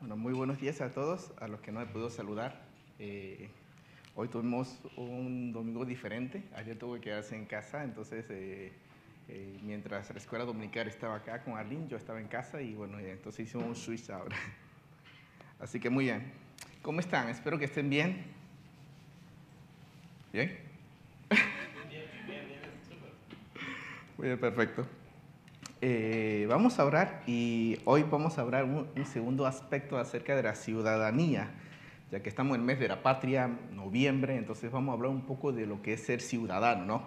Bueno, 0.00 0.16
muy 0.16 0.32
buenos 0.32 0.58
días 0.58 0.80
a 0.80 0.90
todos, 0.90 1.30
a 1.40 1.46
los 1.46 1.60
que 1.60 1.72
no 1.72 1.82
he 1.82 1.84
podido 1.84 2.08
saludar. 2.08 2.62
Eh, 2.98 3.50
hoy 4.14 4.28
tuvimos 4.28 4.80
un 4.96 5.52
domingo 5.52 5.84
diferente. 5.84 6.42
Ayer 6.56 6.78
tuve 6.78 7.00
que 7.00 7.10
quedarse 7.10 7.36
en 7.36 7.44
casa, 7.44 7.84
entonces 7.84 8.24
eh, 8.30 8.72
eh, 9.28 9.58
mientras 9.62 10.08
la 10.08 10.16
escuela 10.16 10.46
dominical 10.46 10.88
estaba 10.88 11.16
acá 11.16 11.44
con 11.44 11.58
Arlene, 11.58 11.86
yo 11.86 11.98
estaba 11.98 12.18
en 12.18 12.28
casa 12.28 12.62
y 12.62 12.72
bueno, 12.72 12.98
entonces 12.98 13.46
hicimos 13.46 13.66
un 13.66 13.76
switch 13.76 14.08
ahora. 14.08 14.36
Así 15.60 15.78
que 15.78 15.90
muy 15.90 16.06
bien. 16.06 16.32
¿Cómo 16.80 17.00
están? 17.00 17.28
Espero 17.28 17.58
que 17.58 17.66
estén 17.66 17.90
bien. 17.90 18.24
¿Bien? 20.32 20.58
Bien, 21.90 22.06
bien, 22.26 22.46
bien, 22.46 22.60
Muy 24.16 24.28
bien, 24.28 24.40
perfecto. 24.40 24.99
Eh, 25.82 26.46
vamos 26.48 26.78
a 26.78 26.84
orar 26.84 27.22
y 27.26 27.78
hoy 27.86 28.02
vamos 28.02 28.36
a 28.36 28.42
hablar 28.42 28.64
un, 28.64 28.86
un, 28.94 29.06
segundo 29.06 29.46
aspecto 29.46 29.96
acerca 29.96 30.36
de 30.36 30.42
la 30.42 30.54
ciudadanía, 30.54 31.50
ya 32.10 32.20
que 32.22 32.28
estamos 32.28 32.58
en 32.58 32.64
mes 32.66 32.78
de 32.78 32.88
la 32.88 33.02
patria, 33.02 33.50
noviembre, 33.72 34.36
entonces 34.36 34.70
vamos 34.70 34.92
a 34.92 34.96
hablar 34.96 35.10
un 35.10 35.22
poco 35.22 35.52
de 35.52 35.64
lo 35.64 35.80
que 35.80 35.94
es 35.94 36.02
ser 36.02 36.20
ciudadano, 36.20 36.84
¿no? 36.84 37.02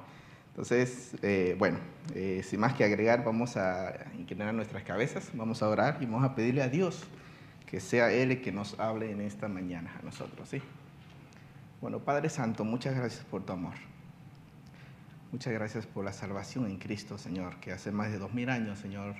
Entonces, 0.53 1.15
eh, 1.21 1.55
bueno, 1.59 1.77
eh, 2.15 2.41
sin 2.43 2.59
más 2.59 2.73
que 2.73 2.83
agregar, 2.83 3.23
vamos 3.23 3.57
a 3.57 3.93
inclinar 4.17 4.51
nuestras 4.55 4.83
cabezas, 4.83 5.29
vamos 5.33 5.61
a 5.61 5.69
orar 5.69 5.97
y 6.01 6.05
vamos 6.05 6.23
a 6.23 6.33
pedirle 6.33 6.63
a 6.63 6.69
Dios 6.69 7.03
que 7.67 7.79
sea 7.79 8.11
Él 8.11 8.31
el 8.31 8.41
que 8.41 8.51
nos 8.51 8.79
hable 8.79 9.11
en 9.11 9.21
esta 9.21 9.47
mañana 9.47 9.95
a 9.99 10.03
nosotros, 10.03 10.49
¿sí? 10.49 10.61
Bueno, 11.79 11.99
Padre 11.99 12.29
Santo, 12.29 12.63
muchas 12.63 12.95
gracias 12.95 13.23
por 13.25 13.43
tu 13.43 13.53
amor. 13.53 13.92
Muchas 15.33 15.51
gracias 15.51 15.87
por 15.87 16.05
la 16.05 16.13
salvación 16.13 16.67
en 16.67 16.77
Cristo, 16.77 17.17
Señor, 17.17 17.59
que 17.59 17.71
hace 17.71 17.91
más 17.91 18.11
de 18.11 18.19
dos 18.19 18.35
mil 18.35 18.51
años, 18.51 18.77
Señor, 18.77 19.15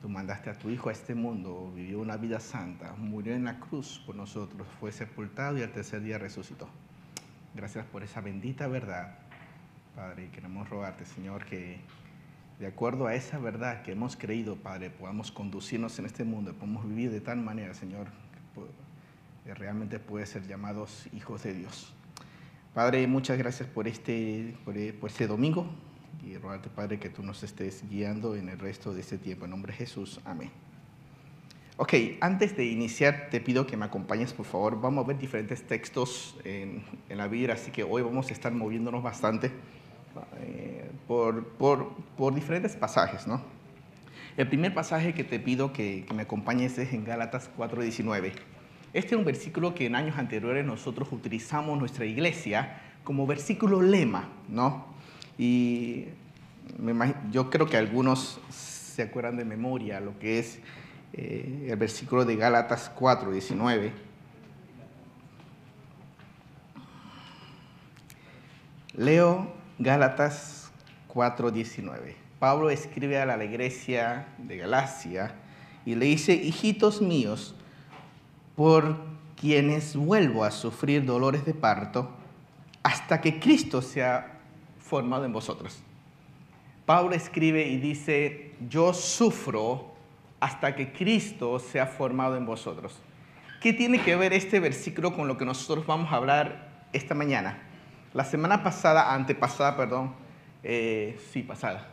tú 0.00 0.08
mandaste 0.08 0.48
a 0.48 0.54
tu 0.54 0.70
Hijo 0.70 0.88
a 0.88 0.92
este 0.92 1.14
mundo, 1.14 1.70
vivió 1.76 2.00
una 2.00 2.16
vida 2.16 2.40
santa, 2.40 2.94
murió 2.96 3.34
en 3.34 3.44
la 3.44 3.60
cruz 3.60 4.02
por 4.06 4.14
nosotros, 4.14 4.66
fue 4.80 4.92
sepultado 4.92 5.58
y 5.58 5.62
al 5.62 5.70
tercer 5.72 6.00
día 6.00 6.16
resucitó. 6.16 6.70
Gracias 7.54 7.84
por 7.84 8.02
esa 8.02 8.22
bendita 8.22 8.66
verdad, 8.66 9.18
Padre, 9.94 10.24
y 10.24 10.28
queremos 10.28 10.70
rogarte, 10.70 11.04
Señor, 11.04 11.44
que 11.44 11.80
de 12.58 12.66
acuerdo 12.66 13.06
a 13.06 13.14
esa 13.14 13.38
verdad 13.38 13.82
que 13.82 13.92
hemos 13.92 14.16
creído, 14.16 14.56
Padre, 14.56 14.88
podamos 14.88 15.30
conducirnos 15.30 15.98
en 15.98 16.06
este 16.06 16.24
mundo, 16.24 16.54
podamos 16.54 16.88
vivir 16.88 17.10
de 17.10 17.20
tal 17.20 17.42
manera, 17.42 17.74
Señor, 17.74 18.06
que 19.44 19.52
realmente 19.52 19.98
puede 19.98 20.24
ser 20.24 20.46
llamados 20.46 21.06
hijos 21.12 21.42
de 21.42 21.52
Dios. 21.52 21.95
Padre, 22.76 23.06
muchas 23.06 23.38
gracias 23.38 23.66
por 23.66 23.88
este, 23.88 24.54
por, 24.62 24.74
por 25.00 25.08
este 25.08 25.26
domingo 25.26 25.66
y 26.22 26.36
rogarte, 26.36 26.68
Padre, 26.68 26.98
que 26.98 27.08
tú 27.08 27.22
nos 27.22 27.42
estés 27.42 27.82
guiando 27.88 28.36
en 28.36 28.50
el 28.50 28.58
resto 28.58 28.92
de 28.92 29.00
este 29.00 29.16
tiempo. 29.16 29.46
En 29.46 29.52
nombre 29.52 29.72
de 29.72 29.78
Jesús, 29.78 30.20
amén. 30.26 30.50
Ok, 31.78 31.94
antes 32.20 32.54
de 32.54 32.66
iniciar, 32.66 33.28
te 33.30 33.40
pido 33.40 33.66
que 33.66 33.78
me 33.78 33.86
acompañes, 33.86 34.34
por 34.34 34.44
favor. 34.44 34.78
Vamos 34.78 35.06
a 35.06 35.08
ver 35.08 35.16
diferentes 35.16 35.66
textos 35.66 36.36
en, 36.44 36.84
en 37.08 37.16
la 37.16 37.28
Biblia, 37.28 37.54
así 37.54 37.70
que 37.70 37.82
hoy 37.82 38.02
vamos 38.02 38.28
a 38.28 38.34
estar 38.34 38.52
moviéndonos 38.52 39.02
bastante 39.02 39.52
eh, 40.42 40.90
por, 41.08 41.46
por, 41.46 41.94
por, 42.18 42.34
diferentes 42.34 42.76
pasajes, 42.76 43.26
¿no? 43.26 43.40
El 44.36 44.48
primer 44.48 44.74
pasaje 44.74 45.14
que 45.14 45.24
te 45.24 45.40
pido 45.40 45.72
que, 45.72 46.04
que 46.06 46.12
me 46.12 46.24
acompañes 46.24 46.76
es 46.76 46.92
en 46.92 47.06
Gálatas 47.06 47.48
4:19. 47.56 48.34
Este 48.96 49.14
es 49.14 49.18
un 49.18 49.26
versículo 49.26 49.74
que 49.74 49.84
en 49.84 49.94
años 49.94 50.16
anteriores 50.16 50.64
nosotros 50.64 51.12
utilizamos 51.12 51.78
nuestra 51.78 52.06
iglesia 52.06 52.80
como 53.04 53.26
versículo 53.26 53.82
lema, 53.82 54.30
¿no? 54.48 54.86
Y 55.36 56.06
yo 57.30 57.50
creo 57.50 57.66
que 57.66 57.76
algunos 57.76 58.40
se 58.48 59.02
acuerdan 59.02 59.36
de 59.36 59.44
memoria 59.44 60.00
lo 60.00 60.18
que 60.18 60.38
es 60.38 60.60
eh, 61.12 61.68
el 61.68 61.76
versículo 61.76 62.24
de 62.24 62.36
Gálatas 62.36 62.90
4, 62.94 63.32
19. 63.32 63.92
Leo 68.94 69.52
Gálatas 69.78 70.72
4, 71.08 71.50
19. 71.50 72.16
Pablo 72.38 72.70
escribe 72.70 73.20
a 73.20 73.26
la 73.26 73.44
iglesia 73.44 74.28
de 74.38 74.56
Galacia 74.56 75.34
y 75.84 75.96
le 75.96 76.06
dice, 76.06 76.32
hijitos 76.32 77.02
míos, 77.02 77.54
por 78.56 78.96
quienes 79.38 79.94
vuelvo 79.94 80.44
a 80.44 80.50
sufrir 80.50 81.04
dolores 81.04 81.44
de 81.44 81.54
parto 81.54 82.10
hasta 82.82 83.20
que 83.20 83.38
Cristo 83.38 83.82
sea 83.82 84.40
formado 84.78 85.24
en 85.24 85.32
vosotros. 85.32 85.82
Pablo 86.86 87.14
escribe 87.14 87.66
y 87.66 87.76
dice, 87.78 88.54
yo 88.68 88.94
sufro 88.94 89.92
hasta 90.40 90.74
que 90.74 90.92
Cristo 90.92 91.58
sea 91.58 91.86
formado 91.86 92.36
en 92.36 92.46
vosotros. 92.46 92.98
¿Qué 93.60 93.72
tiene 93.72 94.00
que 94.00 94.16
ver 94.16 94.32
este 94.32 94.60
versículo 94.60 95.14
con 95.14 95.28
lo 95.28 95.36
que 95.36 95.44
nosotros 95.44 95.86
vamos 95.86 96.12
a 96.12 96.16
hablar 96.16 96.86
esta 96.92 97.14
mañana? 97.14 97.58
La 98.14 98.24
semana 98.24 98.62
pasada, 98.62 99.12
antepasada, 99.14 99.76
perdón, 99.76 100.14
eh, 100.62 101.18
sí, 101.32 101.42
pasada, 101.42 101.88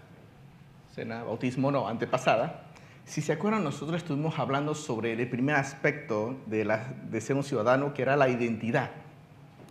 bautismo 1.25 1.71
no, 1.71 1.87
antepasada, 1.87 2.62
si 3.05 3.21
se 3.21 3.33
acuerdan, 3.33 3.63
nosotros 3.63 3.97
estuvimos 3.97 4.39
hablando 4.39 4.73
sobre 4.75 5.13
el 5.13 5.29
primer 5.29 5.55
aspecto 5.55 6.37
de, 6.45 7.21
ser 7.21 7.35
un 7.35 7.43
ciudadano, 7.43 7.93
que 7.93 8.01
era 8.01 8.15
la 8.15 8.29
identidad, 8.29 8.91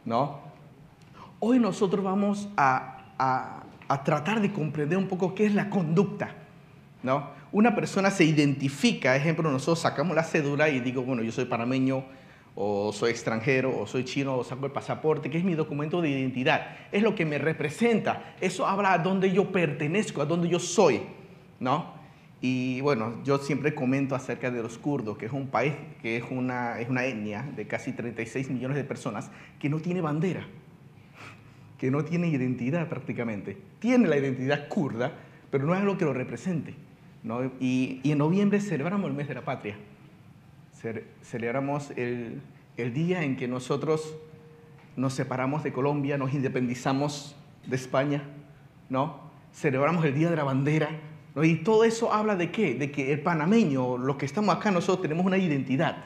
¿no? 0.05 0.41
Hoy 1.41 1.59
nosotros 1.59 2.05
vamos 2.05 2.49
a, 2.57 2.99
tratar 4.05 4.41
de 4.41 4.53
comprender 4.53 4.97
un 4.97 5.07
poco 5.07 5.35
qué 5.35 5.47
es 5.47 5.55
la 5.55 5.71
conducta, 5.71 6.35
¿no? 7.03 7.31
Una 7.53 7.75
persona 7.75 8.11
se 8.11 8.25
identifica, 8.25 9.17
ejemplo, 9.17 9.51
nosotros 9.51 9.81
sacamos 9.81 10.17
la 10.17 10.25
cédula 10.25 10.69
y 10.69 10.81
digo, 10.81 11.03
bueno, 11.03 11.23
yo 11.23 11.33
soy 11.33 11.45
panameño, 11.45 12.05
o 12.55 12.93
soy 12.93 13.11
extranjero, 13.11 13.79
o 13.79 13.87
soy 13.87 14.05
chino, 14.05 14.37
o 14.37 14.45
saco 14.45 14.67
el 14.67 14.73
pasaporte, 14.73 15.31
que 15.31 15.39
es 15.39 15.45
mi 15.45 15.55
documento 15.55 16.03
de 16.03 16.11
identidad, 16.11 16.77
es 16.91 17.03
lo 17.03 17.15
que 17.15 17.25
me 17.25 17.39
representa, 17.39 18.35
eso 18.41 18.67
habla 18.67 18.93
a 18.93 18.99
dónde 18.99 19.33
yo 19.33 19.51
pertenezco, 19.53 20.21
a 20.21 20.27
dónde 20.27 20.49
yo 20.49 20.59
soy, 20.59 21.03
¿no? 21.61 22.02
Y 22.45 22.81
bueno, 22.81 23.23
yo 23.23 23.39
siempre 23.39 23.73
comento 23.73 24.17
acerca 24.17 24.51
de 24.51 24.61
los 24.61 24.77
kurdos, 24.77 25.17
que 25.17 25.27
es 25.27 25.33
un 25.33 25.47
país, 25.47 25.75
que 26.03 26.17
es 26.17 26.25
una, 26.29 26.81
es 26.81 26.89
una 26.89 27.05
etnia 27.05 27.49
de 27.55 27.69
casi 27.69 27.93
36 27.93 28.51
millones 28.51 28.77
de 28.77 28.83
personas 28.83 29.31
que 29.61 29.69
no 29.69 29.79
tiene 29.79 30.01
bandera, 30.01 30.45
que 31.79 31.93
no 31.93 32.05
tiene 32.05 32.27
identidad 32.27 32.89
prácticamente. 32.89 33.57
Tiene 33.79 34.09
la 34.09 34.17
identidad 34.17 34.67
kurda, 34.67 35.13
pero 35.53 35.65
no 35.65 35.75
es 35.75 35.81
algo 35.81 35.97
que 35.97 36.05
lo 36.05 36.13
represente. 36.13 36.75
¿no? 37.23 37.45
Y, 37.61 38.01
y, 38.03 38.11
en 38.11 38.19
noviembre 38.19 38.61
celebramos 38.61 39.09
el 39.09 39.17
mes 39.17 39.29
de 39.29 39.35
la 39.35 39.45
patria. 39.45 39.77
Celebramos 41.23 41.93
el, 41.93 42.43
el 42.77 42.93
día 42.93 43.23
en 43.23 43.37
que 43.37 43.47
nosotros 43.47 44.17
nos 44.97 45.15
separamos 45.15 45.63
de 45.63 45.73
Colombia, 45.73 46.19
nos 46.19 46.35
independizamos 46.35 47.37
de 47.67 47.77
España, 47.77 48.25
¿no? 48.89 49.31
Celebramos 49.53 50.05
el 50.05 50.15
Día 50.15 50.29
de 50.29 50.37
la 50.37 50.43
Bandera, 50.43 50.91
y 51.37 51.57
todo 51.57 51.85
eso 51.85 52.13
habla 52.13 52.37
de 52.37 52.51
qué? 52.51 52.75
De 52.75 52.91
que 52.91 53.13
el 53.13 53.21
panameño, 53.21 53.97
los 53.97 54.17
que 54.17 54.27
estamos 54.27 54.55
acá, 54.55 54.71
nosotros 54.71 55.03
tenemos 55.03 55.25
una 55.25 55.39
identidad. 55.39 56.05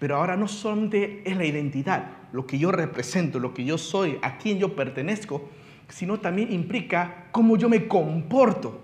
Pero 0.00 0.16
ahora 0.16 0.36
no 0.36 0.48
solamente 0.48 1.22
es 1.24 1.36
la 1.36 1.44
identidad, 1.44 2.10
lo 2.32 2.46
que 2.46 2.58
yo 2.58 2.72
represento, 2.72 3.38
lo 3.38 3.54
que 3.54 3.64
yo 3.64 3.78
soy, 3.78 4.18
a 4.22 4.38
quién 4.38 4.58
yo 4.58 4.74
pertenezco, 4.74 5.48
sino 5.88 6.18
también 6.18 6.52
implica 6.52 7.26
cómo 7.30 7.56
yo 7.56 7.68
me 7.68 7.86
comporto. 7.86 8.80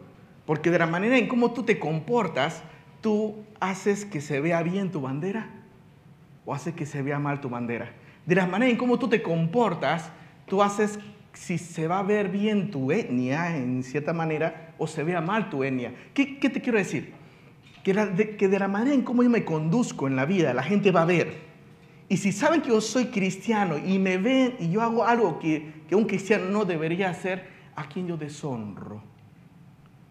Porque 0.46 0.70
de 0.70 0.78
la 0.78 0.86
manera 0.86 1.18
en 1.18 1.26
cómo 1.26 1.52
tú 1.52 1.64
te 1.64 1.78
comportas, 1.78 2.62
tú 3.00 3.36
haces 3.58 4.04
que 4.04 4.20
se 4.20 4.40
vea 4.40 4.62
bien 4.62 4.90
tu 4.90 5.00
bandera 5.00 5.50
o 6.46 6.54
haces 6.54 6.74
que 6.74 6.86
se 6.86 7.02
vea 7.02 7.18
mal 7.18 7.40
tu 7.40 7.48
bandera. 7.48 7.92
De 8.26 8.34
la 8.36 8.46
manera 8.46 8.70
en 8.70 8.76
cómo 8.76 8.98
tú 8.98 9.08
te 9.08 9.22
comportas, 9.22 10.10
tú 10.46 10.62
haces 10.62 10.98
si 11.32 11.58
se 11.58 11.86
va 11.86 12.00
a 12.00 12.02
ver 12.02 12.28
bien 12.28 12.70
tu 12.70 12.90
etnia 12.92 13.56
en 13.56 13.82
cierta 13.82 14.12
manera 14.12 14.74
o 14.78 14.86
se 14.86 15.04
vea 15.04 15.20
mal 15.20 15.50
tu 15.50 15.64
etnia. 15.64 15.94
¿Qué, 16.14 16.38
qué 16.38 16.50
te 16.50 16.60
quiero 16.60 16.78
decir? 16.78 17.12
Que, 17.84 17.94
de, 17.94 18.36
que 18.36 18.48
de 18.48 18.58
la 18.58 18.68
manera 18.68 18.94
en 18.94 19.02
cómo 19.02 19.22
yo 19.22 19.30
me 19.30 19.44
conduzco 19.44 20.06
en 20.06 20.16
la 20.16 20.26
vida, 20.26 20.52
la 20.52 20.62
gente 20.62 20.90
va 20.90 21.02
a 21.02 21.06
ver. 21.06 21.50
Y 22.08 22.16
si 22.16 22.32
saben 22.32 22.60
que 22.60 22.70
yo 22.70 22.80
soy 22.80 23.06
cristiano 23.06 23.78
y 23.78 23.98
me 23.98 24.18
ven 24.18 24.56
y 24.58 24.70
yo 24.70 24.82
hago 24.82 25.06
algo 25.06 25.38
que, 25.38 25.84
que 25.88 25.94
un 25.94 26.04
cristiano 26.04 26.46
no 26.46 26.64
debería 26.64 27.08
hacer, 27.08 27.46
¿a 27.76 27.88
quién 27.88 28.08
yo 28.08 28.16
deshonro? 28.16 29.02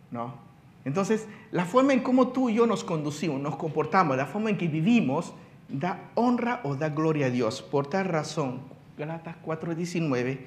¿No? 0.10 0.50
Entonces, 0.86 1.28
la 1.52 1.66
forma 1.66 1.94
en 1.94 2.00
cómo 2.00 2.30
tú 2.30 2.50
y 2.50 2.56
yo 2.56 2.66
nos 2.66 2.84
conducimos, 2.84 3.42
nos 3.42 3.58
comportamos, 3.58 4.16
la 4.16 4.26
forma 4.26 4.50
en 4.50 4.58
que 4.58 4.68
vivimos, 4.68 5.34
da 5.68 6.10
honra 6.16 6.62
o 6.64 6.76
da 6.76 6.90
gloria 6.90 7.28
a 7.28 7.30
Dios. 7.30 7.62
Por 7.62 7.88
tal 7.88 8.06
razón, 8.06 8.62
Galatas 8.98 9.36
4:19 9.46 10.40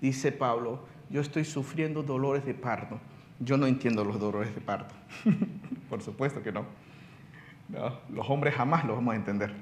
dice 0.00 0.32
Pablo, 0.32 0.80
yo 1.10 1.20
estoy 1.20 1.44
sufriendo 1.44 2.02
dolores 2.02 2.44
de 2.44 2.54
parto. 2.54 2.98
Yo 3.40 3.56
no 3.56 3.66
entiendo 3.66 4.04
los 4.04 4.18
dolores 4.18 4.54
de 4.54 4.60
parto. 4.60 4.94
Por 5.88 6.02
supuesto 6.02 6.42
que 6.42 6.52
no. 6.52 6.64
no. 7.68 7.98
Los 8.10 8.28
hombres 8.28 8.54
jamás 8.54 8.84
los 8.84 8.96
vamos 8.96 9.14
a 9.14 9.16
entender. 9.16 9.52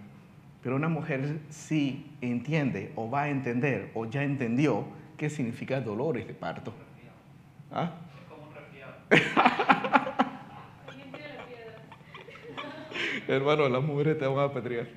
Pero 0.63 0.77
una 0.77 0.89
mujer 0.89 1.39
sí 1.49 2.07
entiende 2.21 2.93
o 2.97 3.11
va 3.11 3.23
a 3.23 3.29
entender 3.29 3.91
o 3.95 4.07
ya 4.07 4.25
entendió 4.25 4.85
qué 5.17 5.31
significa 5.31 5.81
dolores 5.81 6.27
de 6.27 6.35
parto. 6.35 6.73
¿Ah? 7.71 7.93
Hermano, 13.29 13.69
las 13.69 13.83
mujeres 13.83 14.19
te 14.19 14.27
van 14.27 14.39
a 14.39 14.45
apedrear. 14.45 14.89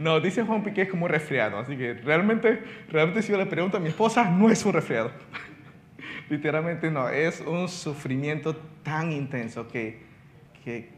No, 0.00 0.18
dice 0.18 0.42
Juan 0.44 0.62
Piqué 0.62 0.82
es 0.82 0.88
como 0.88 1.04
un 1.04 1.10
resfriado, 1.10 1.58
así 1.58 1.76
que 1.76 1.92
realmente, 1.92 2.62
realmente 2.88 3.20
si 3.20 3.32
yo 3.32 3.36
le 3.36 3.44
pregunto 3.44 3.76
a 3.76 3.80
mi 3.80 3.90
esposa, 3.90 4.24
no 4.24 4.48
es 4.48 4.64
un 4.64 4.72
resfriado. 4.72 5.10
Literalmente 6.30 6.90
no, 6.90 7.10
es 7.10 7.42
un 7.42 7.68
sufrimiento 7.68 8.56
tan 8.82 9.12
intenso 9.12 9.68
que, 9.68 10.00
que, 10.64 10.88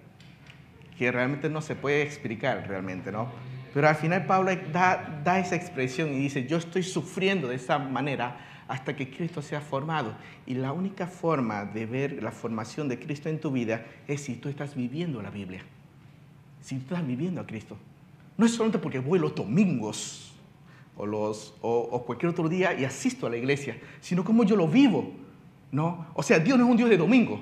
que, 0.96 1.10
realmente 1.10 1.50
no 1.50 1.60
se 1.62 1.74
puede 1.74 2.02
explicar 2.02 2.64
realmente, 2.68 3.10
¿no? 3.10 3.28
Pero 3.74 3.88
al 3.88 3.96
final 3.96 4.24
Pablo 4.24 4.52
da, 4.72 5.20
da 5.24 5.40
esa 5.40 5.56
expresión 5.56 6.12
y 6.12 6.18
dice, 6.18 6.46
yo 6.46 6.58
estoy 6.58 6.84
sufriendo 6.84 7.48
de 7.48 7.56
esa 7.56 7.80
manera 7.80 8.36
hasta 8.68 8.94
que 8.94 9.10
Cristo 9.10 9.42
sea 9.42 9.60
formado. 9.60 10.14
Y 10.46 10.54
la 10.54 10.70
única 10.70 11.08
forma 11.08 11.64
de 11.64 11.86
ver 11.86 12.22
la 12.22 12.30
formación 12.30 12.88
de 12.88 13.00
Cristo 13.00 13.28
en 13.28 13.40
tu 13.40 13.50
vida 13.50 13.84
es 14.06 14.20
si 14.20 14.36
tú 14.36 14.48
estás 14.48 14.76
viviendo 14.76 15.20
la 15.20 15.30
Biblia, 15.30 15.62
si 16.60 16.76
tú 16.76 16.94
estás 16.94 17.04
viviendo 17.04 17.40
a 17.40 17.46
Cristo. 17.48 17.76
No 18.36 18.46
es 18.46 18.52
solamente 18.52 18.78
porque 18.78 18.98
voy 18.98 19.18
los 19.18 19.34
domingos 19.34 20.32
o, 20.96 21.06
los, 21.06 21.54
o, 21.60 22.02
cualquier 22.04 22.30
otro 22.30 22.48
día 22.48 22.78
y 22.78 22.84
asisto 22.84 23.26
a 23.26 23.30
la 23.30 23.36
iglesia, 23.36 23.78
sino 24.00 24.24
como 24.24 24.44
yo 24.44 24.56
lo 24.56 24.68
vivo. 24.68 25.12
¿no? 25.70 26.06
O 26.14 26.22
sea, 26.22 26.38
Dios 26.38 26.58
no 26.58 26.64
es 26.64 26.70
un 26.70 26.76
Dios 26.76 26.90
de 26.90 26.96
domingo. 26.96 27.40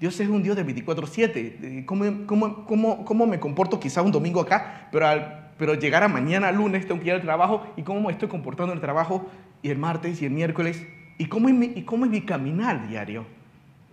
Dios 0.00 0.18
es 0.18 0.28
un 0.28 0.42
Dios 0.42 0.56
de 0.56 0.64
24/7. 0.64 1.84
¿Cómo, 1.84 2.26
cómo, 2.26 2.64
cómo, 2.66 3.04
¿Cómo, 3.04 3.26
me 3.26 3.38
comporto 3.38 3.78
quizá 3.78 4.02
un 4.02 4.10
domingo 4.10 4.40
acá, 4.40 4.88
pero, 4.90 5.06
al, 5.06 5.52
pero 5.58 5.74
llegar 5.74 6.02
a 6.02 6.08
mañana, 6.08 6.50
lunes, 6.50 6.86
tengo 6.86 7.00
que 7.00 7.08
ir 7.08 7.12
al 7.12 7.22
trabajo 7.22 7.66
y 7.76 7.82
cómo 7.82 8.00
me 8.00 8.12
estoy 8.12 8.28
comportando 8.28 8.72
en 8.72 8.78
el 8.78 8.80
trabajo 8.80 9.28
y 9.62 9.70
el 9.70 9.78
martes 9.78 10.20
y 10.22 10.26
el 10.26 10.32
miércoles? 10.32 10.84
¿Y 11.18 11.26
cómo 11.26 11.48
es 11.48 11.54
mi, 11.54 11.66
y 11.66 11.82
cómo 11.82 12.04
es 12.04 12.10
mi 12.10 12.22
caminar 12.22 12.88
diario? 12.88 13.24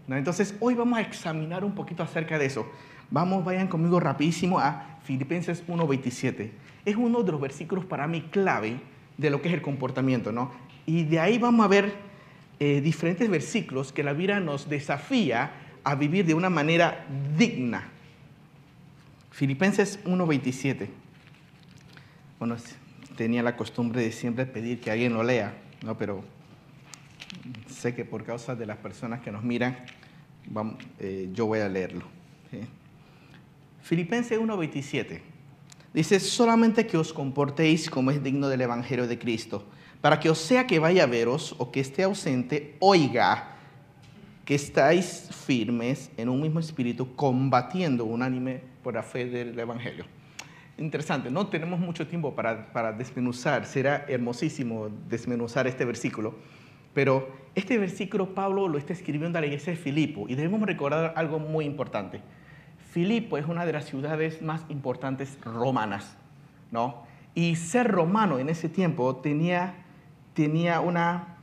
Entonces, 0.08 0.56
hoy 0.60 0.74
vamos 0.74 0.98
a 0.98 1.02
examinar 1.02 1.64
un 1.64 1.74
poquito 1.74 2.02
acerca 2.02 2.40
de 2.40 2.46
eso. 2.46 2.66
Vamos, 3.12 3.44
vayan 3.44 3.68
conmigo 3.68 4.00
rapidísimo 4.00 4.60
a 4.60 5.00
Filipenses 5.04 5.66
1.27. 5.68 6.52
Es 6.86 6.96
uno 6.96 7.24
de 7.24 7.32
los 7.32 7.42
versículos 7.42 7.86
para 7.86 8.08
mí 8.08 8.22
clave 8.30 8.80
de 9.18 9.30
lo 9.30 9.42
que 9.42 9.48
es 9.50 9.54
el 9.56 9.62
comportamiento, 9.62 10.32
¿no? 10.32 10.52
Y 10.86 11.04
de 11.04 11.20
ahí 11.20 11.40
vamos 11.40 11.66
a 11.66 11.68
ver 11.68 11.94
eh, 12.60 12.82
diferentes 12.82 13.28
versículos 13.30 13.92
que 13.92 14.04
la 14.04 14.14
Biblia 14.14 14.40
nos 14.40 14.70
desafía 14.70 15.52
a 15.84 15.96
vivir 15.96 16.26
de 16.26 16.36
una 16.36 16.50
manera 16.50 17.06
digna. 17.38 17.90
Filipenses 19.32 20.04
1.27. 20.06 20.88
Bueno, 22.38 22.58
tenía 23.16 23.42
la 23.42 23.58
costumbre 23.58 24.02
de 24.02 24.12
siempre 24.12 24.46
pedir 24.46 24.80
que 24.80 24.92
alguien 24.92 25.14
lo 25.14 25.24
lea, 25.24 25.58
¿no? 25.84 25.98
Pero 25.98 26.24
sé 27.68 27.96
que 27.96 28.06
por 28.06 28.24
causa 28.24 28.56
de 28.56 28.66
las 28.66 28.78
personas 28.78 29.22
que 29.22 29.32
nos 29.32 29.44
miran, 29.44 29.78
eh, 31.00 31.30
yo 31.34 31.48
voy 31.48 31.60
a 31.60 31.70
leerlo. 31.70 32.06
Filipenses 33.90 34.38
1:27 34.38 35.20
dice, 35.96 36.20
solamente 36.20 36.86
que 36.86 36.96
os 36.96 37.12
comportéis 37.12 37.90
como 37.90 38.12
es 38.12 38.22
digno 38.22 38.48
del 38.48 38.62
Evangelio 38.62 39.08
de 39.08 39.18
Cristo, 39.18 39.66
para 40.00 40.20
que 40.20 40.30
os 40.30 40.38
sea 40.38 40.68
que 40.68 40.78
vaya 40.78 41.06
a 41.06 41.08
veros 41.08 41.56
o 41.58 41.72
que 41.72 41.80
esté 41.80 42.04
ausente, 42.04 42.76
oiga 42.78 43.58
que 44.46 44.54
estáis 44.54 45.30
firmes 45.34 46.12
en 46.18 46.30
un 46.30 46.40
mismo 46.40 46.60
espíritu, 46.60 47.16
combatiendo 47.16 48.06
unánime 48.06 48.62
por 48.84 48.94
la 48.94 49.02
fe 49.02 49.26
del 49.26 49.58
Evangelio. 49.58 50.06
Interesante, 50.78 51.32
no 51.32 51.48
tenemos 51.48 51.80
mucho 51.80 52.06
tiempo 52.06 52.36
para, 52.36 52.72
para 52.72 52.94
desmenuzar, 52.94 53.66
será 53.66 54.06
hermosísimo 54.08 54.90
desmenuzar 55.10 55.66
este 55.66 55.84
versículo, 55.84 56.36
pero 56.94 57.28
este 57.56 57.80
versículo 57.80 58.36
Pablo 58.36 58.68
lo 58.68 58.78
está 58.78 58.94
escribiendo 58.94 59.40
a 59.40 59.42
la 59.42 59.48
iglesia 59.48 59.74
de 59.74 59.80
Filipo 59.80 60.30
y 60.30 60.36
debemos 60.36 60.62
recordar 60.62 61.14
algo 61.16 61.40
muy 61.40 61.66
importante. 61.66 62.22
Filipo 62.92 63.38
es 63.38 63.46
una 63.46 63.66
de 63.66 63.74
las 63.74 63.86
ciudades 63.86 64.42
más 64.42 64.64
importantes 64.70 65.38
romanas, 65.44 66.18
¿no? 66.72 67.04
Y 67.36 67.56
ser 67.56 67.88
romano 67.88 68.40
en 68.40 68.50
ese 68.50 68.68
tiempo 68.68 69.16
tenía, 69.18 69.76
tenía 70.34 70.80
una, 70.80 71.38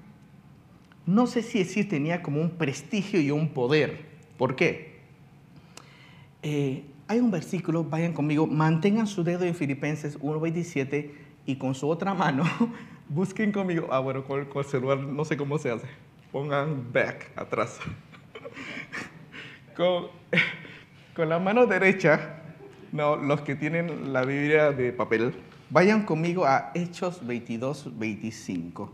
no 1.06 1.28
sé 1.28 1.42
si 1.42 1.60
decir, 1.60 1.88
tenía 1.88 2.20
como 2.20 2.40
un 2.40 2.50
prestigio 2.50 3.20
y 3.20 3.30
un 3.30 3.48
poder. 3.50 4.04
¿Por 4.36 4.56
qué? 4.56 4.96
Eh, 6.42 6.84
hay 7.06 7.20
un 7.20 7.30
versículo, 7.30 7.84
vayan 7.84 8.12
conmigo, 8.12 8.48
mantengan 8.48 9.06
su 9.06 9.22
dedo 9.22 9.44
en 9.44 9.54
Filipenses 9.54 10.18
1.27 10.18 11.12
y 11.46 11.56
con 11.56 11.76
su 11.76 11.88
otra 11.88 12.12
mano 12.12 12.44
busquen 13.08 13.52
conmigo, 13.52 13.86
ah 13.92 14.00
bueno, 14.00 14.24
con, 14.24 14.40
el 14.40 14.64
celular 14.64 14.98
no 14.98 15.24
sé 15.24 15.36
cómo 15.36 15.58
se 15.58 15.70
hace, 15.70 15.86
pongan 16.32 16.92
back 16.92 17.30
atrás. 17.36 17.78
con, 19.76 20.08
con 21.16 21.30
la 21.30 21.38
mano 21.38 21.66
derecha, 21.66 22.42
no, 22.92 23.16
los 23.16 23.40
que 23.40 23.56
tienen 23.56 24.12
la 24.12 24.22
Biblia 24.22 24.70
de 24.72 24.92
papel, 24.92 25.34
vayan 25.70 26.04
conmigo 26.04 26.44
a 26.44 26.72
Hechos 26.74 27.26
22, 27.26 27.98
25. 27.98 28.92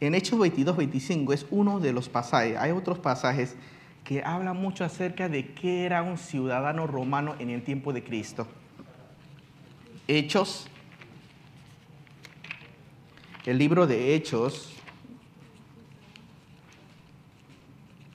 En 0.00 0.14
Hechos 0.14 0.38
22, 0.38 0.78
25 0.78 1.32
es 1.34 1.46
uno 1.50 1.78
de 1.78 1.92
los 1.92 2.08
pasajes. 2.08 2.56
Hay 2.56 2.70
otros 2.70 2.98
pasajes 2.98 3.54
que 4.02 4.22
hablan 4.22 4.56
mucho 4.56 4.82
acerca 4.82 5.28
de 5.28 5.52
qué 5.52 5.84
era 5.84 6.02
un 6.02 6.16
ciudadano 6.16 6.86
romano 6.86 7.34
en 7.38 7.50
el 7.50 7.62
tiempo 7.62 7.92
de 7.92 8.02
Cristo. 8.02 8.46
Hechos, 10.08 10.68
el 13.44 13.58
libro 13.58 13.86
de 13.86 14.14
Hechos, 14.14 14.74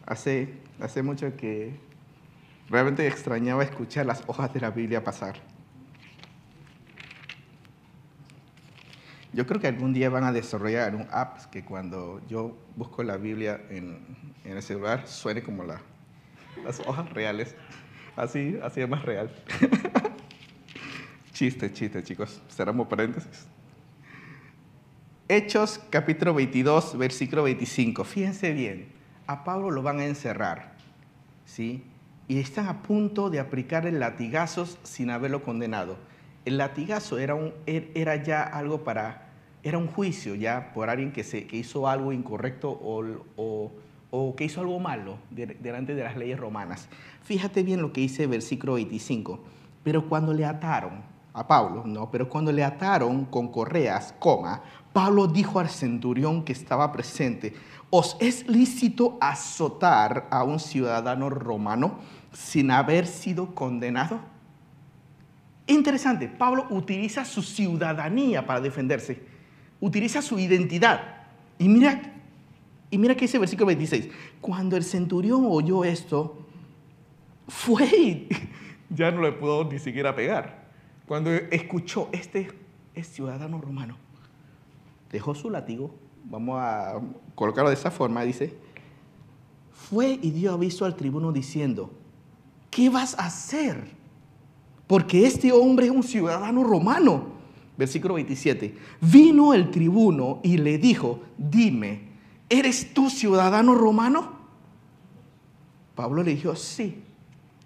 hace, 0.08 0.56
hace 0.80 1.04
mucho 1.04 1.36
que 1.38 1.91
Realmente 2.72 3.06
extrañaba 3.06 3.64
escuchar 3.64 4.06
las 4.06 4.24
hojas 4.28 4.54
de 4.54 4.62
la 4.62 4.72
Biblia 4.72 5.04
pasar. 5.04 5.36
Yo 9.34 9.46
creo 9.46 9.60
que 9.60 9.68
algún 9.68 9.92
día 9.92 10.10
van 10.10 10.24
a 10.24 10.32
desarrollar 10.32 10.96
un 10.96 11.06
app 11.12 11.38
que 11.52 11.66
cuando 11.66 12.22
yo 12.30 12.58
busco 12.78 13.04
la 13.04 13.18
Biblia 13.18 13.60
en, 13.70 14.00
el 14.46 14.64
celular 14.64 15.06
suene 15.06 15.44
como 15.44 15.66
la, 15.66 15.82
las 16.64 16.80
hojas 16.80 17.10
reales. 17.12 17.56
Así, 18.16 18.58
así 18.64 18.80
es 18.80 18.88
más 18.88 19.04
real. 19.04 19.30
chiste, 21.34 21.74
chiste, 21.74 22.02
chicos. 22.04 22.42
Cerramos 22.50 22.88
paréntesis. 22.88 23.48
Hechos 25.28 25.82
capítulo 25.90 26.34
22, 26.34 26.98
versículo 26.98 27.44
25. 27.44 28.06
Fíjense 28.06 28.54
bien, 28.54 28.88
a 29.28 29.44
Pablo 29.44 29.72
lo 29.72 29.82
van 29.82 30.00
a 30.00 30.06
encerrar. 30.06 30.72
¿sí? 31.46 31.84
Y 32.28 32.40
están 32.40 32.68
a 32.68 32.82
punto 32.82 33.30
de 33.30 33.40
aplicarle 33.40 33.92
latigazos 33.92 34.78
sin 34.84 35.10
haberlo 35.10 35.44
condenado. 35.44 35.98
El 36.46 36.58
latigazo 36.58 37.18
era, 37.18 37.36
un, 37.36 37.54
er, 37.66 37.92
era 37.94 38.16
ya 38.16 38.44
algo 38.44 38.84
para, 38.84 39.30
era 39.64 39.78
un 39.78 39.88
juicio 39.88 40.36
ya 40.36 40.72
por 40.74 40.90
alguien 40.90 41.12
que, 41.12 41.24
se, 41.24 41.46
que 41.46 41.58
hizo 41.58 41.88
algo 41.88 42.14
incorrecto 42.14 42.70
o, 42.70 43.04
o, 43.36 43.72
o 44.12 44.36
que 44.36 44.46
hizo 44.46 44.62
algo 44.62 44.80
malo 44.80 45.18
delante 45.30 45.94
de 45.94 46.04
las 46.04 46.18
leyes 46.18 46.40
romanas. 46.40 46.88
Fíjate 47.24 47.64
bien 47.64 47.82
lo 47.82 47.94
que 47.94 48.02
dice 48.02 48.24
el 48.24 48.30
versículo 48.30 48.74
25. 48.74 49.40
Pero 49.84 50.08
cuando 50.08 50.34
le 50.34 50.46
ataron, 50.46 51.04
a 51.34 51.48
Pablo, 51.48 51.84
no, 51.86 52.12
pero 52.12 52.28
cuando 52.28 52.52
le 52.52 52.64
ataron 52.64 53.26
con 53.26 53.48
correas, 53.48 54.14
coma, 54.20 54.62
Pablo 54.92 55.28
dijo 55.28 55.60
al 55.60 55.70
centurión 55.70 56.44
que 56.44 56.52
estaba 56.52 56.92
presente, 56.92 57.54
¿os 57.92 58.16
es 58.20 58.48
lícito 58.48 59.18
azotar 59.22 60.28
a 60.32 60.44
un 60.44 60.60
ciudadano 60.60 61.30
romano 61.30 62.00
sin 62.32 62.72
haber 62.72 63.06
sido 63.06 63.54
condenado? 63.54 64.20
Interesante, 65.68 66.28
Pablo 66.28 66.66
utiliza 66.70 67.24
su 67.26 67.44
ciudadanía 67.44 68.46
para 68.46 68.62
defenderse, 68.62 69.22
utiliza 69.80 70.22
su 70.22 70.40
identidad. 70.40 71.02
Y 71.60 71.68
mira, 71.68 72.02
y 72.90 72.98
mira 72.98 73.14
que 73.14 73.26
dice 73.26 73.38
el 73.38 73.42
versículo 73.42 73.68
26, 73.68 74.10
cuando 74.40 74.78
el 74.78 74.84
centurión 74.84 75.46
oyó 75.48 75.84
esto, 75.84 76.48
fue 77.48 77.86
y 77.86 78.30
ya 78.90 79.12
no 79.12 79.22
le 79.22 79.34
pudo 79.34 79.66
ni 79.66 79.80
siquiera 79.80 80.16
pegar. 80.16 80.70
Cuando 81.06 81.30
escuchó, 81.30 82.08
este 82.14 82.50
es 82.96 83.08
ciudadano 83.08 83.60
romano, 83.60 83.98
dejó 85.12 85.36
su 85.36 85.50
látigo, 85.50 85.94
vamos 86.26 86.58
a 86.60 87.00
colocarlo 87.36 87.70
de 87.70 87.76
esa 87.76 87.92
forma, 87.92 88.24
dice, 88.24 88.56
fue 89.72 90.20
y 90.22 90.32
dio 90.32 90.54
aviso 90.54 90.86
al 90.86 90.96
tribuno 90.96 91.32
diciendo, 91.32 91.92
¿qué 92.70 92.90
vas 92.90 93.18
a 93.18 93.26
hacer? 93.26 93.90
Porque 94.88 95.26
este 95.26 95.52
hombre 95.52 95.88
es 95.88 95.92
un 95.92 96.04
ciudadano 96.04 96.64
romano. 96.64 97.42
Versículo 97.78 98.16
27. 98.16 98.78
Vino 99.02 99.54
el 99.54 99.72
tribuno 99.72 100.40
y 100.44 100.58
le 100.58 100.78
dijo, 100.78 101.22
dime, 101.38 102.10
¿eres 102.50 102.94
tú 102.94 103.10
ciudadano 103.10 103.76
romano? 103.76 104.34
Pablo 105.96 106.24
le 106.24 106.36
dijo, 106.36 106.56
sí. 106.56 107.02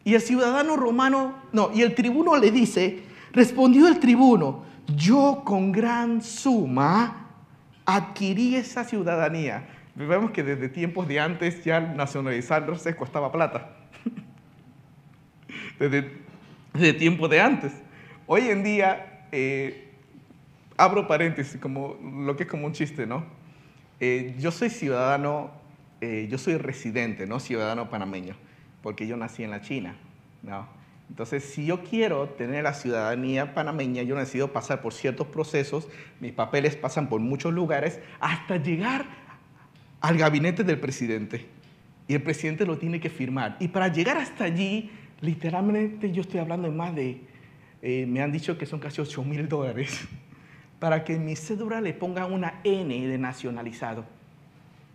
Y 0.04 0.14
el 0.14 0.22
ciudadano 0.22 0.76
romano, 0.76 1.34
no, 1.52 1.72
y 1.74 1.82
el 1.82 1.96
tribuno 1.96 2.38
le 2.38 2.52
dice, 2.52 3.04
respondió 3.32 3.88
el 3.88 4.00
tribuno, 4.00 4.64
yo 4.96 5.42
con 5.44 5.72
gran 5.72 6.22
suma 6.22 7.25
adquirí 7.86 8.56
esa 8.56 8.84
ciudadanía. 8.84 9.68
Vemos 9.96 10.32
que 10.32 10.44
desde 10.44 10.68
tiempos 10.68 11.08
de 11.08 11.20
antes 11.20 11.64
ya 11.64 11.80
nacionalizarse 11.80 12.96
costaba 12.96 13.32
plata. 13.32 13.70
Desde, 15.80 16.12
de 16.74 16.94
tiempo 16.94 17.28
de 17.28 17.40
antes. 17.40 17.74
Hoy 18.28 18.50
en 18.50 18.64
día, 18.64 19.28
eh, 19.32 19.94
abro 20.78 21.08
paréntesis, 21.08 21.60
como 21.60 21.98
lo 22.26 22.36
que 22.36 22.44
es 22.44 22.50
como 22.50 22.66
un 22.66 22.74
chiste, 22.74 23.06
¿no? 23.06 23.26
Eh, 24.00 24.36
yo 24.40 24.52
soy 24.52 24.70
ciudadano, 24.70 25.52
eh, 26.02 26.28
yo 26.30 26.38
soy 26.38 26.58
residente, 26.58 27.28
no 27.28 27.40
ciudadano 27.40 27.90
panameño, 27.90 28.36
porque 28.82 29.08
yo 29.08 29.16
nací 29.16 29.44
en 29.44 29.52
la 29.52 29.62
China, 29.62 29.96
¿no? 30.44 30.68
Entonces, 31.10 31.44
si 31.44 31.66
yo 31.66 31.84
quiero 31.84 32.30
tener 32.30 32.64
la 32.64 32.74
ciudadanía 32.74 33.54
panameña, 33.54 34.04
yo 34.04 34.16
necesito 34.16 34.52
pasar 34.52 34.82
por 34.82 34.94
ciertos 34.94 35.28
procesos, 35.28 35.88
mis 36.20 36.32
papeles 36.32 36.76
pasan 36.76 37.10
por 37.10 37.22
muchos 37.22 37.54
lugares, 37.54 38.00
hasta 38.20 38.58
llegar 38.58 39.06
al 40.02 40.18
gabinete 40.18 40.64
del 40.64 40.80
presidente. 40.80 41.46
Y 42.08 42.14
el 42.14 42.22
presidente 42.22 42.66
lo 42.66 42.78
tiene 42.78 43.00
que 43.00 43.10
firmar. 43.10 43.58
Y 43.60 43.68
para 43.68 43.88
llegar 43.88 44.18
hasta 44.18 44.44
allí, 44.44 44.92
literalmente 45.22 46.12
yo 46.12 46.22
estoy 46.22 46.40
hablando 46.40 46.70
de 46.70 46.76
más 46.76 46.94
de, 46.96 47.22
eh, 47.82 48.06
me 48.08 48.22
han 48.22 48.32
dicho 48.32 48.58
que 48.58 48.66
son 48.66 48.80
casi 48.80 49.02
8 49.02 49.24
mil 49.24 49.48
dólares, 49.48 50.02
para 50.80 51.04
que 51.04 51.18
mi 51.18 51.36
cédula 51.36 51.82
le 51.82 51.94
pongan 51.94 52.32
una 52.32 52.60
N 52.64 53.08
de 53.08 53.18
nacionalizado. 53.18 54.06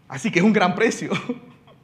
Así 0.09 0.31
que 0.31 0.41
es 0.41 0.45
un 0.45 0.53
gran 0.53 0.75
precio. 0.75 1.13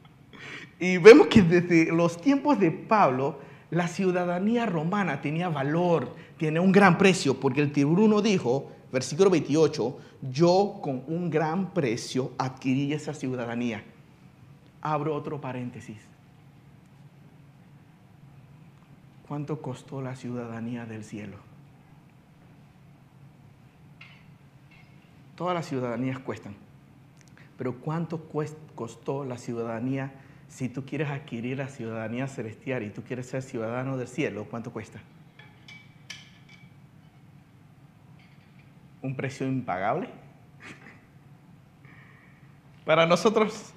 y 0.79 0.97
vemos 0.97 1.27
que 1.27 1.41
desde 1.41 1.91
los 1.91 2.19
tiempos 2.21 2.59
de 2.59 2.71
Pablo, 2.71 3.39
la 3.69 3.87
ciudadanía 3.87 4.65
romana 4.65 5.21
tenía 5.21 5.49
valor, 5.49 6.15
tiene 6.37 6.59
un 6.59 6.71
gran 6.71 6.97
precio, 6.97 7.39
porque 7.39 7.61
el 7.61 7.71
tribuno 7.71 8.21
dijo, 8.21 8.71
versículo 8.91 9.29
28, 9.29 9.97
yo 10.31 10.79
con 10.81 11.03
un 11.07 11.29
gran 11.29 11.73
precio 11.73 12.31
adquirí 12.37 12.93
esa 12.93 13.13
ciudadanía. 13.13 13.83
Abro 14.81 15.15
otro 15.15 15.41
paréntesis. 15.41 15.97
¿Cuánto 19.27 19.61
costó 19.61 20.01
la 20.01 20.15
ciudadanía 20.15 20.85
del 20.85 21.03
cielo? 21.03 21.37
Todas 25.35 25.53
las 25.53 25.67
ciudadanías 25.67 26.19
cuestan, 26.19 26.55
pero 27.57 27.75
¿cuánto 27.75 28.27
costó 28.75 29.25
la 29.25 29.37
ciudadanía 29.37 30.13
si 30.47 30.69
tú 30.69 30.85
quieres 30.85 31.09
adquirir 31.09 31.57
la 31.57 31.67
ciudadanía 31.67 32.27
celestial 32.27 32.83
y 32.83 32.89
tú 32.89 33.03
quieres 33.03 33.27
ser 33.27 33.41
ciudadano 33.41 33.97
del 33.97 34.07
cielo, 34.07 34.45
¿cuánto 34.49 34.71
cuesta? 34.71 34.99
¿Un 39.01 39.15
precio 39.15 39.47
impagable? 39.47 40.09
Para 42.85 43.05
nosotros 43.05 43.73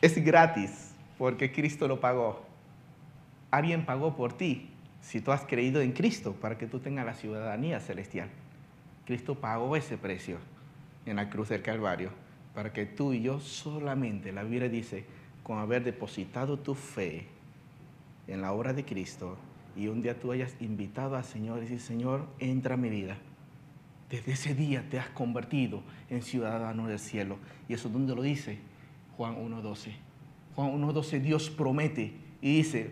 es 0.00 0.22
gratis 0.22 0.94
porque 1.18 1.52
Cristo 1.52 1.86
lo 1.88 2.00
pagó. 2.00 2.44
Alguien 3.50 3.86
pagó 3.86 4.16
por 4.16 4.32
ti 4.32 4.70
si 5.00 5.20
tú 5.20 5.32
has 5.32 5.42
creído 5.42 5.80
en 5.80 5.92
Cristo 5.92 6.32
para 6.32 6.58
que 6.58 6.66
tú 6.66 6.78
tengas 6.80 7.06
la 7.06 7.14
ciudadanía 7.14 7.80
celestial. 7.80 8.28
Cristo 9.04 9.34
pagó 9.34 9.76
ese 9.76 9.98
precio 9.98 10.38
en 11.06 11.16
la 11.16 11.28
cruz 11.28 11.48
del 11.48 11.62
Calvario 11.62 12.10
para 12.54 12.72
que 12.72 12.86
tú 12.86 13.12
y 13.12 13.22
yo 13.22 13.40
solamente, 13.40 14.32
la 14.32 14.42
Biblia 14.42 14.68
dice, 14.68 15.04
con 15.42 15.58
haber 15.58 15.84
depositado 15.84 16.58
tu 16.58 16.74
fe 16.74 17.26
en 18.26 18.40
la 18.40 18.52
obra 18.52 18.72
de 18.72 18.84
Cristo 18.84 19.36
y 19.76 19.88
un 19.88 20.02
día 20.02 20.18
tú 20.18 20.32
hayas 20.32 20.54
invitado 20.60 21.16
al 21.16 21.24
Señor 21.24 21.58
y 21.58 21.62
decir, 21.62 21.80
Señor, 21.80 22.26
entra 22.38 22.74
a 22.74 22.76
mi 22.76 22.90
vida. 22.90 23.16
Desde 24.10 24.32
ese 24.32 24.54
día 24.54 24.86
te 24.90 24.98
has 24.98 25.08
convertido 25.10 25.82
en 26.10 26.22
ciudadano 26.22 26.86
del 26.86 26.98
cielo. 26.98 27.38
Y 27.68 27.74
eso 27.74 27.88
es 27.88 27.94
donde 27.94 28.14
lo 28.14 28.22
dice 28.22 28.58
Juan 29.16 29.36
1.12. 29.36 29.92
Juan 30.54 30.82
1.12 30.82 31.20
Dios 31.20 31.48
promete 31.48 32.12
y 32.42 32.58
dice, 32.58 32.90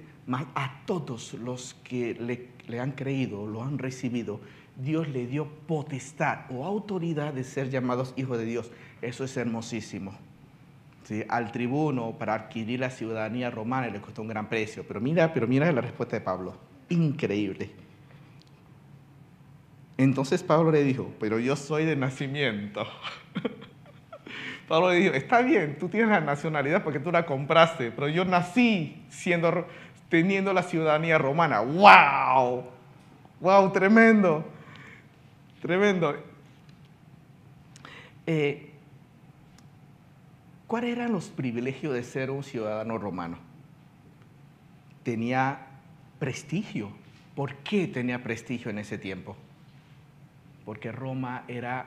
a 0.54 0.83
todos 0.87 1.35
los 1.35 1.75
que 1.85 2.14
le, 2.14 2.49
le 2.69 2.80
han 2.80 2.92
creído, 2.92 3.47
lo 3.47 3.62
han 3.62 3.78
recibido, 3.78 4.40
Dios 4.76 5.09
le 5.09 5.26
dio 5.26 5.47
potestad 5.66 6.50
o 6.50 6.64
autoridad 6.64 7.35
de 7.35 7.45
ser 7.45 7.69
llamados 7.69 8.14
hijos 8.16 8.38
de 8.38 8.47
Dios. 8.47 8.71
Eso 9.02 9.25
es 9.25 9.37
hermosísimo 9.37 10.29
al 11.28 11.52
tribuno 11.52 12.12
para 12.18 12.34
adquirir 12.34 12.80
la 12.80 12.90
ciudadanía 12.90 13.50
romana 13.50 13.88
le 13.88 14.00
costó 14.00 14.22
un 14.22 14.28
gran 14.28 14.48
precio. 14.48 14.84
Pero 14.86 15.00
mira, 15.00 15.32
pero 15.32 15.46
mira 15.46 15.70
la 15.72 15.80
respuesta 15.80 16.16
de 16.16 16.22
Pablo. 16.22 16.56
Increíble. 16.88 17.70
Entonces 19.96 20.42
Pablo 20.42 20.70
le 20.70 20.82
dijo, 20.82 21.12
pero 21.20 21.38
yo 21.38 21.56
soy 21.56 21.84
de 21.84 21.96
nacimiento. 21.96 22.86
Pablo 24.68 24.90
le 24.90 24.96
dijo, 24.96 25.14
está 25.14 25.42
bien, 25.42 25.76
tú 25.78 25.88
tienes 25.88 26.08
la 26.08 26.20
nacionalidad 26.20 26.82
porque 26.82 27.00
tú 27.00 27.10
la 27.12 27.26
compraste, 27.26 27.90
pero 27.90 28.08
yo 28.08 28.24
nací 28.24 29.04
siendo, 29.08 29.66
teniendo 30.08 30.52
la 30.52 30.62
ciudadanía 30.62 31.18
romana. 31.18 31.60
¡Wow! 31.60 32.64
¡Wow! 33.40 33.72
Tremendo. 33.72 34.44
Tremendo. 35.60 36.16
Eh, 38.26 38.69
¿Cuáles 40.70 40.92
eran 40.92 41.10
los 41.10 41.30
privilegios 41.30 41.92
de 41.94 42.04
ser 42.04 42.30
un 42.30 42.44
ciudadano 42.44 42.96
romano? 42.96 43.38
Tenía 45.02 45.66
prestigio. 46.20 46.92
¿Por 47.34 47.56
qué 47.56 47.88
tenía 47.88 48.22
prestigio 48.22 48.70
en 48.70 48.78
ese 48.78 48.96
tiempo? 48.96 49.36
Porque 50.64 50.92
Roma 50.92 51.42
era 51.48 51.86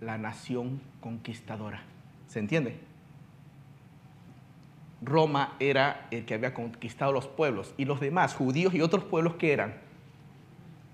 la 0.00 0.16
nación 0.16 0.80
conquistadora. 1.00 1.82
¿Se 2.28 2.38
entiende? 2.38 2.78
Roma 5.02 5.56
era 5.58 6.06
el 6.12 6.24
que 6.24 6.34
había 6.34 6.54
conquistado 6.54 7.10
los 7.10 7.26
pueblos 7.26 7.74
y 7.78 7.84
los 7.84 7.98
demás, 7.98 8.34
judíos 8.34 8.74
y 8.74 8.80
otros 8.80 9.02
pueblos 9.02 9.34
que 9.34 9.52
eran 9.52 9.74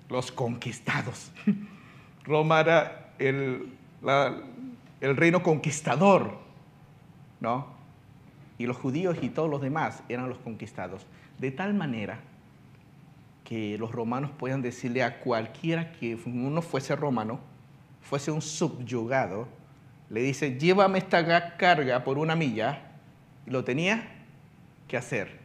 los 0.09 0.33
conquistados. 0.33 1.33
Roma 2.25 2.61
era 2.61 3.13
el, 3.19 3.75
el 5.03 5.17
reino 5.19 5.43
conquistador 5.43 6.46
¿no? 7.41 7.67
Y 8.59 8.67
los 8.67 8.77
judíos 8.77 9.19
y 9.21 9.29
todos 9.29 9.51
los 9.51 9.61
demás 9.61 10.03
eran 10.09 10.29
los 10.29 10.39
conquistados. 10.39 11.07
De 11.39 11.51
tal 11.51 11.75
manera 11.75 12.21
que 13.45 13.79
los 13.79 13.93
romanos 13.93 14.31
puedan 14.37 14.63
decirle 14.63 15.03
a 15.03 15.21
cualquiera 15.21 15.93
que 15.93 16.19
uno 16.27 16.63
fuese 16.63 16.97
romano, 16.97 17.39
fuese 18.03 18.31
un 18.31 18.43
subyugado, 18.43 19.47
le 20.11 20.23
dice, 20.23 20.59
llévame 20.59 20.99
esta 20.99 21.57
carga 21.57 22.03
por 22.03 22.19
una 22.19 22.35
milla, 22.35 22.81
y 23.47 23.51
lo 23.51 23.65
tenía 23.65 24.09
que 24.89 24.97
hacer. 24.97 25.39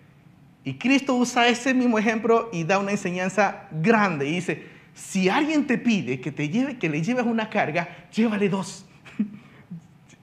Y 0.64 0.76
Cristo 0.76 1.16
usa 1.16 1.48
ese 1.48 1.74
mismo 1.74 1.98
ejemplo 1.98 2.50
y 2.54 2.64
da 2.64 2.80
una 2.80 2.92
enseñanza 2.92 3.68
grande. 3.72 4.28
Y 4.28 4.34
dice, 4.34 4.68
si 4.94 5.30
alguien 5.30 5.66
te 5.66 5.78
pide 5.78 6.22
que, 6.22 6.32
te 6.32 6.50
lleve, 6.50 6.78
que 6.78 6.90
le 6.90 7.02
lleves 7.02 7.26
una 7.26 7.50
carga, 7.50 8.08
llévale 8.14 8.50
dos 8.50 8.86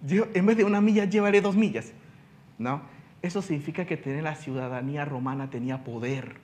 en 0.06 0.46
vez 0.46 0.56
de 0.56 0.64
una 0.64 0.80
milla, 0.80 1.04
llévale 1.04 1.40
dos 1.40 1.56
millas. 1.56 1.92
¿No? 2.58 2.82
Eso 3.22 3.42
significa 3.42 3.84
que 3.84 3.96
tener 3.96 4.22
la 4.22 4.34
ciudadanía 4.34 5.04
romana 5.04 5.50
tenía 5.50 5.84
poder. 5.84 6.36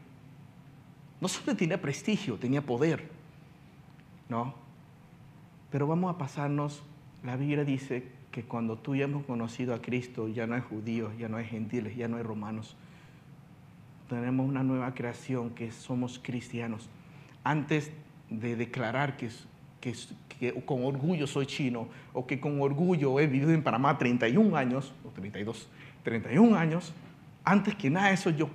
No 1.20 1.28
solo 1.28 1.56
tenía 1.56 1.80
prestigio, 1.80 2.36
tenía 2.36 2.62
poder. 2.62 3.10
¿No? 4.28 4.54
Pero 5.70 5.86
vamos 5.86 6.14
a 6.14 6.18
pasarnos, 6.18 6.82
la 7.22 7.36
Biblia 7.36 7.64
dice 7.64 8.08
que 8.30 8.42
cuando 8.42 8.76
tú 8.76 8.96
ya 8.96 9.04
hemos 9.04 9.24
conocido 9.24 9.74
a 9.74 9.80
Cristo, 9.80 10.28
ya 10.28 10.46
no 10.46 10.54
hay 10.54 10.60
judíos, 10.60 11.12
ya 11.18 11.28
no 11.28 11.36
hay 11.36 11.44
gentiles, 11.44 11.96
ya 11.96 12.08
no 12.08 12.16
hay 12.16 12.22
romanos. 12.22 12.76
Tenemos 14.08 14.48
una 14.48 14.62
nueva 14.62 14.94
creación 14.94 15.50
que 15.50 15.70
somos 15.70 16.20
cristianos. 16.22 16.88
Antes 17.44 17.92
de 18.30 18.56
declarar 18.56 19.16
que, 19.16 19.30
que, 19.92 20.54
con 20.64 20.84
orgullo 20.84 21.26
soy 21.26 21.46
chino 21.46 21.88
o 22.12 22.26
que 22.26 22.40
con 22.40 22.60
orgullo 22.60 23.20
he 23.20 23.26
vivido 23.26 23.52
en 23.52 23.62
Panamá 23.62 23.98
31 23.98 24.56
años, 24.56 24.92
o 25.04 25.10
32, 25.10 25.68
31 26.02 26.56
años, 26.56 26.92
antes 27.44 27.74
que 27.74 27.90
nada 27.90 28.10
eso 28.10 28.30
yo 28.30 28.48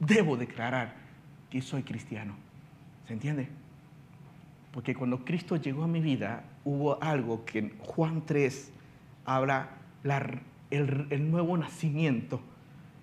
debo 0.00 0.36
declarar 0.36 0.94
que 1.50 1.60
soy 1.60 1.82
cristiano. 1.82 2.34
¿Se 3.06 3.12
entiende? 3.12 3.48
Porque 4.72 4.94
cuando 4.94 5.24
Cristo 5.24 5.56
llegó 5.56 5.84
a 5.84 5.88
mi 5.88 6.00
vida, 6.00 6.44
hubo 6.64 7.02
algo 7.02 7.44
que 7.44 7.58
en 7.60 7.78
Juan 7.78 8.22
3 8.26 8.72
habla 9.24 9.70
el, 10.70 11.06
el 11.10 11.30
nuevo 11.30 11.56
nacimiento. 11.56 12.40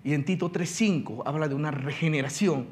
Y 0.04 0.12
en 0.12 0.24
Tito 0.24 0.52
3.5 0.52 1.22
habla 1.24 1.48
de 1.48 1.54
una 1.54 1.70
regeneración. 1.70 2.66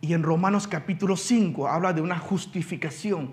Y 0.00 0.12
en 0.12 0.22
Romanos 0.22 0.66
capítulo 0.66 1.16
5 1.16 1.68
habla 1.68 1.92
de 1.92 2.00
una 2.00 2.18
justificación. 2.18 3.32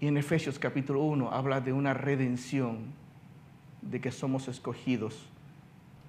Y 0.00 0.08
en 0.08 0.16
Efesios 0.16 0.58
capítulo 0.58 1.02
1 1.02 1.32
habla 1.32 1.60
de 1.60 1.72
una 1.72 1.94
redención, 1.94 2.92
de 3.82 4.00
que 4.00 4.12
somos 4.12 4.48
escogidos 4.48 5.26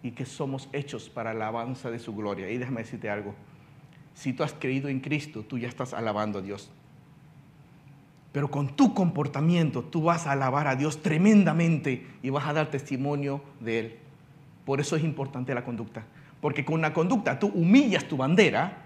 y 0.04 0.12
que 0.12 0.26
somos 0.26 0.70
hechos 0.74 1.10
para 1.10 1.34
la 1.34 1.48
alabanza 1.48 1.90
de 1.90 2.00
su 2.00 2.16
gloria. 2.16 2.50
Y 2.50 2.58
déjame 2.58 2.82
decirte 2.82 3.10
algo, 3.10 3.34
si 4.14 4.34
tú 4.34 4.44
has 4.44 4.54
creído 4.54 4.90
en 4.90 5.00
Cristo, 5.00 5.44
tú 5.44 5.58
ya 5.58 5.68
estás 5.68 5.94
alabando 5.94 6.40
a 6.40 6.42
Dios. 6.42 6.70
Pero 8.32 8.50
con 8.50 8.76
tu 8.76 8.94
comportamiento 8.94 9.84
tú 9.84 10.04
vas 10.04 10.26
a 10.26 10.32
alabar 10.32 10.68
a 10.68 10.76
Dios 10.76 11.02
tremendamente 11.02 12.08
y 12.22 12.30
vas 12.30 12.48
a 12.48 12.54
dar 12.54 12.72
testimonio 12.72 13.42
de 13.60 13.80
Él. 13.80 13.96
Por 14.66 14.80
eso 14.80 14.96
es 14.96 15.04
importante 15.04 15.54
la 15.54 15.64
conducta. 15.64 16.06
Porque 16.44 16.66
con 16.66 16.82
la 16.82 16.92
conducta 16.92 17.40
tú 17.40 17.48
humillas 17.56 18.04
tu 18.04 18.18
bandera 18.18 18.84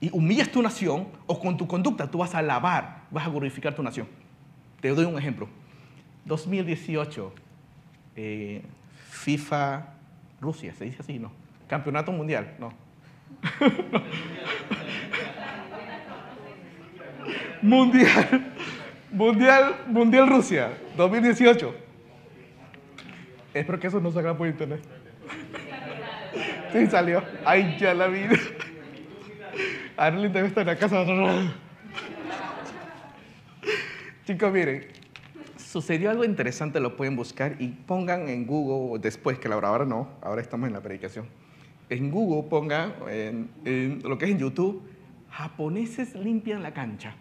y 0.00 0.08
humillas 0.10 0.50
tu 0.50 0.62
nación, 0.62 1.08
o 1.26 1.38
con 1.38 1.58
tu 1.58 1.68
conducta 1.68 2.10
tú 2.10 2.16
vas 2.16 2.34
a 2.34 2.38
alabar, 2.38 3.02
vas 3.10 3.26
a 3.26 3.28
glorificar 3.28 3.74
tu 3.74 3.82
nación. 3.82 4.08
Te 4.80 4.88
doy 4.88 5.04
un 5.04 5.18
ejemplo. 5.18 5.50
2018, 6.24 7.34
eh, 8.16 8.62
FIFA 9.10 9.92
Rusia, 10.40 10.72
se 10.72 10.86
dice 10.86 10.96
así, 11.00 11.18
¿no? 11.18 11.30
Campeonato 11.68 12.10
Mundial, 12.10 12.56
no. 12.58 12.72
mundial, 17.60 18.54
Mundial, 19.12 19.76
Mundial 19.88 20.26
Rusia, 20.26 20.72
2018. 20.96 21.74
Espero 23.52 23.78
que 23.78 23.88
eso 23.88 24.00
no 24.00 24.10
salga 24.10 24.34
por 24.34 24.48
internet. 24.48 24.80
Sí, 26.72 26.86
salió. 26.86 27.22
Ay, 27.44 27.76
ya 27.78 27.94
la 27.94 28.06
vida. 28.06 28.36
Arlene 29.96 30.32
debe 30.32 30.48
estar 30.48 30.62
en 30.62 30.66
la 30.68 30.76
casa. 30.76 31.04
Chicos, 34.24 34.52
miren, 34.52 34.86
sucedió 35.56 36.10
algo 36.10 36.24
interesante, 36.24 36.80
lo 36.80 36.96
pueden 36.96 37.16
buscar 37.16 37.56
y 37.58 37.68
pongan 37.68 38.28
en 38.28 38.46
Google, 38.46 39.00
después 39.00 39.38
que 39.38 39.48
la 39.48 39.56
ahora 39.56 39.84
no, 39.84 40.08
ahora 40.20 40.40
estamos 40.40 40.68
en 40.68 40.72
la 40.72 40.80
predicación. 40.80 41.26
En 41.88 42.10
Google 42.10 42.48
pongan, 42.48 42.94
en, 43.08 44.00
lo 44.04 44.16
que 44.16 44.26
es 44.26 44.30
en 44.30 44.38
YouTube, 44.38 44.82
japoneses 45.30 46.14
limpian 46.14 46.62
la 46.62 46.72
cancha. 46.72 47.14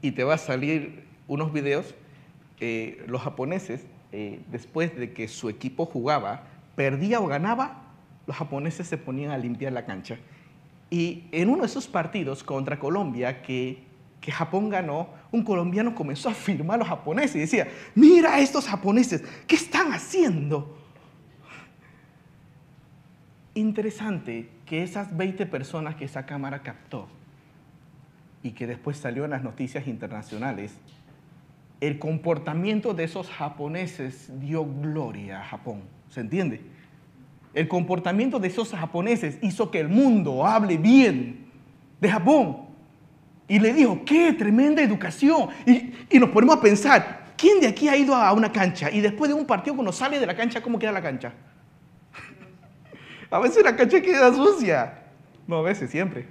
Y 0.00 0.12
te 0.12 0.22
va 0.22 0.34
a 0.34 0.38
salir 0.38 1.04
unos 1.26 1.52
videos, 1.52 1.94
eh, 2.60 3.04
los 3.08 3.22
japoneses, 3.22 3.86
eh, 4.12 4.40
después 4.50 4.96
de 4.96 5.12
que 5.12 5.26
su 5.26 5.48
equipo 5.48 5.86
jugaba, 5.86 6.44
perdía 6.76 7.20
o 7.20 7.26
ganaba, 7.26 7.87
los 8.28 8.36
japoneses 8.36 8.86
se 8.86 8.98
ponían 8.98 9.30
a 9.30 9.38
limpiar 9.38 9.72
la 9.72 9.86
cancha. 9.86 10.18
Y 10.90 11.24
en 11.32 11.48
uno 11.48 11.62
de 11.62 11.66
esos 11.66 11.88
partidos 11.88 12.44
contra 12.44 12.78
Colombia, 12.78 13.40
que, 13.40 13.82
que 14.20 14.30
Japón 14.30 14.68
ganó, 14.68 15.08
un 15.32 15.42
colombiano 15.42 15.94
comenzó 15.94 16.28
a 16.28 16.34
firmar 16.34 16.74
a 16.74 16.78
los 16.80 16.88
japoneses 16.88 17.36
y 17.36 17.38
decía, 17.40 17.68
mira 17.94 18.38
estos 18.38 18.66
japoneses, 18.66 19.24
¿qué 19.46 19.56
están 19.56 19.94
haciendo? 19.94 20.78
Interesante 23.54 24.50
que 24.66 24.82
esas 24.82 25.16
20 25.16 25.46
personas 25.46 25.94
que 25.94 26.04
esa 26.04 26.26
cámara 26.26 26.62
captó 26.62 27.08
y 28.42 28.50
que 28.50 28.66
después 28.66 28.98
salió 28.98 29.24
en 29.24 29.30
las 29.30 29.42
noticias 29.42 29.86
internacionales, 29.86 30.76
el 31.80 31.98
comportamiento 31.98 32.92
de 32.92 33.04
esos 33.04 33.30
japoneses 33.30 34.30
dio 34.38 34.66
gloria 34.66 35.40
a 35.40 35.44
Japón. 35.44 35.80
¿Se 36.10 36.20
entiende? 36.20 36.77
El 37.58 37.66
comportamiento 37.66 38.38
de 38.38 38.46
esos 38.46 38.70
japoneses 38.70 39.36
hizo 39.42 39.68
que 39.68 39.80
el 39.80 39.88
mundo 39.88 40.46
hable 40.46 40.76
bien 40.76 41.48
de 42.00 42.08
Japón. 42.08 42.58
Y 43.48 43.58
le 43.58 43.72
dijo, 43.72 44.00
qué 44.06 44.32
tremenda 44.32 44.80
educación. 44.80 45.48
Y, 45.66 46.20
nos 46.20 46.30
ponemos 46.30 46.58
a 46.58 46.60
pensar, 46.60 47.32
¿quién 47.36 47.58
de 47.58 47.66
aquí 47.66 47.88
ha 47.88 47.96
ido 47.96 48.14
a 48.14 48.32
una 48.32 48.52
cancha? 48.52 48.92
Y 48.92 49.00
después 49.00 49.28
de 49.28 49.34
un 49.34 49.44
partido, 49.44 49.74
cuando 49.74 49.90
sale 49.90 50.20
de 50.20 50.26
la 50.26 50.36
cancha, 50.36 50.62
¿cómo 50.62 50.78
queda 50.78 50.92
la 50.92 51.02
cancha? 51.02 51.32
a 53.30 53.40
veces 53.40 53.64
la 53.64 53.74
cancha 53.74 54.00
queda 54.00 54.32
sucia. 54.32 55.02
No, 55.48 55.56
a 55.56 55.62
veces, 55.62 55.90
siempre. 55.90 56.26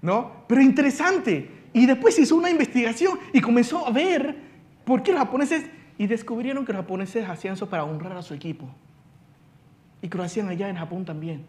¿No? 0.00 0.32
Pero 0.46 0.62
interesante. 0.62 1.50
Y 1.74 1.84
después 1.84 2.18
hizo 2.18 2.36
una 2.36 2.48
investigación 2.48 3.18
y 3.34 3.42
comenzó 3.42 3.86
a 3.86 3.90
ver 3.90 4.34
por 4.86 5.02
qué 5.02 5.12
los 5.12 5.20
japoneses... 5.20 5.66
Y 5.98 6.06
descubrieron 6.06 6.64
que 6.64 6.72
los 6.72 6.80
japoneses 6.80 7.28
hacían 7.28 7.52
eso 7.52 7.68
para 7.68 7.84
honrar 7.84 8.16
a 8.16 8.22
su 8.22 8.32
equipo. 8.32 8.74
Y 10.02 10.08
que 10.08 10.18
lo 10.18 10.24
hacían 10.24 10.48
allá 10.48 10.68
en 10.68 10.76
Japón 10.76 11.04
también. 11.04 11.46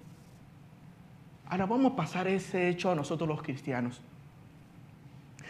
Ahora 1.47 1.65
vamos 1.65 1.93
a 1.93 1.95
pasar 1.95 2.27
ese 2.27 2.69
hecho 2.69 2.91
a 2.91 2.95
nosotros 2.95 3.27
los 3.27 3.41
cristianos. 3.41 3.99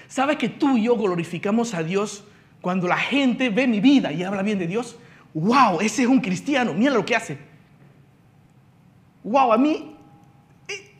¿Sabes 0.08 0.38
que 0.38 0.50
tú 0.50 0.78
y 0.78 0.84
yo 0.84 0.98
glorificamos 0.98 1.74
a 1.74 1.84
Dios 1.84 2.24
cuando 2.62 2.88
la 2.88 2.98
gente 2.98 3.50
ve 3.50 3.68
mi 3.68 3.80
vida 3.80 4.12
y 4.12 4.24
habla 4.24 4.42
bien 4.42 4.60
de 4.60 4.68
Dios? 4.68 4.98
¡Wow! 5.34 5.82
Ese 5.82 6.04
es 6.04 6.08
un 6.08 6.22
cristiano, 6.22 6.74
mira 6.74 6.94
lo 6.94 7.06
que 7.06 7.16
hace. 7.16 7.38
¡Wow! 9.24 9.54
A 9.54 9.58
mí, 9.58 9.96
eh, 10.68 10.92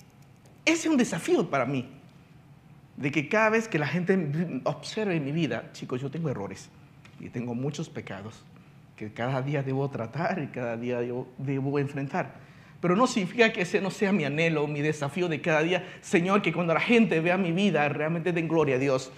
ese 0.66 0.88
es 0.88 0.88
un 0.88 0.98
desafío 0.98 1.50
para 1.50 1.66
mí. 1.66 1.90
De 2.98 3.12
que 3.12 3.28
cada 3.28 3.50
vez 3.50 3.68
que 3.68 3.80
la 3.80 3.88
gente 3.88 4.62
observe 4.66 5.20
mi 5.20 5.32
vida, 5.32 5.72
chicos, 5.74 6.02
yo 6.02 6.12
tengo 6.12 6.30
errores 6.30 6.70
y 7.20 7.30
tengo 7.30 7.56
muchos 7.56 7.90
pecados 7.90 8.44
que 8.96 9.14
cada 9.14 9.42
día 9.42 9.64
debo 9.64 9.90
tratar 9.90 10.42
y 10.42 10.48
cada 10.48 10.78
día 10.78 11.00
debo, 11.00 11.80
enfrentar. 11.80 12.36
Pero 12.80 12.96
no 12.96 13.08
significa 13.08 13.52
que 13.52 13.62
ese 13.62 13.82
no 13.82 13.90
sea 13.90 14.12
mi 14.12 14.26
anhelo, 14.26 14.68
mi 14.68 14.82
desafío 14.82 15.30
de 15.30 15.42
cada 15.42 15.62
día. 15.62 15.86
Señor, 16.02 16.42
que 16.42 16.54
cuando 16.54 16.74
la 16.74 16.80
gente 16.80 17.20
vea 17.22 17.38
mi 17.38 17.52
vida, 17.52 17.88
realmente 17.90 18.34
den 18.34 18.48
gloria 18.48 18.76
a 18.76 18.80
Dios. 18.80 19.12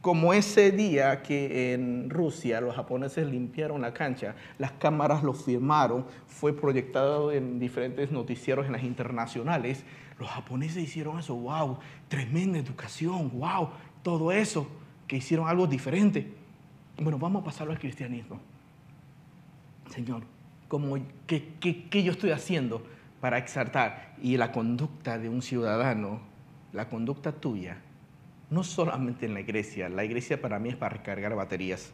Como 0.00 0.34
ese 0.34 0.70
día 0.70 1.22
que 1.22 1.72
en 1.72 2.10
Rusia 2.10 2.60
los 2.60 2.76
japoneses 2.76 3.26
limpiaron 3.26 3.80
la 3.80 3.94
cancha, 3.94 4.34
las 4.58 4.72
cámaras 4.72 5.22
lo 5.22 5.32
firmaron, 5.32 6.06
fue 6.26 6.54
proyectado 6.54 7.32
en 7.32 7.58
diferentes 7.58 8.10
noticieros 8.10 8.66
en 8.66 8.72
las 8.72 8.82
internacionales. 8.82 9.84
Los 10.18 10.28
japoneses 10.28 10.82
hicieron 10.82 11.18
eso, 11.18 11.34
wow, 11.34 11.78
tremenda 12.08 12.58
educación, 12.58 13.30
wow, 13.38 13.70
todo 14.02 14.30
eso, 14.30 14.68
que 15.06 15.16
hicieron 15.16 15.48
algo 15.48 15.66
diferente. 15.66 16.30
Bueno, 17.00 17.18
vamos 17.18 17.42
a 17.42 17.44
pasarlo 17.46 17.72
al 17.72 17.78
cristianismo. 17.78 18.40
Señor, 19.94 20.24
qué, 21.28 22.02
yo 22.02 22.10
estoy 22.10 22.32
haciendo 22.32 22.82
para 23.20 23.38
exaltar? 23.38 24.16
Y 24.20 24.36
la 24.36 24.50
conducta 24.50 25.18
de 25.18 25.28
un 25.28 25.40
ciudadano, 25.40 26.20
la 26.72 26.88
conducta 26.88 27.30
tuya, 27.30 27.78
no 28.50 28.64
solamente 28.64 29.26
en 29.26 29.34
la 29.34 29.40
iglesia, 29.40 29.88
la 29.88 30.04
iglesia 30.04 30.40
para 30.40 30.58
mí 30.58 30.70
es 30.70 30.76
para 30.76 30.96
recargar 30.96 31.36
baterías. 31.36 31.92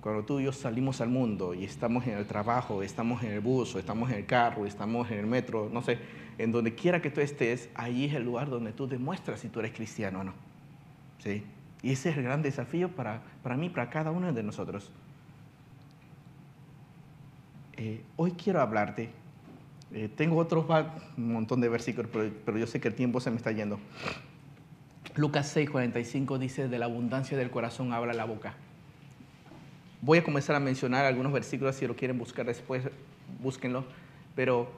Cuando 0.00 0.24
tú 0.24 0.38
y 0.38 0.44
yo 0.44 0.52
salimos 0.52 1.00
al 1.00 1.08
mundo 1.08 1.54
y 1.54 1.64
estamos 1.64 2.06
en 2.06 2.18
el 2.18 2.26
trabajo, 2.26 2.84
estamos 2.84 3.24
en 3.24 3.32
el 3.32 3.40
bus, 3.40 3.74
o 3.74 3.80
estamos 3.80 4.08
en 4.12 4.18
el 4.18 4.26
carro, 4.26 4.64
estamos 4.64 5.10
en 5.10 5.18
el 5.18 5.26
metro, 5.26 5.68
no 5.72 5.82
sé, 5.82 5.98
en 6.38 6.52
donde 6.52 6.76
quiera 6.76 7.02
que 7.02 7.10
tú 7.10 7.20
estés, 7.20 7.68
ahí 7.74 8.04
es 8.04 8.14
el 8.14 8.22
lugar 8.22 8.48
donde 8.48 8.72
tú 8.72 8.86
demuestras 8.86 9.40
si 9.40 9.48
tú 9.48 9.58
eres 9.58 9.72
cristiano 9.72 10.20
o 10.20 10.24
no. 10.24 10.34
¿Sí? 11.18 11.44
Y 11.82 11.90
ese 11.90 12.10
es 12.10 12.16
el 12.16 12.22
gran 12.22 12.42
desafío 12.42 12.90
para, 12.90 13.22
para 13.42 13.56
mí, 13.56 13.70
para 13.70 13.90
cada 13.90 14.12
uno 14.12 14.32
de 14.32 14.42
nosotros. 14.44 14.92
Eh, 17.76 18.02
hoy 18.16 18.32
quiero 18.32 18.60
hablarte. 18.60 19.10
Eh, 19.92 20.08
tengo 20.14 20.36
otros 20.36 20.64
un 21.16 21.32
montón 21.32 21.60
de 21.60 21.68
versículos, 21.68 22.10
pero, 22.44 22.58
yo 22.58 22.66
sé 22.66 22.80
que 22.80 22.88
el 22.88 22.94
tiempo 22.94 23.20
se 23.20 23.30
me 23.30 23.36
está 23.36 23.52
yendo. 23.52 23.78
Lucas 25.14 25.48
6, 25.48 25.68
45 25.68 26.38
dice, 26.38 26.68
de 26.68 26.78
la 26.78 26.86
abundancia 26.86 27.36
del 27.36 27.50
corazón 27.50 27.92
habla 27.92 28.14
la 28.14 28.24
boca. 28.24 28.54
Voy 30.00 30.18
a 30.18 30.24
comenzar 30.24 30.56
a 30.56 30.60
mencionar 30.60 31.04
algunos 31.04 31.32
versículos, 31.32 31.76
si 31.76 31.86
lo 31.86 31.94
quieren 31.94 32.18
buscar 32.18 32.46
después, 32.46 32.84
búsquenlo. 33.42 33.84
Pero 34.34 34.70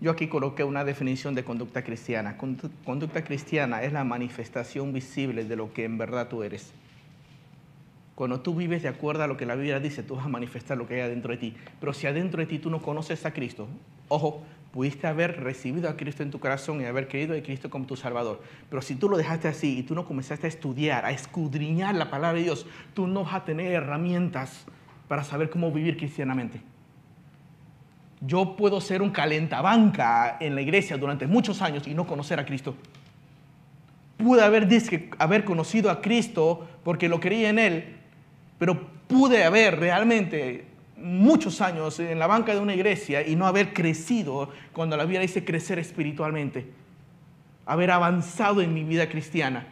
yo 0.00 0.10
aquí 0.10 0.28
coloqué 0.28 0.64
una 0.64 0.84
definición 0.84 1.34
de 1.34 1.44
conducta 1.44 1.84
cristiana. 1.84 2.38
Conducta 2.38 3.22
cristiana 3.22 3.82
es 3.82 3.92
la 3.92 4.04
manifestación 4.04 4.92
visible 4.92 5.44
de 5.44 5.56
lo 5.56 5.72
que 5.72 5.84
en 5.84 5.98
verdad 5.98 6.28
tú 6.28 6.42
eres. 6.42 6.72
Cuando 8.14 8.40
tú 8.40 8.54
vives 8.54 8.82
de 8.82 8.88
acuerdo 8.88 9.24
a 9.24 9.26
lo 9.26 9.36
que 9.36 9.44
la 9.44 9.56
Biblia 9.56 9.80
dice, 9.80 10.02
tú 10.02 10.14
vas 10.14 10.26
a 10.26 10.28
manifestar 10.28 10.78
lo 10.78 10.86
que 10.86 10.94
hay 10.94 11.00
adentro 11.00 11.32
de 11.32 11.38
ti. 11.38 11.56
Pero 11.80 11.92
si 11.92 12.06
adentro 12.06 12.40
de 12.40 12.46
ti 12.46 12.58
tú 12.58 12.70
no 12.70 12.80
conoces 12.80 13.26
a 13.26 13.32
Cristo, 13.32 13.66
ojo, 14.08 14.42
pudiste 14.70 15.06
haber 15.06 15.40
recibido 15.42 15.88
a 15.88 15.96
Cristo 15.96 16.22
en 16.22 16.30
tu 16.30 16.38
corazón 16.38 16.80
y 16.80 16.84
haber 16.84 17.08
creído 17.08 17.34
en 17.34 17.42
Cristo 17.42 17.70
como 17.70 17.86
tu 17.86 17.96
Salvador. 17.96 18.42
Pero 18.70 18.82
si 18.82 18.94
tú 18.94 19.08
lo 19.08 19.16
dejaste 19.16 19.48
así 19.48 19.78
y 19.78 19.82
tú 19.82 19.94
no 19.94 20.04
comenzaste 20.04 20.46
a 20.46 20.48
estudiar, 20.48 21.04
a 21.04 21.10
escudriñar 21.10 21.94
la 21.94 22.10
palabra 22.10 22.38
de 22.38 22.44
Dios, 22.44 22.66
tú 22.92 23.06
no 23.06 23.24
vas 23.24 23.34
a 23.34 23.44
tener 23.44 23.72
herramientas 23.72 24.64
para 25.08 25.24
saber 25.24 25.50
cómo 25.50 25.72
vivir 25.72 25.96
cristianamente. 25.96 26.60
Yo 28.20 28.56
puedo 28.56 28.80
ser 28.80 29.02
un 29.02 29.10
calentabanca 29.10 30.38
en 30.40 30.54
la 30.54 30.62
iglesia 30.62 30.96
durante 30.96 31.26
muchos 31.26 31.60
años 31.62 31.86
y 31.86 31.94
no 31.94 32.06
conocer 32.06 32.38
a 32.40 32.46
Cristo. 32.46 32.74
Pude 34.16 34.42
haber, 34.42 34.68
haber 35.18 35.44
conocido 35.44 35.90
a 35.90 36.00
Cristo 36.00 36.66
porque 36.84 37.08
lo 37.08 37.20
creía 37.20 37.50
en 37.50 37.58
Él, 37.58 37.96
pero 38.58 38.88
pude 39.06 39.44
haber 39.44 39.78
realmente 39.78 40.66
muchos 40.96 41.60
años 41.60 42.00
en 42.00 42.18
la 42.18 42.26
banca 42.26 42.54
de 42.54 42.60
una 42.60 42.74
iglesia 42.74 43.26
y 43.26 43.36
no 43.36 43.46
haber 43.46 43.72
crecido 43.74 44.50
cuando 44.72 44.96
la 44.96 45.04
Biblia 45.04 45.20
dice 45.20 45.44
crecer 45.44 45.78
espiritualmente, 45.78 46.66
haber 47.66 47.90
avanzado 47.90 48.60
en 48.60 48.72
mi 48.72 48.84
vida 48.84 49.08
cristiana. 49.08 49.66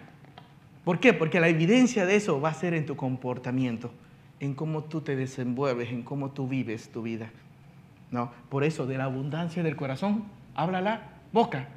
¿Por 0.84 0.98
qué? 0.98 1.12
Porque 1.12 1.40
la 1.40 1.48
evidencia 1.48 2.06
de 2.06 2.16
eso 2.16 2.40
va 2.40 2.50
a 2.50 2.54
ser 2.54 2.74
en 2.74 2.86
tu 2.86 2.96
comportamiento, 2.96 3.92
en 4.40 4.54
cómo 4.54 4.84
tú 4.84 5.00
te 5.00 5.14
desenvuelves, 5.14 5.90
en 5.90 6.02
cómo 6.02 6.32
tú 6.32 6.48
vives 6.48 6.88
tu 6.88 7.02
vida. 7.02 7.30
¿No? 8.10 8.30
Por 8.50 8.62
eso, 8.64 8.84
de 8.84 8.98
la 8.98 9.04
abundancia 9.04 9.62
del 9.62 9.76
corazón, 9.76 10.24
habla 10.54 10.80
la 10.80 11.02
boca. 11.32 11.68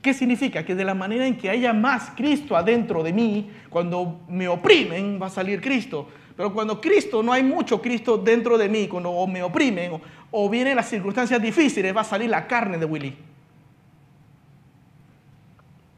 ¿Qué 0.00 0.14
significa? 0.14 0.64
Que 0.64 0.74
de 0.74 0.84
la 0.84 0.94
manera 0.94 1.26
en 1.26 1.36
que 1.36 1.50
haya 1.50 1.72
más 1.72 2.12
Cristo 2.16 2.56
adentro 2.56 3.02
de 3.02 3.12
mí, 3.12 3.50
cuando 3.70 4.20
me 4.28 4.48
oprimen, 4.48 5.20
va 5.20 5.26
a 5.26 5.30
salir 5.30 5.60
Cristo. 5.60 6.08
Pero 6.36 6.52
cuando 6.52 6.80
Cristo, 6.80 7.22
no 7.22 7.32
hay 7.32 7.42
mucho 7.42 7.80
Cristo 7.80 8.16
dentro 8.16 8.56
de 8.56 8.68
mí, 8.68 8.88
cuando 8.88 9.26
me 9.26 9.42
oprimen 9.42 10.00
o, 10.30 10.48
vienen 10.48 10.76
las 10.76 10.88
circunstancias 10.88 11.40
difíciles, 11.40 11.94
va 11.94 12.00
a 12.00 12.04
salir 12.04 12.30
la 12.30 12.46
carne 12.46 12.78
de 12.78 12.84
Willy. 12.84 13.16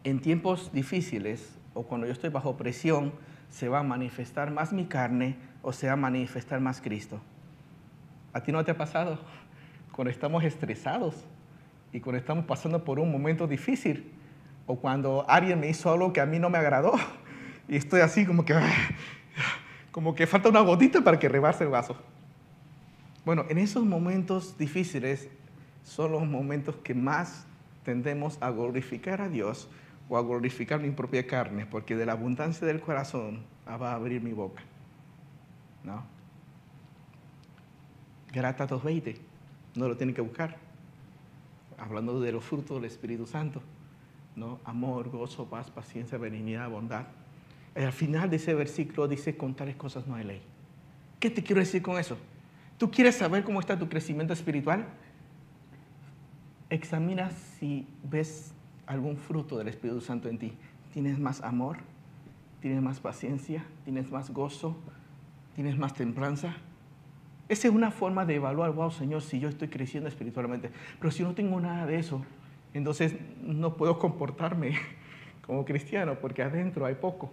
en 0.05 0.21
tiempos 0.21 0.71
difíciles 0.71 1.57
o 1.73 1.83
cuando 1.83 2.07
yo 2.07 2.13
estoy 2.13 2.29
bajo 2.29 2.57
presión, 2.57 3.13
se 3.49 3.69
va 3.69 3.81
a 3.81 3.83
manifestar 3.83 4.51
más 4.51 4.73
mi 4.73 4.85
carne 4.85 5.37
o 5.63 5.73
se 5.73 5.87
va 5.87 5.95
a 5.95 5.97
manifestar 5.97 6.61
más 6.61 6.81
Cristo. 6.81 7.21
¿A 8.33 8.43
ti 8.43 8.53
no 8.53 8.65
te 8.65 8.71
ha 8.71 8.77
pasado? 8.77 9.19
Cuando 9.93 10.11
estamos 10.11 10.45
estresados 10.45 11.25
y 11.93 12.01
cuando 12.01 12.19
estamos 12.19 12.45
pasando 12.45 12.85
por 12.85 12.99
un 12.99 13.11
momento 13.11 13.47
difícil 13.47 14.13
o 14.67 14.77
cuando 14.77 15.25
alguien 15.29 15.61
me 15.61 15.69
hizo 15.69 15.91
algo 15.91 16.13
que 16.13 16.21
a 16.21 16.27
mí 16.27 16.39
no 16.39 16.51
me 16.51 16.59
agradó 16.59 16.95
y 17.69 17.77
estoy 17.77 18.01
así 18.01 18.27
como 18.27 18.45
que, 18.45 18.55
como 19.95 20.17
que 20.17 20.27
falta 20.27 20.49
una 20.49 20.61
gotita 20.61 21.03
para 21.03 21.21
que 21.21 21.29
rebase 21.29 21.63
el 21.63 21.71
vaso. 21.71 21.95
Bueno, 23.25 23.45
en 23.49 23.59
esos 23.59 23.85
momentos 23.85 24.59
difíciles 24.59 25.29
son 25.85 26.11
los 26.11 26.27
momentos 26.27 26.75
que 26.83 26.95
más 26.95 27.47
tendemos 27.85 28.37
a 28.41 28.51
glorificar 28.51 29.21
a 29.21 29.29
Dios 29.29 29.69
o 30.09 30.19
a 30.19 30.23
glorificar 30.23 30.81
mi 30.81 30.91
propia 30.91 31.29
carne, 31.29 31.65
porque 31.65 31.95
de 31.95 32.07
la 32.07 32.13
abundancia 32.15 32.67
del 32.67 32.81
corazón 32.81 33.45
va 33.69 33.93
a 33.93 33.95
abrir 33.95 34.21
mi 34.21 34.33
boca. 34.33 34.65
¿No? 35.85 36.03
Grata 38.33 38.67
2.20, 38.67 39.17
no 39.77 39.87
lo 39.87 39.97
tienen 39.97 40.17
que 40.17 40.23
buscar. 40.23 40.57
Hablando 41.79 42.21
de 42.21 42.33
los 42.33 42.43
frutos 42.43 42.79
del 42.79 42.87
Espíritu 42.87 43.29
Santo, 43.29 43.63
¿no? 44.35 44.59
Amor, 44.65 45.09
gozo, 45.11 45.49
paz, 45.49 45.71
paciencia, 45.71 46.19
benignidad, 46.19 46.69
bondad. 46.69 47.07
Al 47.75 47.93
final 47.93 48.31
de 48.31 48.37
ese 48.37 48.55
versículo 48.55 49.09
dice, 49.09 49.37
con 49.37 49.55
tales 49.55 49.77
cosas 49.77 50.07
no 50.07 50.15
hay 50.15 50.25
ley. 50.25 50.43
¿Qué 51.19 51.31
te 51.31 51.43
quiero 51.43 51.61
decir 51.61 51.83
con 51.83 51.99
eso? 51.99 52.17
¿Tú 52.79 52.91
quieres 52.91 53.17
saber 53.17 53.45
cómo 53.45 53.61
está 53.61 53.79
tu 53.79 53.89
crecimiento 53.89 54.33
espiritual? 54.33 54.87
Examina 56.71 57.31
si 57.31 57.87
ves 58.03 58.53
algún 58.87 59.17
fruto 59.17 59.59
del 59.59 59.69
Espíritu 59.69 60.01
Santo 60.01 60.29
en 60.29 60.39
ti. 60.39 60.53
¿Tienes 60.93 61.19
más 61.19 61.43
amor? 61.43 61.79
¿Tienes 62.61 62.83
más 62.83 63.01
paciencia? 63.01 63.65
¿Tienes 63.85 64.11
más 64.11 64.31
gozo? 64.31 64.77
¿Tienes 65.55 65.77
más 65.77 65.95
templanza? 65.95 66.55
Esa 67.49 67.69
es 67.69 67.75
una 67.75 67.91
forma 67.91 68.25
de 68.25 68.37
evaluar, 68.37 68.73
wow, 68.73 68.91
Señor, 68.91 69.23
si 69.23 69.39
yo 69.39 69.49
estoy 69.49 69.69
creciendo 69.69 70.09
espiritualmente. 70.09 70.71
Pero 70.99 71.11
si 71.11 71.23
no 71.23 71.35
tengo 71.35 71.61
nada 71.61 71.87
de 71.87 71.99
eso, 71.99 72.25
entonces 72.73 73.17
no 73.43 73.77
puedo 73.77 73.99
comportarme 73.99 74.75
como 75.47 75.65
cristiano 75.65 76.17
porque 76.21 76.43
adentro 76.43 76.87
hay 76.87 76.95
poco. 76.95 77.31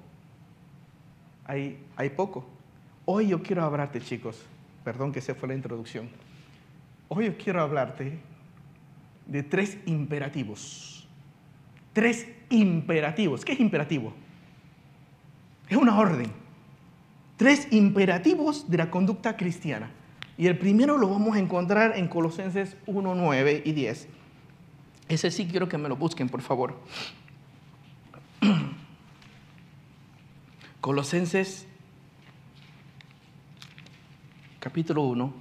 Hay, 1.45 1.83
hay 1.95 2.09
poco. 2.09 2.45
Hoy 3.05 3.27
yo 3.27 3.41
quiero 3.41 3.63
hablarte, 3.63 4.01
chicos. 4.01 4.41
Perdón 4.83 5.11
que 5.11 5.19
esa 5.19 5.35
fue 5.35 5.49
la 5.49 5.55
introducción. 5.55 6.09
Hoy 7.07 7.25
yo 7.25 7.37
quiero 7.37 7.61
hablarte 7.61 8.19
de 9.27 9.43
tres 9.43 9.77
imperativos 9.85 10.91
tres 11.93 12.27
imperativos. 12.49 13.45
¿Qué 13.45 13.53
es 13.53 13.59
imperativo? 13.59 14.13
Es 15.69 15.77
una 15.77 15.97
orden. 15.97 16.31
Tres 17.37 17.67
imperativos 17.71 18.69
de 18.69 18.77
la 18.77 18.91
conducta 18.91 19.35
cristiana. 19.35 19.91
Y 20.37 20.47
el 20.47 20.57
primero 20.57 20.97
lo 20.97 21.09
vamos 21.09 21.35
a 21.35 21.39
encontrar 21.39 21.97
en 21.97 22.07
Colosenses 22.07 22.77
1, 22.85 23.15
9 23.15 23.63
y 23.65 23.71
10. 23.71 24.07
Ese 25.09 25.31
sí 25.31 25.47
quiero 25.47 25.67
que 25.67 25.77
me 25.77 25.89
lo 25.89 25.95
busquen, 25.95 26.29
por 26.29 26.41
favor. 26.41 26.75
Colosenses 30.81 31.67
capítulo 34.59 35.03
1, 35.03 35.31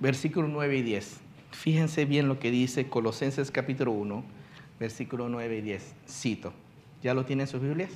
versículo 0.00 0.48
9 0.48 0.78
y 0.78 0.82
10. 0.82 1.20
Fíjense 1.52 2.04
bien 2.04 2.26
lo 2.26 2.40
que 2.40 2.50
dice 2.50 2.88
Colosenses 2.88 3.52
capítulo 3.52 3.92
1, 3.92 4.24
versículo 4.80 5.28
9 5.28 5.58
y 5.58 5.60
10. 5.60 5.94
Cito. 6.08 6.52
¿Ya 7.00 7.14
lo 7.14 7.24
tienen 7.24 7.46
sus 7.46 7.62
Biblias? 7.62 7.92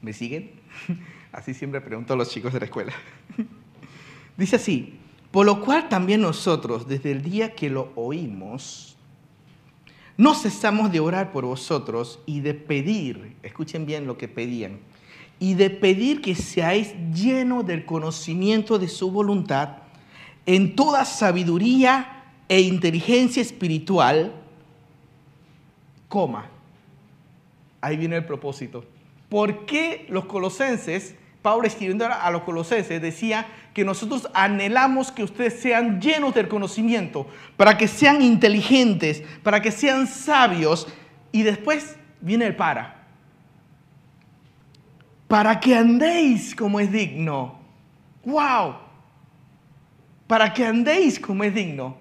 ¿Me 0.00 0.12
siguen? 0.12 0.50
Así 1.32 1.54
siempre 1.54 1.80
pregunto 1.80 2.14
a 2.14 2.16
los 2.16 2.28
chicos 2.28 2.52
de 2.52 2.58
la 2.58 2.64
escuela. 2.64 2.92
Dice 4.36 4.56
así, 4.56 4.98
por 5.30 5.46
lo 5.46 5.60
cual 5.60 5.88
también 5.88 6.22
nosotros, 6.22 6.88
desde 6.88 7.12
el 7.12 7.22
día 7.22 7.54
que 7.54 7.70
lo 7.70 7.92
oímos, 7.94 8.91
no 10.22 10.36
cesamos 10.36 10.92
de 10.92 11.00
orar 11.00 11.32
por 11.32 11.44
vosotros 11.44 12.20
y 12.26 12.42
de 12.42 12.54
pedir, 12.54 13.34
escuchen 13.42 13.86
bien 13.86 14.06
lo 14.06 14.16
que 14.16 14.28
pedían, 14.28 14.78
y 15.40 15.54
de 15.54 15.68
pedir 15.68 16.22
que 16.22 16.36
seáis 16.36 16.94
llenos 17.12 17.66
del 17.66 17.84
conocimiento 17.84 18.78
de 18.78 18.86
su 18.86 19.10
voluntad 19.10 19.78
en 20.46 20.76
toda 20.76 21.04
sabiduría 21.04 22.22
e 22.48 22.60
inteligencia 22.60 23.42
espiritual 23.42 24.32
coma. 26.06 26.48
Ahí 27.80 27.96
viene 27.96 28.14
el 28.14 28.24
propósito. 28.24 28.84
¿Por 29.28 29.66
qué 29.66 30.06
los 30.08 30.26
colosenses, 30.26 31.16
Pablo 31.42 31.66
escribiendo 31.66 32.06
a 32.06 32.30
los 32.30 32.42
colosenses, 32.42 33.02
decía 33.02 33.46
que 33.74 33.84
nosotros 33.84 34.28
anhelamos 34.32 35.10
que 35.10 35.24
ustedes 35.24 35.60
sean 35.60 36.00
llenos 36.00 36.34
del 36.34 36.46
conocimiento, 36.48 37.26
para 37.56 37.76
que 37.76 37.88
sean 37.88 38.22
inteligentes, 38.22 39.22
para 39.42 39.60
que 39.60 39.72
sean 39.72 40.06
sabios, 40.06 40.86
y 41.32 41.42
después 41.42 41.96
viene 42.20 42.46
el 42.46 42.54
para. 42.54 43.02
Para 45.26 45.58
que 45.58 45.74
andéis 45.74 46.54
como 46.54 46.78
es 46.78 46.92
digno. 46.92 47.58
¡Wow! 48.24 48.76
Para 50.28 50.52
que 50.54 50.64
andéis 50.64 51.18
como 51.18 51.42
es 51.42 51.54
digno. 51.54 51.96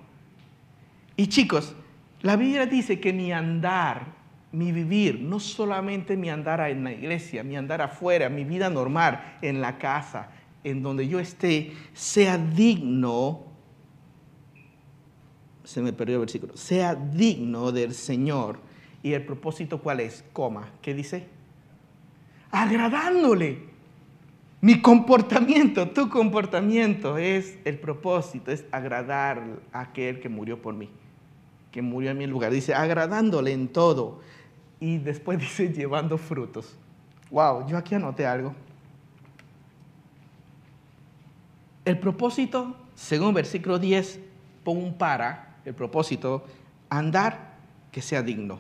Y 1.16 1.28
chicos, 1.28 1.76
la 2.22 2.36
Biblia 2.36 2.66
dice 2.68 3.00
que 3.00 3.12
mi 3.12 3.32
andar, 3.32 4.21
mi 4.52 4.72
vivir, 4.72 5.20
no 5.20 5.40
solamente 5.40 6.18
mi 6.18 6.30
andar 6.30 6.60
en 6.70 6.84
la 6.84 6.92
iglesia, 6.92 7.44
mi 7.44 7.56
andar 7.56 7.82
afuera, 7.82 8.30
mi 8.30 8.44
vida 8.44 8.70
normal, 8.70 9.38
en 9.42 9.62
la 9.62 9.78
casa, 9.78 10.30
en 10.64 10.84
donde 10.84 11.08
yo 11.08 11.20
esté, 11.20 11.74
sea 11.94 12.38
digno, 12.38 13.46
se 15.64 15.82
me 15.82 15.94
perdió 15.94 16.16
el 16.16 16.22
versículo, 16.22 16.58
sea 16.58 16.96
digno 16.96 17.72
del 17.72 17.94
Señor. 17.94 18.60
¿Y 19.04 19.14
el 19.14 19.26
propósito 19.26 19.82
cuál 19.82 20.02
es? 20.02 20.24
Coma, 20.34 20.70
¿qué 20.82 20.94
dice? 20.94 21.28
Agradándole. 22.52 23.72
Mi 24.60 24.80
comportamiento, 24.80 25.90
tu 25.90 26.08
comportamiento 26.10 27.18
es 27.18 27.58
el 27.66 27.80
propósito, 27.80 28.52
es 28.52 28.66
agradar 28.72 29.60
a 29.72 29.82
aquel 29.82 30.20
que 30.20 30.30
murió 30.30 30.62
por 30.62 30.76
mí 30.76 30.90
que 31.72 31.82
murió 31.82 32.12
en 32.12 32.18
mi 32.18 32.28
lugar. 32.28 32.52
Dice, 32.52 32.76
agradándole 32.76 33.54
en 33.54 33.70
todo. 33.70 34.20
Y 34.82 34.98
después 34.98 35.40
dice, 35.40 35.72
llevando 35.72 36.18
frutos. 36.18 36.76
Wow, 37.30 37.66
yo 37.68 37.78
aquí 37.78 37.96
anoté 37.96 38.26
algo. 38.26 38.54
El 41.86 41.98
propósito, 41.98 42.76
según 42.94 43.34
versículo 43.34 43.80
10, 43.80 44.20
pon 44.66 44.78
un 44.78 44.98
para, 44.98 45.56
el 45.64 45.74
propósito, 45.74 46.44
andar 46.90 47.54
que 47.92 48.02
sea 48.02 48.22
digno, 48.22 48.60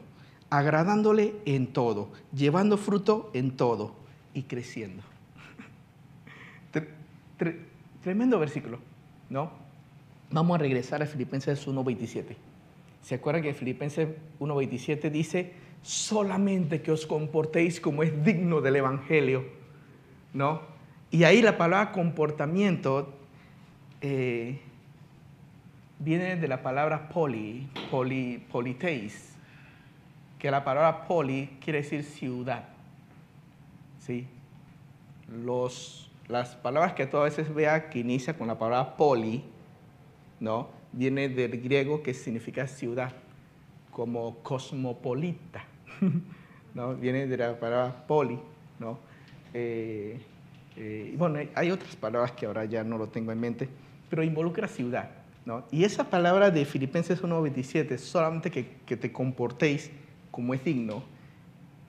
agradándole 0.49 1.35
en 1.45 1.67
todo, 1.67 2.09
llevando 2.33 2.77
fruto 2.77 3.29
en 3.33 3.51
todo 3.51 3.93
y 4.33 4.43
creciendo. 4.43 5.03
Tremendo 8.01 8.39
versículo, 8.39 8.79
¿no? 9.29 9.51
Vamos 10.31 10.55
a 10.55 10.57
regresar 10.59 11.03
a 11.03 11.05
Filipenses 11.05 11.67
1.27. 11.67 12.35
¿Se 13.03 13.15
acuerdan 13.15 13.43
que 13.43 13.53
Filipenses 13.53 14.09
1.27 14.39 15.11
dice, 15.11 15.53
solamente 15.81 16.81
que 16.81 16.91
os 16.91 17.05
comportéis 17.05 17.79
como 17.79 18.03
es 18.03 18.23
digno 18.23 18.61
del 18.61 18.77
Evangelio? 18.77 19.45
¿No? 20.33 20.61
Y 21.09 21.23
ahí 21.23 21.41
la 21.41 21.57
palabra 21.57 21.91
comportamiento 21.91 23.13
eh, 24.01 24.59
viene 25.99 26.35
de 26.37 26.47
la 26.47 26.63
palabra 26.63 27.09
poli, 27.09 27.67
poli, 27.89 28.43
politeis, 28.51 29.35
que 30.39 30.49
la 30.49 30.63
palabra 30.63 31.05
poli 31.05 31.57
quiere 31.63 31.81
decir 31.81 32.03
ciudad. 32.03 32.69
¿Sí? 33.99 34.25
Los, 35.27 36.09
las 36.27 36.55
palabras 36.55 36.93
que 36.93 37.05
tú 37.05 37.17
a 37.17 37.23
veces 37.23 37.53
veas 37.53 37.83
que 37.85 37.99
inicia 37.99 38.37
con 38.37 38.47
la 38.47 38.57
palabra 38.57 38.95
poli, 38.95 39.43
¿no? 40.39 40.69
viene 40.91 41.29
del 41.29 41.61
griego 41.61 42.01
que 42.03 42.13
significa 42.13 42.67
ciudad, 42.67 43.13
como 43.91 44.37
cosmopolita, 44.39 45.63
¿no? 46.73 46.95
Viene 46.95 47.27
de 47.27 47.37
la 47.37 47.59
palabra 47.59 48.05
poli, 48.07 48.39
¿no? 48.79 48.99
Eh, 49.53 50.19
eh, 50.77 51.15
bueno, 51.17 51.39
hay 51.55 51.71
otras 51.71 51.95
palabras 51.95 52.31
que 52.31 52.45
ahora 52.45 52.65
ya 52.65 52.83
no 52.83 52.97
lo 52.97 53.07
tengo 53.07 53.31
en 53.31 53.39
mente, 53.39 53.69
pero 54.09 54.23
involucra 54.23 54.67
ciudad, 54.67 55.09
¿no? 55.45 55.65
Y 55.71 55.83
esa 55.83 56.09
palabra 56.09 56.49
de 56.49 56.65
Filipenses 56.65 57.21
1.27, 57.21 57.97
solamente 57.97 58.49
que, 58.49 58.77
que 58.85 58.97
te 58.97 59.11
comportéis 59.11 59.91
como 60.31 60.53
es 60.53 60.63
digno, 60.63 61.03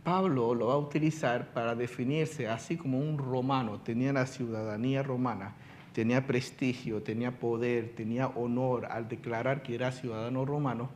Pablo 0.03 0.55
lo 0.55 0.67
va 0.67 0.75
a 0.75 0.79
utilizar 0.79 1.53
para 1.53 1.77
definirse 1.77 2.49
así 2.49 2.77
como 2.77 2.99
un 2.99 3.19
romano, 3.19 3.81
tenía 3.81 4.13
la 4.13 4.27
ciudadanía 4.27 5.05
romana, 5.05 5.55
tenía 5.93 6.27
prestigio, 6.27 7.03
tenía 7.03 7.39
poder, 7.39 7.93
tenía 7.95 8.27
honor 8.27 8.87
al 8.87 9.09
declarar 9.09 9.63
que 9.63 9.77
era 9.77 9.93
ciudadano 9.93 10.45
romano, 10.45 10.91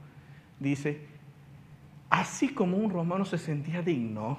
dice, 0.58 1.06
así 2.16 2.48
como 2.48 2.78
un 2.78 2.90
romano 2.90 3.26
se 3.26 3.36
sentía 3.36 3.82
digno, 3.82 4.38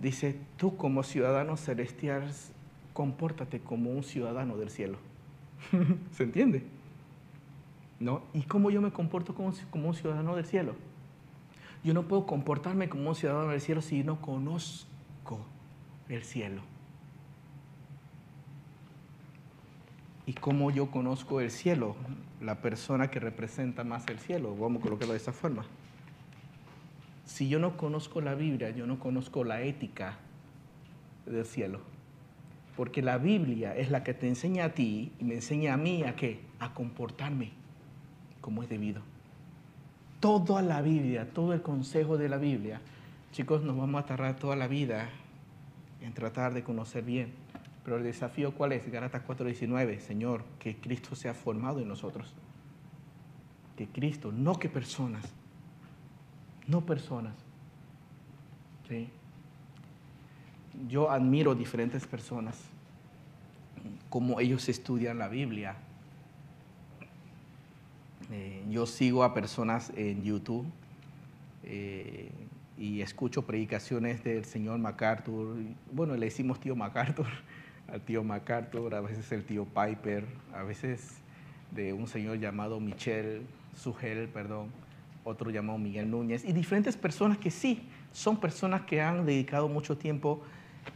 dice, 0.00 0.38
tú 0.56 0.76
como 0.76 1.02
ciudadano 1.02 1.58
celestial, 1.58 2.32
compórtate 2.94 3.60
como 3.60 3.90
un 3.90 4.02
ciudadano 4.02 4.56
del 4.56 4.70
cielo. 4.70 4.96
¿Se 6.12 6.22
entiende? 6.22 6.64
¿No? 8.00 8.22
¿Y 8.32 8.42
cómo 8.42 8.70
yo 8.70 8.80
me 8.80 8.90
comporto 8.90 9.34
como, 9.34 9.52
como 9.70 9.88
un 9.88 9.94
ciudadano 9.94 10.34
del 10.34 10.46
cielo? 10.46 10.74
Yo 11.84 11.92
no 11.92 12.04
puedo 12.04 12.24
comportarme 12.24 12.88
como 12.88 13.10
un 13.10 13.14
ciudadano 13.14 13.50
del 13.50 13.60
cielo 13.60 13.82
si 13.82 14.02
no 14.02 14.22
conozco 14.22 15.38
el 16.08 16.24
cielo. 16.24 16.62
¿Y 20.24 20.32
cómo 20.32 20.70
yo 20.70 20.90
conozco 20.90 21.40
el 21.42 21.50
cielo? 21.50 21.96
La 22.40 22.62
persona 22.62 23.10
que 23.10 23.20
representa 23.20 23.84
más 23.84 24.06
el 24.08 24.18
cielo. 24.18 24.56
Vamos 24.56 24.80
a 24.80 24.84
colocarlo 24.84 25.12
de 25.12 25.18
esa 25.18 25.32
forma. 25.32 25.66
Si 27.26 27.48
yo 27.48 27.58
no 27.58 27.76
conozco 27.76 28.22
la 28.22 28.34
Biblia, 28.34 28.70
yo 28.70 28.86
no 28.86 28.98
conozco 28.98 29.44
la 29.44 29.60
ética 29.60 30.16
del 31.26 31.44
cielo. 31.44 31.80
Porque 32.76 33.02
la 33.02 33.18
Biblia 33.18 33.76
es 33.76 33.90
la 33.90 34.02
que 34.02 34.14
te 34.14 34.28
enseña 34.28 34.64
a 34.64 34.68
ti 34.70 35.12
y 35.18 35.24
me 35.24 35.34
enseña 35.34 35.74
a 35.74 35.76
mí 35.76 36.02
a 36.02 36.16
qué? 36.16 36.40
A 36.58 36.72
comportarme 36.72 37.50
como 38.40 38.62
es 38.62 38.68
debido 38.68 39.02
toda 40.20 40.62
la 40.62 40.82
Biblia, 40.82 41.28
todo 41.32 41.52
el 41.52 41.62
consejo 41.62 42.16
de 42.16 42.28
la 42.28 42.38
Biblia, 42.38 42.80
chicos, 43.32 43.62
nos 43.62 43.76
vamos 43.76 44.02
a 44.02 44.06
tardar 44.06 44.36
toda 44.36 44.56
la 44.56 44.66
vida 44.66 45.08
en 46.00 46.12
tratar 46.14 46.54
de 46.54 46.62
conocer 46.62 47.04
bien. 47.04 47.32
Pero 47.84 47.98
el 47.98 48.02
desafío 48.02 48.52
cuál 48.52 48.72
es? 48.72 48.90
Galatas 48.90 49.22
4:19, 49.22 50.00
Señor, 50.00 50.44
que 50.58 50.76
Cristo 50.76 51.14
sea 51.14 51.34
formado 51.34 51.80
en 51.80 51.88
nosotros. 51.88 52.34
Que 53.76 53.86
Cristo, 53.86 54.32
no 54.32 54.58
que 54.58 54.68
personas, 54.68 55.32
no 56.66 56.84
personas. 56.84 57.34
¿Sí? 58.88 59.08
Yo 60.88 61.10
admiro 61.10 61.54
diferentes 61.54 62.06
personas, 62.06 62.58
como 64.10 64.40
ellos 64.40 64.68
estudian 64.68 65.18
la 65.18 65.28
Biblia, 65.28 65.76
eh, 68.30 68.62
yo 68.68 68.86
sigo 68.86 69.22
a 69.22 69.34
personas 69.34 69.92
en 69.96 70.22
YouTube 70.22 70.66
eh, 71.62 72.30
y 72.76 73.00
escucho 73.00 73.42
predicaciones 73.42 74.22
del 74.24 74.44
señor 74.44 74.78
MacArthur. 74.78 75.56
Bueno, 75.92 76.14
le 76.14 76.26
decimos 76.26 76.60
tío 76.60 76.74
MacArthur 76.76 77.26
al 77.88 78.00
tío 78.00 78.24
MacArthur, 78.24 78.94
a 78.94 79.00
veces 79.00 79.30
el 79.32 79.44
tío 79.44 79.64
Piper, 79.64 80.24
a 80.52 80.62
veces 80.62 81.18
de 81.70 81.92
un 81.92 82.06
señor 82.06 82.38
llamado 82.38 82.80
Michel 82.80 83.42
Sugel, 83.76 84.28
perdón, 84.28 84.70
otro 85.26 85.50
llamado 85.50 85.78
Miguel 85.78 86.10
Núñez, 86.10 86.44
y 86.44 86.52
diferentes 86.52 86.96
personas 86.96 87.36
que 87.38 87.50
sí, 87.50 87.88
son 88.12 88.38
personas 88.38 88.82
que 88.82 89.02
han 89.02 89.26
dedicado 89.26 89.68
mucho 89.68 89.98
tiempo 89.98 90.42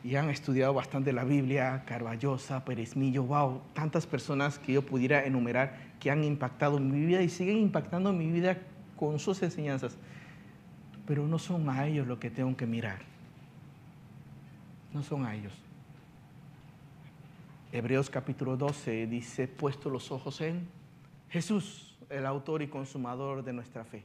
y 0.04 0.14
han 0.14 0.30
estudiado 0.30 0.72
bastante 0.72 1.12
la 1.12 1.24
Biblia, 1.24 1.82
Carballosa, 1.84 2.64
Pérez 2.64 2.96
Millo, 2.96 3.24
wow, 3.24 3.60
tantas 3.74 4.06
personas 4.06 4.58
que 4.58 4.74
yo 4.74 4.82
pudiera 4.82 5.24
enumerar 5.26 5.76
que 5.98 6.10
han 6.10 6.22
impactado 6.22 6.78
mi 6.78 7.04
vida 7.04 7.22
y 7.22 7.28
siguen 7.28 7.58
impactando 7.58 8.12
mi 8.12 8.30
vida 8.30 8.58
con 8.96 9.18
sus 9.18 9.42
enseñanzas. 9.42 9.96
Pero 11.06 11.26
no 11.26 11.38
son 11.38 11.68
a 11.68 11.86
ellos 11.86 12.06
lo 12.06 12.20
que 12.20 12.30
tengo 12.30 12.56
que 12.56 12.66
mirar. 12.66 13.00
No 14.94 15.02
son 15.02 15.26
a 15.26 15.34
ellos. 15.34 15.52
Hebreos 17.72 18.08
capítulo 18.08 18.56
12 18.56 19.08
dice, 19.08 19.48
puesto 19.48 19.90
los 19.90 20.10
ojos 20.12 20.40
en 20.40 20.68
Jesús, 21.30 21.96
el 22.08 22.26
autor 22.26 22.62
y 22.62 22.68
consumador 22.68 23.44
de 23.44 23.52
nuestra 23.52 23.84
fe. 23.84 24.04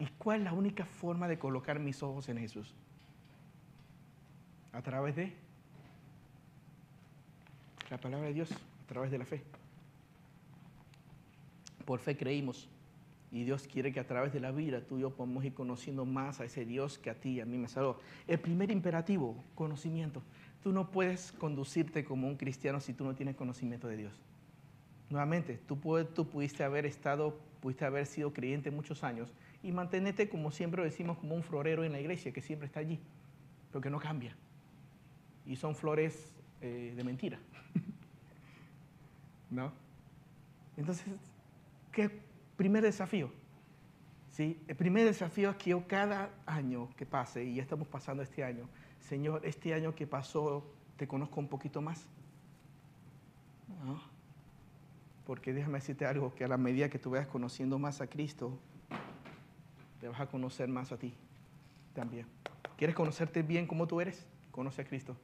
¿Y 0.00 0.06
cuál 0.16 0.38
es 0.38 0.44
la 0.44 0.54
única 0.54 0.86
forma 0.86 1.28
de 1.28 1.38
colocar 1.38 1.78
mis 1.78 2.02
ojos 2.02 2.26
en 2.30 2.38
Jesús? 2.38 2.74
A 4.72 4.80
través 4.80 5.14
de 5.14 5.34
la 7.90 7.98
palabra 7.98 8.28
de 8.28 8.34
Dios, 8.34 8.50
a 8.50 8.88
través 8.88 9.10
de 9.10 9.18
la 9.18 9.26
fe. 9.26 9.42
Por 11.84 12.00
fe 12.00 12.16
creímos. 12.16 12.66
Y 13.30 13.44
Dios 13.44 13.68
quiere 13.68 13.92
que 13.92 14.00
a 14.00 14.06
través 14.06 14.32
de 14.32 14.40
la 14.40 14.52
vida 14.52 14.80
tú 14.80 14.96
y 14.96 15.02
yo 15.02 15.10
podamos 15.10 15.44
ir 15.44 15.52
conociendo 15.52 16.06
más 16.06 16.40
a 16.40 16.46
ese 16.46 16.64
Dios 16.64 16.98
que 16.98 17.10
a 17.10 17.14
ti 17.14 17.32
y 17.32 17.40
a 17.40 17.44
mí 17.44 17.58
me 17.58 17.68
salvó. 17.68 18.00
El 18.26 18.40
primer 18.40 18.70
imperativo, 18.70 19.36
conocimiento. 19.54 20.22
Tú 20.62 20.72
no 20.72 20.90
puedes 20.90 21.30
conducirte 21.32 22.04
como 22.04 22.26
un 22.26 22.36
cristiano 22.36 22.80
si 22.80 22.94
tú 22.94 23.04
no 23.04 23.14
tienes 23.14 23.36
conocimiento 23.36 23.86
de 23.86 23.98
Dios. 23.98 24.14
Nuevamente, 25.10 25.60
tú, 25.68 25.78
tú 26.14 26.26
pudiste 26.26 26.64
haber 26.64 26.86
estado, 26.86 27.38
pudiste 27.60 27.84
haber 27.84 28.06
sido 28.06 28.32
creyente 28.32 28.70
muchos 28.70 29.04
años 29.04 29.30
y 29.62 29.72
mantenerte, 29.72 30.28
como 30.28 30.50
siempre 30.50 30.82
decimos, 30.82 31.18
como 31.18 31.34
un 31.34 31.42
florero 31.42 31.84
en 31.84 31.92
la 31.92 32.00
iglesia 32.00 32.32
que 32.32 32.42
siempre 32.42 32.66
está 32.66 32.80
allí, 32.80 33.00
pero 33.70 33.80
que 33.80 33.90
no 33.90 33.98
cambia 33.98 34.36
y 35.50 35.56
son 35.56 35.74
flores 35.74 36.32
eh, 36.60 36.92
de 36.96 37.04
mentira. 37.04 37.38
¿No? 39.50 39.72
Entonces, 40.76 41.04
¿qué 41.90 42.10
primer 42.56 42.84
desafío? 42.84 43.32
¿Sí? 44.30 44.62
El 44.68 44.76
primer 44.76 45.04
desafío 45.06 45.50
es 45.50 45.56
que 45.56 45.70
yo 45.70 45.88
cada 45.88 46.30
año 46.46 46.88
que 46.96 47.04
pase, 47.04 47.44
y 47.44 47.56
ya 47.56 47.62
estamos 47.62 47.88
pasando 47.88 48.22
este 48.22 48.44
año, 48.44 48.68
Señor, 49.00 49.42
este 49.44 49.74
año 49.74 49.94
que 49.94 50.06
pasó, 50.06 50.64
te 50.96 51.08
conozco 51.08 51.40
un 51.40 51.48
poquito 51.48 51.82
más. 51.82 52.06
¿No? 53.84 54.00
Porque 55.26 55.52
déjame 55.52 55.78
decirte 55.78 56.06
algo, 56.06 56.32
que 56.34 56.44
a 56.44 56.48
la 56.48 56.56
medida 56.56 56.88
que 56.88 56.98
tú 57.00 57.10
vayas 57.10 57.26
conociendo 57.26 57.78
más 57.78 58.00
a 58.00 58.06
Cristo, 58.06 58.56
te 60.00 60.08
vas 60.08 60.20
a 60.20 60.26
conocer 60.26 60.68
más 60.68 60.92
a 60.92 60.98
ti 60.98 61.14
también. 61.94 62.26
¿Quieres 62.76 62.96
conocerte 62.96 63.42
bien 63.42 63.66
como 63.66 63.86
tú 63.86 64.00
eres? 64.00 64.26
Conoce 64.50 64.82
a 64.82 64.84
Cristo 64.84 65.16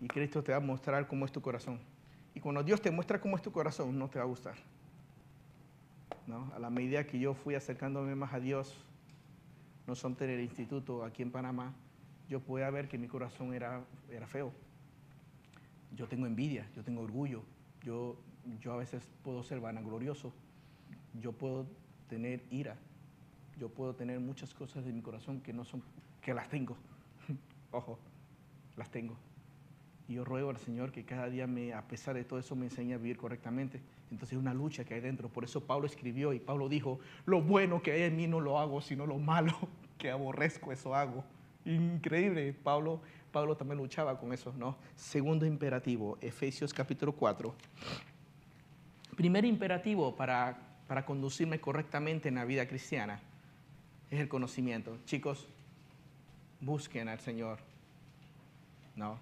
y 0.00 0.08
Cristo 0.08 0.42
te 0.42 0.52
va 0.52 0.58
a 0.58 0.60
mostrar 0.60 1.06
cómo 1.06 1.26
es 1.26 1.32
tu 1.32 1.40
corazón. 1.40 1.78
Y 2.34 2.40
cuando 2.40 2.62
Dios 2.62 2.80
te 2.80 2.90
muestra 2.90 3.20
cómo 3.20 3.36
es 3.36 3.42
tu 3.42 3.52
corazón, 3.52 3.98
no 3.98 4.08
te 4.08 4.18
va 4.18 4.24
a 4.24 4.28
gustar. 4.28 4.54
¿No? 6.26 6.50
A 6.54 6.58
la 6.58 6.70
medida 6.70 7.06
que 7.06 7.18
yo 7.18 7.34
fui 7.34 7.54
acercándome 7.54 8.14
más 8.14 8.32
a 8.32 8.40
Dios, 8.40 8.74
no 9.86 9.94
son 9.94 10.16
en 10.20 10.30
el 10.30 10.40
instituto 10.40 11.04
aquí 11.04 11.22
en 11.22 11.30
Panamá, 11.30 11.74
yo 12.28 12.40
podía 12.40 12.70
ver 12.70 12.88
que 12.88 12.96
mi 12.96 13.08
corazón 13.08 13.52
era, 13.52 13.82
era 14.10 14.26
feo. 14.26 14.52
Yo 15.94 16.06
tengo 16.06 16.26
envidia, 16.26 16.68
yo 16.74 16.84
tengo 16.84 17.02
orgullo, 17.02 17.42
yo, 17.82 18.16
yo 18.60 18.72
a 18.72 18.76
veces 18.76 19.02
puedo 19.24 19.42
ser 19.42 19.60
vanaglorioso, 19.60 20.32
yo 21.20 21.32
puedo 21.32 21.66
tener 22.08 22.44
ira, 22.50 22.76
yo 23.60 23.68
puedo 23.68 23.94
tener 23.94 24.18
muchas 24.20 24.54
cosas 24.54 24.86
de 24.86 24.92
mi 24.92 25.02
corazón 25.02 25.42
que 25.42 25.52
no 25.52 25.66
son, 25.66 25.82
que 26.22 26.32
las 26.32 26.48
tengo. 26.48 26.76
Ojo, 27.72 27.98
las 28.76 28.90
tengo. 28.90 29.14
Y 30.08 30.14
yo 30.14 30.24
ruego 30.24 30.48
al 30.48 30.56
Señor 30.56 30.90
que 30.90 31.04
cada 31.04 31.28
día, 31.28 31.46
me, 31.46 31.74
a 31.74 31.86
pesar 31.86 32.14
de 32.14 32.24
todo 32.24 32.38
eso, 32.38 32.56
me 32.56 32.64
enseñe 32.64 32.94
a 32.94 32.96
vivir 32.96 33.18
correctamente. 33.18 33.82
Entonces 34.10 34.32
es 34.32 34.38
una 34.38 34.54
lucha 34.54 34.84
que 34.84 34.94
hay 34.94 35.00
dentro. 35.00 35.28
Por 35.28 35.44
eso 35.44 35.60
Pablo 35.60 35.86
escribió 35.86 36.32
y 36.32 36.40
Pablo 36.40 36.70
dijo, 36.70 37.00
lo 37.26 37.42
bueno 37.42 37.82
que 37.82 37.92
hay 37.92 38.02
en 38.04 38.16
mí 38.16 38.26
no 38.26 38.40
lo 38.40 38.58
hago, 38.58 38.80
sino 38.80 39.06
lo 39.06 39.18
malo 39.18 39.52
que 39.98 40.10
aborrezco, 40.10 40.72
eso 40.72 40.94
hago. 40.94 41.22
Increíble. 41.66 42.54
Pablo, 42.54 43.02
Pablo 43.30 43.58
también 43.58 43.76
luchaba 43.76 44.18
con 44.18 44.32
eso, 44.32 44.54
¿no? 44.56 44.78
Segundo 44.96 45.44
imperativo, 45.44 46.16
Efesios 46.22 46.72
capítulo 46.72 47.12
4. 47.12 47.54
Primer 49.16 49.44
imperativo 49.44 50.16
para, 50.16 50.58
para 50.88 51.04
conducirme 51.04 51.60
correctamente 51.60 52.30
en 52.30 52.36
la 52.36 52.46
vida 52.46 52.66
cristiana 52.66 53.20
es 54.10 54.20
el 54.20 54.28
conocimiento. 54.28 54.98
Chicos, 55.04 55.46
busquen 56.60 57.08
al 57.08 57.20
Señor. 57.20 57.58
¿No? 58.96 59.18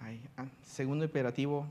Ah, 0.00 0.44
segundo 0.62 1.04
imperativo, 1.04 1.66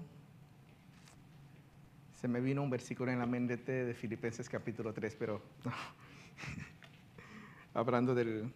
se 2.19 2.27
me 2.27 2.41
vino 2.41 2.63
un 2.63 2.69
versículo 2.69 3.11
en 3.11 3.19
la 3.19 3.25
mente 3.25 3.57
de 3.57 3.93
Filipenses 3.93 4.49
capítulo 4.49 4.91
3, 4.91 5.15
pero 5.17 5.41
hablando 7.73 8.15
de, 8.15 8.49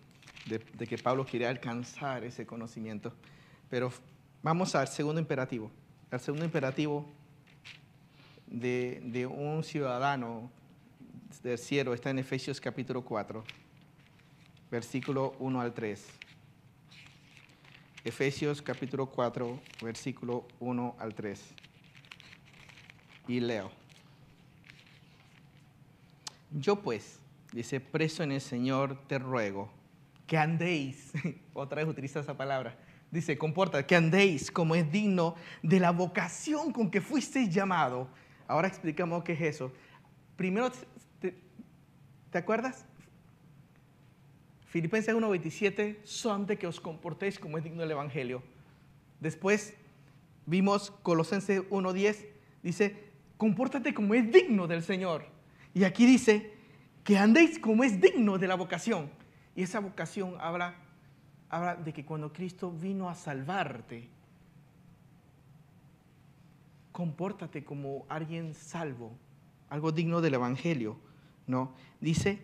que 0.88 0.98
Pablo 0.98 1.26
quiere 1.26 1.48
alcanzar 1.48 2.24
ese 2.24 2.46
conocimiento. 2.46 3.14
Pero 3.70 3.94
vamos 4.42 4.76
al 4.76 4.88
segundo 4.88 5.22
imperativo. 5.22 5.72
El 6.10 6.20
segundo 6.20 6.44
imperativo 6.44 7.06
de, 8.48 9.02
de 9.06 9.26
un 9.26 9.64
ciudadano 9.64 10.52
del 11.40 11.58
cielo 11.58 11.94
está 11.94 12.10
en 12.10 12.20
Efesios 12.20 12.60
capítulo 12.60 13.04
4, 13.04 13.44
versículo 14.70 15.36
1 15.40 15.62
al 15.62 15.74
3. 15.74 16.06
Efesios 18.04 18.62
capítulo 18.62 19.08
4, 19.08 19.60
versículo 19.82 20.48
1 20.60 20.96
al 21.00 21.16
3. 21.16 21.42
Y 23.28 23.40
leo. 23.40 23.72
Yo 26.52 26.82
pues, 26.82 27.20
dice, 27.54 27.80
preso 27.80 28.24
en 28.24 28.34
el 28.34 28.42
Señor, 28.42 28.98
te 29.08 29.18
ruego 29.18 29.72
que 30.28 30.38
andéis, 30.38 31.12
otra 31.54 31.82
vez 31.82 31.88
utiliza 31.92 32.22
esa 32.22 32.38
palabra, 32.38 32.78
dice, 33.12 33.38
comporta, 33.38 33.86
que 33.86 33.98
andéis 33.98 34.50
como 34.50 34.76
es 34.76 34.90
digno 34.90 35.36
de 35.62 35.80
la 35.80 35.92
vocación 35.92 36.72
con 36.72 36.90
que 36.90 37.02
fuisteis 37.02 37.54
llamado. 37.54 38.08
Ahora 38.48 38.70
explicamos 38.70 39.24
qué 39.24 39.34
es 39.34 39.42
eso. 39.42 39.74
Primero, 40.38 40.72
¿te, 42.32 42.38
¿te 42.38 42.38
acuerdas? 42.38 42.86
Filipenses 44.68 45.14
1.27, 45.14 46.04
son 46.04 46.46
de 46.46 46.58
que 46.58 46.66
os 46.66 46.80
comportéis 46.80 47.38
como 47.38 47.58
es 47.58 47.64
digno 47.64 47.82
del 47.82 47.92
Evangelio. 47.92 48.42
Después 49.20 49.74
vimos 50.46 50.92
Colosenses 51.04 51.62
1.10, 51.70 52.26
dice, 52.64 53.12
compórtate 53.38 53.94
como 53.94 54.14
es 54.14 54.32
digno 54.32 54.68
del 54.68 54.82
Señor. 54.82 55.26
Y 55.74 55.84
aquí 55.84 56.06
dice, 56.06 56.54
que 57.04 57.18
andéis 57.18 57.60
como 57.60 57.84
es 57.84 58.00
digno 58.00 58.38
de 58.38 58.48
la 58.48 58.56
vocación. 58.56 59.10
Y 59.56 59.64
esa 59.64 59.82
vocación 59.82 60.36
habla, 60.40 60.76
habla 61.50 61.76
de 61.76 61.92
que 61.92 62.06
cuando 62.06 62.32
Cristo 62.32 62.72
vino 62.72 63.10
a 63.10 63.16
salvarte, 63.16 64.08
compórtate 66.94 67.66
como 67.66 68.06
alguien 68.08 68.54
salvo, 68.54 69.12
algo 69.70 69.92
digno 69.92 70.22
del 70.22 70.36
Evangelio, 70.36 70.98
¿no? 71.52 71.74
Dice, 72.00 72.40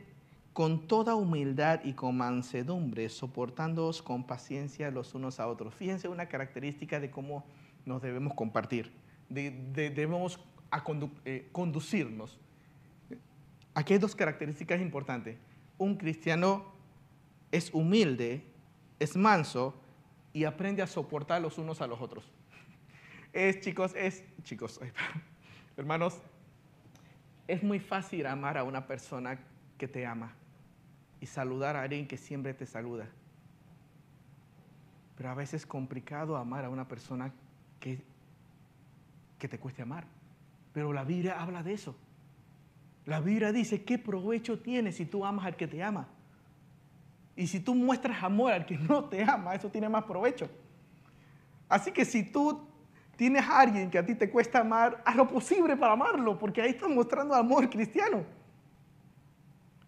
con 0.54 0.88
toda 0.88 1.16
humildad 1.16 1.82
y 1.84 1.94
con 1.94 2.18
mansedumbre, 2.18 3.10
soportándoos 3.10 4.02
con 4.02 4.28
paciencia 4.28 4.92
los 4.92 5.16
unos 5.16 5.40
a 5.40 5.48
otros. 5.48 5.74
Fíjense 5.74 6.08
una 6.08 6.28
característica 6.28 7.00
de 7.00 7.10
cómo 7.10 7.46
nos 7.86 8.02
debemos 8.02 8.34
compartir, 8.34 8.92
debemos 9.30 10.40
eh, 11.26 11.48
conducirnos. 11.52 12.38
Aquí 13.74 13.94
hay 13.94 14.00
dos 14.00 14.16
características 14.16 14.82
importantes. 14.82 15.38
Un 15.78 15.96
cristiano 15.96 16.66
es 17.52 17.74
humilde, 17.74 18.44
es 19.00 19.16
manso 19.16 19.74
y 20.34 20.44
aprende 20.44 20.82
a 20.82 20.88
soportar 20.88 21.42
los 21.42 21.58
unos 21.58 21.82
a 21.82 21.88
los 21.88 22.02
otros. 22.02 22.26
Es, 23.34 23.60
chicos, 23.60 23.94
es, 23.96 24.24
chicos, 24.42 24.80
hermanos, 25.78 26.20
es 27.48 27.64
muy 27.64 27.80
fácil 27.80 28.26
amar 28.26 28.58
a 28.58 28.64
una 28.64 28.86
persona 28.86 29.40
que 29.78 29.88
te 29.88 30.06
ama 30.06 30.34
y 31.22 31.26
saludar 31.26 31.76
a 31.76 31.84
alguien 31.84 32.08
que 32.08 32.18
siempre 32.18 32.54
te 32.54 32.66
saluda. 32.66 33.08
Pero 35.16 35.30
a 35.30 35.34
veces 35.34 35.62
es 35.62 35.66
complicado 35.66 36.38
amar 36.38 36.66
a 36.66 36.70
una 36.70 36.88
persona 36.88 37.32
que, 37.80 38.02
que 39.40 39.48
te 39.48 39.58
cueste 39.58 39.82
amar. 39.82 40.06
Pero 40.74 40.94
la 40.94 41.04
Biblia 41.04 41.42
habla 41.42 41.64
de 41.64 41.74
eso. 41.74 41.96
La 43.06 43.22
Biblia 43.22 43.52
dice, 43.52 43.84
¿qué 43.84 43.98
provecho 43.98 44.60
tiene 44.60 44.92
si 44.92 45.06
tú 45.06 45.26
amas 45.26 45.46
al 45.46 45.56
que 45.56 45.68
te 45.68 45.82
ama? 45.82 46.08
Y 47.36 47.48
si 47.48 47.60
tú 47.60 47.74
muestras 47.74 48.22
amor 48.22 48.52
al 48.52 48.66
que 48.66 48.78
no 48.78 49.06
te 49.06 49.24
ama, 49.24 49.56
eso 49.56 49.70
tiene 49.70 49.88
más 49.88 50.04
provecho. 50.04 50.50
Así 51.70 51.92
que 51.92 52.04
si 52.04 52.24
tú 52.24 52.67
tienes 53.18 53.44
a 53.44 53.60
alguien 53.60 53.90
que 53.90 53.98
a 53.98 54.06
ti 54.06 54.16
te 54.16 54.30
cuesta 54.30 54.60
amar, 54.60 55.02
haz 55.04 55.16
lo 55.16 55.28
posible 55.28 55.76
para 55.76 55.94
amarlo, 55.94 56.38
porque 56.38 56.62
ahí 56.62 56.70
estás 56.70 56.90
mostrando 56.90 57.34
amor 57.34 57.70
cristiano. 57.70 58.24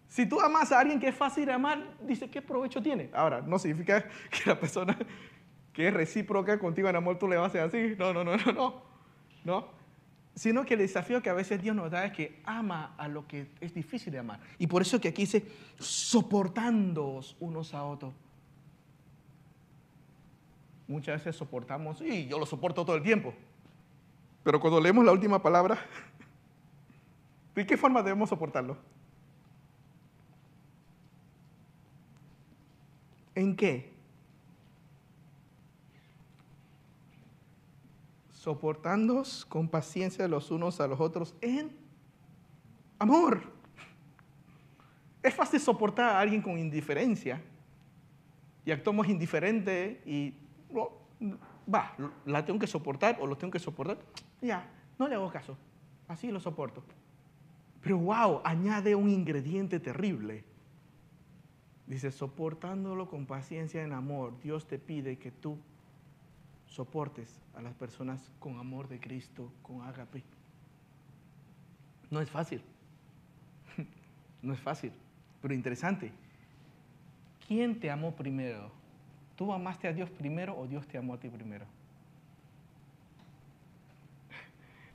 Si 0.08 0.26
tú 0.26 0.40
amas 0.40 0.72
a 0.72 0.80
alguien 0.80 0.98
que 0.98 1.08
es 1.08 1.14
fácil 1.14 1.46
de 1.46 1.52
amar, 1.52 1.96
dice, 2.02 2.28
¿qué 2.28 2.42
provecho 2.42 2.82
tiene? 2.82 3.08
Ahora, 3.14 3.40
no 3.40 3.58
significa 3.58 4.04
que 4.30 4.50
la 4.50 4.58
persona 4.58 4.98
que 5.72 5.86
es 5.86 5.94
recíproca 5.94 6.58
contigo 6.58 6.88
en 6.88 6.96
amor 6.96 7.18
tú 7.18 7.28
le 7.28 7.36
vas 7.36 7.44
a 7.44 7.46
hacer 7.46 7.60
así. 7.62 7.96
No, 7.96 8.12
no, 8.12 8.24
no, 8.24 8.36
no, 8.36 8.52
no. 8.52 8.82
No. 9.44 9.68
Sino 10.34 10.64
que 10.64 10.74
el 10.74 10.80
desafío 10.80 11.22
que 11.22 11.30
a 11.30 11.34
veces 11.34 11.62
Dios 11.62 11.76
nos 11.76 11.90
da 11.90 12.04
es 12.04 12.12
que 12.12 12.40
ama 12.44 12.94
a 12.98 13.06
lo 13.06 13.26
que 13.26 13.50
es 13.60 13.72
difícil 13.72 14.12
de 14.12 14.18
amar. 14.18 14.40
Y 14.58 14.66
por 14.66 14.82
eso 14.82 15.00
que 15.00 15.08
aquí 15.08 15.22
dice, 15.22 15.44
soportándoos 15.78 17.36
unos 17.38 17.72
a 17.74 17.84
otros 17.84 18.12
muchas 20.90 21.20
veces 21.20 21.36
soportamos, 21.36 22.02
y 22.02 22.26
yo 22.26 22.38
lo 22.38 22.44
soporto 22.44 22.84
todo 22.84 22.96
el 22.96 23.02
tiempo. 23.02 23.32
Pero 24.42 24.60
cuando 24.60 24.80
leemos 24.80 25.04
la 25.04 25.12
última 25.12 25.40
palabra, 25.40 25.78
¿de 27.54 27.64
qué 27.64 27.76
forma 27.76 28.02
debemos 28.02 28.28
soportarlo? 28.28 28.76
¿En 33.36 33.54
qué? 33.54 33.92
Soportándonos 38.32 39.46
con 39.46 39.68
paciencia 39.68 40.26
los 40.26 40.50
unos 40.50 40.80
a 40.80 40.88
los 40.88 40.98
otros 40.98 41.36
en 41.40 41.70
amor. 42.98 43.42
Es 45.22 45.34
fácil 45.34 45.60
soportar 45.60 46.16
a 46.16 46.20
alguien 46.20 46.42
con 46.42 46.58
indiferencia 46.58 47.40
y 48.64 48.72
actuamos 48.72 49.08
indiferente 49.08 50.02
y 50.04 50.34
va, 50.72 51.96
la 52.24 52.44
tengo 52.44 52.58
que 52.58 52.66
soportar 52.66 53.18
o 53.20 53.26
lo 53.26 53.36
tengo 53.36 53.52
que 53.52 53.58
soportar, 53.58 53.98
ya, 54.40 54.66
no 54.98 55.08
le 55.08 55.14
hago 55.14 55.30
caso, 55.30 55.56
así 56.08 56.30
lo 56.30 56.40
soporto. 56.40 56.82
Pero 57.82 57.98
wow, 57.98 58.40
añade 58.44 58.94
un 58.94 59.08
ingrediente 59.08 59.80
terrible. 59.80 60.44
Dice, 61.86 62.12
soportándolo 62.12 63.08
con 63.08 63.26
paciencia 63.26 63.82
en 63.82 63.92
amor, 63.92 64.38
Dios 64.42 64.66
te 64.66 64.78
pide 64.78 65.18
que 65.18 65.30
tú 65.30 65.58
soportes 66.66 67.40
a 67.54 67.62
las 67.62 67.74
personas 67.74 68.30
con 68.38 68.58
amor 68.58 68.88
de 68.88 69.00
Cristo, 69.00 69.50
con 69.62 69.82
agape. 69.82 70.22
No 72.10 72.20
es 72.20 72.30
fácil. 72.30 72.62
No 74.42 74.54
es 74.54 74.60
fácil, 74.60 74.90
pero 75.42 75.52
interesante. 75.52 76.10
¿Quién 77.46 77.78
te 77.78 77.90
amó 77.90 78.16
primero? 78.16 78.72
¿Tú 79.40 79.54
amaste 79.54 79.88
a 79.88 79.94
Dios 79.94 80.10
primero 80.10 80.54
o 80.54 80.66
Dios 80.66 80.86
te 80.86 80.98
amó 80.98 81.14
a 81.14 81.18
ti 81.18 81.30
primero? 81.30 81.64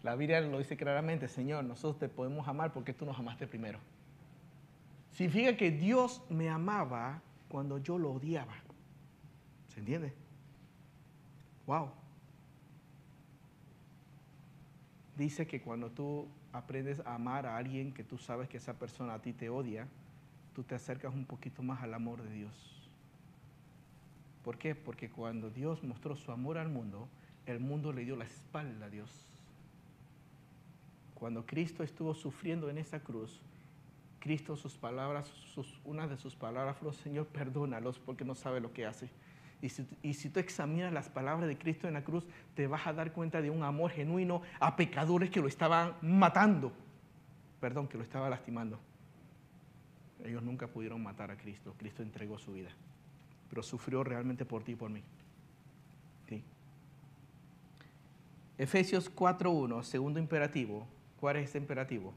La 0.04 0.16
Biblia 0.16 0.40
lo 0.40 0.60
dice 0.60 0.78
claramente, 0.78 1.28
Señor, 1.28 1.64
nosotros 1.64 1.98
te 1.98 2.10
podemos 2.10 2.48
amar 2.48 2.72
porque 2.72 2.94
tú 2.94 3.08
nos 3.08 3.18
amaste 3.18 3.48
primero. 3.48 3.80
Significa 5.14 5.58
que 5.58 5.72
Dios 5.72 6.22
me 6.30 6.48
amaba 6.48 7.24
cuando 7.50 7.80
yo 7.80 7.98
lo 7.98 8.12
odiaba. 8.12 8.54
¿Se 9.70 9.80
entiende? 9.80 10.14
Wow. 11.66 11.90
Dice 15.18 15.48
que 15.48 15.60
cuando 15.60 15.90
tú 15.90 16.28
aprendes 16.54 17.00
a 17.00 17.16
amar 17.16 17.48
a 17.48 17.58
alguien 17.58 17.92
que 17.92 18.04
tú 18.04 18.20
sabes 18.20 18.48
que 18.48 18.58
esa 18.58 18.76
persona 18.76 19.16
a 19.16 19.22
ti 19.24 19.34
te 19.34 19.50
odia, 19.50 19.88
tú 20.54 20.62
te 20.62 20.76
acercas 20.76 21.16
un 21.16 21.26
poquito 21.26 21.64
más 21.64 21.82
al 21.82 21.96
amor 21.96 22.22
de 22.22 22.32
Dios. 22.32 22.75
¿Por 24.46 24.60
qué? 24.60 24.76
Porque 24.76 25.10
cuando 25.10 25.50
Dios 25.50 25.84
mostró 25.84 26.16
su 26.16 26.32
amor 26.32 26.60
al 26.60 26.70
mundo, 26.70 27.10
el 27.48 27.60
mundo 27.60 27.92
le 27.92 28.06
dio 28.06 28.16
la 28.16 28.26
espalda 28.26 28.86
a 28.86 28.90
Dios. 28.92 29.10
Cuando 31.16 31.48
Cristo 31.48 31.82
estuvo 31.82 32.14
sufriendo 32.14 32.70
en 32.70 32.78
esa 32.78 33.00
cruz, 33.00 33.42
Cristo 34.20 34.56
sus 34.56 34.78
palabras, 34.78 35.34
una 35.84 36.08
de 36.08 36.18
sus 36.18 36.36
palabras 36.36 36.78
fue, 36.78 36.94
Señor, 36.94 37.26
perdónalos 37.26 37.98
porque 37.98 38.24
no 38.24 38.36
sabe 38.36 38.60
lo 38.60 38.72
que 38.72 38.86
hace. 38.86 39.10
Y 40.04 40.14
si, 40.14 40.30
tú 40.30 40.40
examinas 40.40 40.94
las 40.94 41.10
palabras 41.10 41.48
de 41.48 41.58
Cristo 41.58 41.88
en 41.88 41.96
la 41.96 42.04
cruz, 42.04 42.24
te 42.54 42.68
vas 42.68 42.86
a 42.86 42.94
dar 42.94 43.14
cuenta 43.14 43.42
de 43.42 43.50
un 43.50 43.64
amor 43.64 43.90
genuino 43.90 44.44
a 44.60 44.76
pecadores 44.76 45.32
que 45.32 45.42
lo 45.42 45.48
estaban 45.48 45.96
matando. 46.04 46.72
Perdón, 47.60 47.88
que 47.88 47.98
lo 47.98 48.04
estaba 48.04 48.30
lastimando. 48.30 48.80
Ellos 50.24 50.44
nunca 50.44 50.68
pudieron 50.68 51.02
matar 51.02 51.32
a 51.32 51.36
Cristo. 51.36 51.74
Cristo 51.80 52.04
entregó 52.04 52.38
su 52.38 52.54
vida 52.54 52.70
pero 53.56 53.64
sufrió 53.64 54.04
realmente 54.04 54.44
por 54.44 54.66
ti 54.66 54.74
y 54.74 54.76
por 54.76 54.90
mí. 54.90 55.02
Efesios 58.58 59.10
4.1, 59.14 59.82
segundo 59.84 60.20
imperativo. 60.20 60.86
¿Cuál 61.22 61.38
es 61.38 61.50
ese 61.50 61.58
imperativo? 61.60 62.14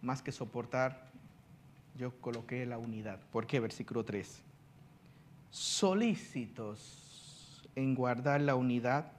Más 0.00 0.22
que 0.22 0.30
soportar, 0.30 1.10
yo 1.96 2.12
coloqué 2.20 2.64
la 2.66 2.78
unidad. 2.78 3.18
¿Por 3.32 3.48
qué? 3.48 3.58
Versículo 3.58 4.04
3. 4.04 4.42
Solícitos 5.50 6.88
en 7.74 7.96
guardar 7.96 8.42
la 8.42 8.54
unidad 8.54 9.10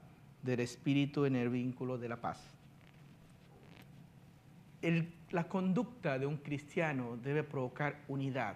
del 0.42 0.62
Espíritu 0.62 1.26
en 1.26 1.36
el 1.36 1.50
vínculo 1.50 1.98
de 1.98 2.08
la 2.08 2.22
paz. 2.22 2.40
la 5.32 5.50
conducta 5.50 6.18
de 6.18 6.26
un 6.26 6.38
cristiano 6.38 7.18
debe 7.18 7.44
provocar 7.44 8.00
unidad 8.08 8.56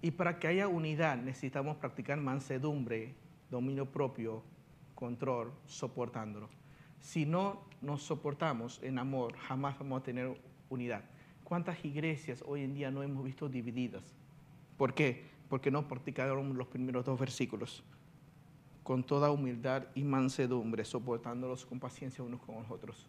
y 0.00 0.12
para 0.12 0.38
que 0.38 0.46
haya 0.46 0.68
unidad 0.68 1.16
necesitamos 1.16 1.76
practicar 1.76 2.18
mansedumbre, 2.18 3.14
dominio 3.50 3.86
propio, 3.86 4.42
control, 4.94 5.52
soportándolo. 5.66 6.48
Si 7.00 7.26
no 7.26 7.62
nos 7.80 8.02
soportamos 8.02 8.80
en 8.82 8.98
amor, 8.98 9.36
jamás 9.36 9.78
vamos 9.78 10.00
a 10.00 10.04
tener 10.04 10.40
unidad. 10.68 11.04
¿Cuántas 11.44 11.84
iglesias 11.84 12.44
hoy 12.46 12.62
en 12.62 12.74
día 12.74 12.90
no 12.90 13.02
hemos 13.02 13.24
visto 13.24 13.48
divididas? 13.48 14.14
¿Por 14.76 14.94
qué? 14.94 15.24
Porque 15.48 15.70
no 15.70 15.88
practicaron 15.88 16.56
los 16.56 16.68
primeros 16.68 17.04
dos 17.04 17.18
versículos. 17.18 17.82
Con 18.82 19.02
toda 19.04 19.30
humildad 19.30 19.86
y 19.94 20.04
mansedumbre, 20.04 20.84
soportándolos 20.84 21.66
con 21.66 21.80
paciencia 21.80 22.22
unos 22.22 22.40
con 22.42 22.56
los 22.56 22.70
otros 22.70 23.08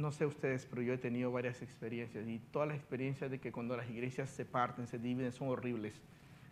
no 0.00 0.12
sé 0.12 0.26
ustedes, 0.26 0.66
pero 0.66 0.82
yo 0.82 0.92
he 0.94 0.98
tenido 0.98 1.30
varias 1.30 1.62
experiencias 1.62 2.26
y 2.26 2.38
todas 2.38 2.68
las 2.68 2.76
experiencias 2.76 3.30
de 3.30 3.38
que 3.38 3.52
cuando 3.52 3.76
las 3.76 3.88
iglesias 3.88 4.30
se 4.30 4.44
parten, 4.44 4.86
se 4.86 4.98
dividen, 4.98 5.32
son 5.32 5.48
horribles. 5.48 6.00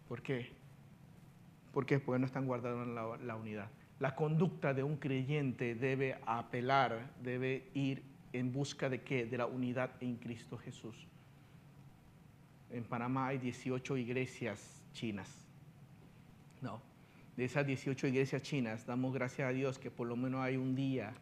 ¿Por 0.08 0.22
qué? 0.22 0.50
¿Por 1.72 1.86
qué? 1.86 1.98
Porque 1.98 2.18
no 2.18 2.26
están 2.26 2.46
guardando 2.46 2.84
la, 2.84 3.16
la 3.18 3.36
unidad. 3.36 3.70
La 3.98 4.14
conducta 4.14 4.74
de 4.74 4.82
un 4.82 4.96
creyente 4.96 5.74
debe 5.74 6.18
apelar, 6.26 7.10
debe 7.22 7.68
ir 7.74 8.02
en 8.32 8.52
busca 8.52 8.88
de 8.88 9.02
qué? 9.02 9.26
De 9.26 9.38
la 9.38 9.46
unidad 9.46 9.90
en 10.00 10.16
Cristo 10.16 10.58
Jesús. 10.58 11.06
en 12.70 12.84
Panamá 12.84 13.28
hay 13.28 13.38
18 13.38 13.96
iglesias 13.96 14.82
chinas. 14.92 15.48
No, 16.60 16.80
de 17.38 17.44
esas 17.44 17.64
18 17.64 18.08
iglesias 18.08 18.42
chinas, 18.42 18.84
damos 18.84 19.14
gracias 19.14 19.48
a 19.48 19.52
Dios 19.52 19.78
que 19.78 19.92
por 19.92 20.08
lo 20.08 20.16
menos 20.16 20.40
hay 20.40 20.56
un 20.56 20.74
día, 20.74 21.14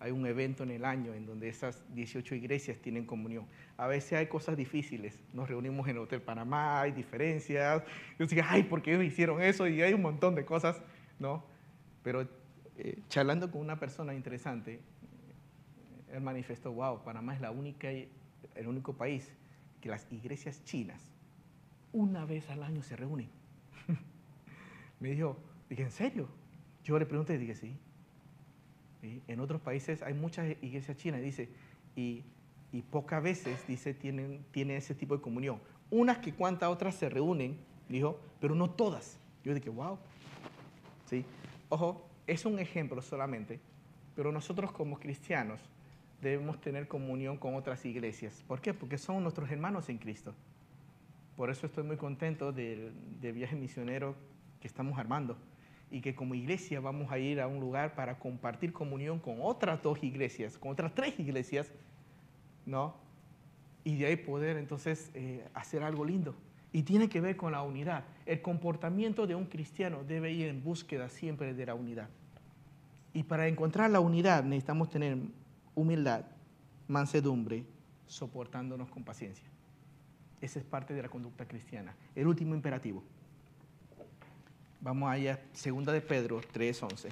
hay 0.00 0.12
un 0.12 0.26
evento 0.26 0.62
en 0.62 0.70
el 0.70 0.84
año 0.84 1.12
en 1.12 1.26
donde 1.26 1.48
esas 1.48 1.82
18 1.94 2.34
iglesias 2.36 2.78
tienen 2.78 3.04
comunión. 3.04 3.46
A 3.76 3.86
veces 3.86 4.12
hay 4.14 4.26
cosas 4.26 4.56
difíciles, 4.56 5.18
nos 5.32 5.48
reunimos 5.48 5.88
en 5.88 5.96
el 5.96 6.02
Hotel 6.02 6.22
Panamá, 6.22 6.82
hay 6.82 6.92
diferencias, 6.92 7.82
yo 8.18 8.26
digo, 8.26 8.42
ay, 8.46 8.62
¿por 8.62 8.82
qué 8.82 8.92
ellos 8.92 9.04
hicieron 9.04 9.42
eso? 9.42 9.66
Y 9.66 9.82
hay 9.82 9.94
un 9.94 10.02
montón 10.02 10.34
de 10.34 10.44
cosas, 10.44 10.80
¿no? 11.18 11.44
Pero 12.02 12.28
eh, 12.76 13.02
charlando 13.08 13.50
con 13.50 13.60
una 13.60 13.78
persona 13.78 14.14
interesante, 14.14 14.80
él 16.12 16.20
manifestó, 16.20 16.72
wow, 16.72 17.02
Panamá 17.02 17.34
es 17.34 17.40
la 17.40 17.50
única, 17.50 17.90
el 17.90 18.66
único 18.66 18.96
país 18.96 19.32
que 19.80 19.88
las 19.88 20.10
iglesias 20.12 20.64
chinas 20.64 21.12
una 21.92 22.24
vez 22.24 22.48
al 22.50 22.62
año 22.62 22.82
se 22.82 22.96
reúnen. 22.96 23.28
Me 25.00 25.10
dijo, 25.10 25.38
dije, 25.68 25.82
¿en 25.82 25.90
serio? 25.90 26.28
Yo 26.84 26.98
le 26.98 27.06
pregunté, 27.06 27.38
dije, 27.38 27.54
sí. 27.54 27.76
En 29.02 29.40
otros 29.40 29.60
países 29.60 30.02
hay 30.02 30.14
muchas 30.14 30.56
iglesias 30.62 30.96
chinas, 30.96 31.22
dice, 31.22 31.48
y, 31.94 32.24
y 32.72 32.82
pocas 32.82 33.22
veces, 33.22 33.66
dice, 33.66 33.94
tienen, 33.94 34.44
tienen 34.50 34.76
ese 34.76 34.94
tipo 34.94 35.16
de 35.16 35.22
comunión. 35.22 35.60
Unas 35.90 36.18
que 36.18 36.34
cuantas 36.34 36.68
otras 36.68 36.94
se 36.94 37.08
reúnen, 37.08 37.56
dijo, 37.88 38.18
pero 38.40 38.54
no 38.54 38.70
todas. 38.70 39.18
Yo 39.44 39.54
dije, 39.54 39.70
wow. 39.70 39.98
¿Sí? 41.06 41.24
Ojo, 41.68 42.08
es 42.26 42.44
un 42.44 42.58
ejemplo 42.58 43.00
solamente, 43.00 43.60
pero 44.14 44.32
nosotros 44.32 44.72
como 44.72 44.98
cristianos 44.98 45.60
debemos 46.20 46.60
tener 46.60 46.88
comunión 46.88 47.36
con 47.36 47.54
otras 47.54 47.84
iglesias. 47.84 48.44
¿Por 48.46 48.60
qué? 48.60 48.74
Porque 48.74 48.98
son 48.98 49.22
nuestros 49.22 49.50
hermanos 49.50 49.88
en 49.88 49.98
Cristo. 49.98 50.34
Por 51.36 51.50
eso 51.50 51.66
estoy 51.66 51.84
muy 51.84 51.96
contento 51.96 52.52
del, 52.52 52.92
viaje 53.20 53.54
misionero 53.54 54.16
que 54.60 54.66
estamos 54.66 54.98
armando 54.98 55.36
y 55.90 56.00
que 56.00 56.14
como 56.14 56.34
iglesia 56.34 56.80
vamos 56.80 57.10
a 57.10 57.18
ir 57.18 57.40
a 57.40 57.46
un 57.46 57.60
lugar 57.60 57.94
para 57.94 58.18
compartir 58.18 58.72
comunión 58.72 59.18
con 59.18 59.38
otras 59.40 59.82
dos 59.82 60.02
iglesias, 60.02 60.58
con 60.58 60.72
otras 60.72 60.94
tres 60.94 61.18
iglesias, 61.18 61.72
¿no? 62.66 62.94
Y 63.84 63.96
de 63.96 64.06
ahí 64.06 64.16
poder 64.16 64.56
entonces 64.58 65.10
eh, 65.14 65.46
hacer 65.54 65.82
algo 65.82 66.04
lindo. 66.04 66.34
Y 66.72 66.82
tiene 66.82 67.08
que 67.08 67.22
ver 67.22 67.36
con 67.36 67.52
la 67.52 67.62
unidad. 67.62 68.04
El 68.26 68.42
comportamiento 68.42 69.26
de 69.26 69.34
un 69.34 69.46
cristiano 69.46 70.04
debe 70.04 70.30
ir 70.32 70.48
en 70.48 70.62
búsqueda 70.62 71.08
siempre 71.08 71.54
de 71.54 71.66
la 71.66 71.74
unidad. 71.74 72.10
Y 73.14 73.22
para 73.22 73.48
encontrar 73.48 73.90
la 73.90 74.00
unidad 74.00 74.44
necesitamos 74.44 74.90
tener 74.90 75.16
humildad, 75.74 76.26
mansedumbre, 76.86 77.64
soportándonos 78.06 78.90
con 78.90 79.04
paciencia. 79.04 79.48
Esa 80.40 80.58
es 80.58 80.64
parte 80.64 80.92
de 80.92 81.02
la 81.02 81.08
conducta 81.08 81.46
cristiana. 81.48 81.96
El 82.14 82.26
último 82.26 82.54
imperativo. 82.54 83.02
Vamos 84.80 85.10
allá, 85.10 85.40
segunda 85.52 85.92
de 85.92 86.00
Pedro 86.00 86.40
3:11. 86.52 87.10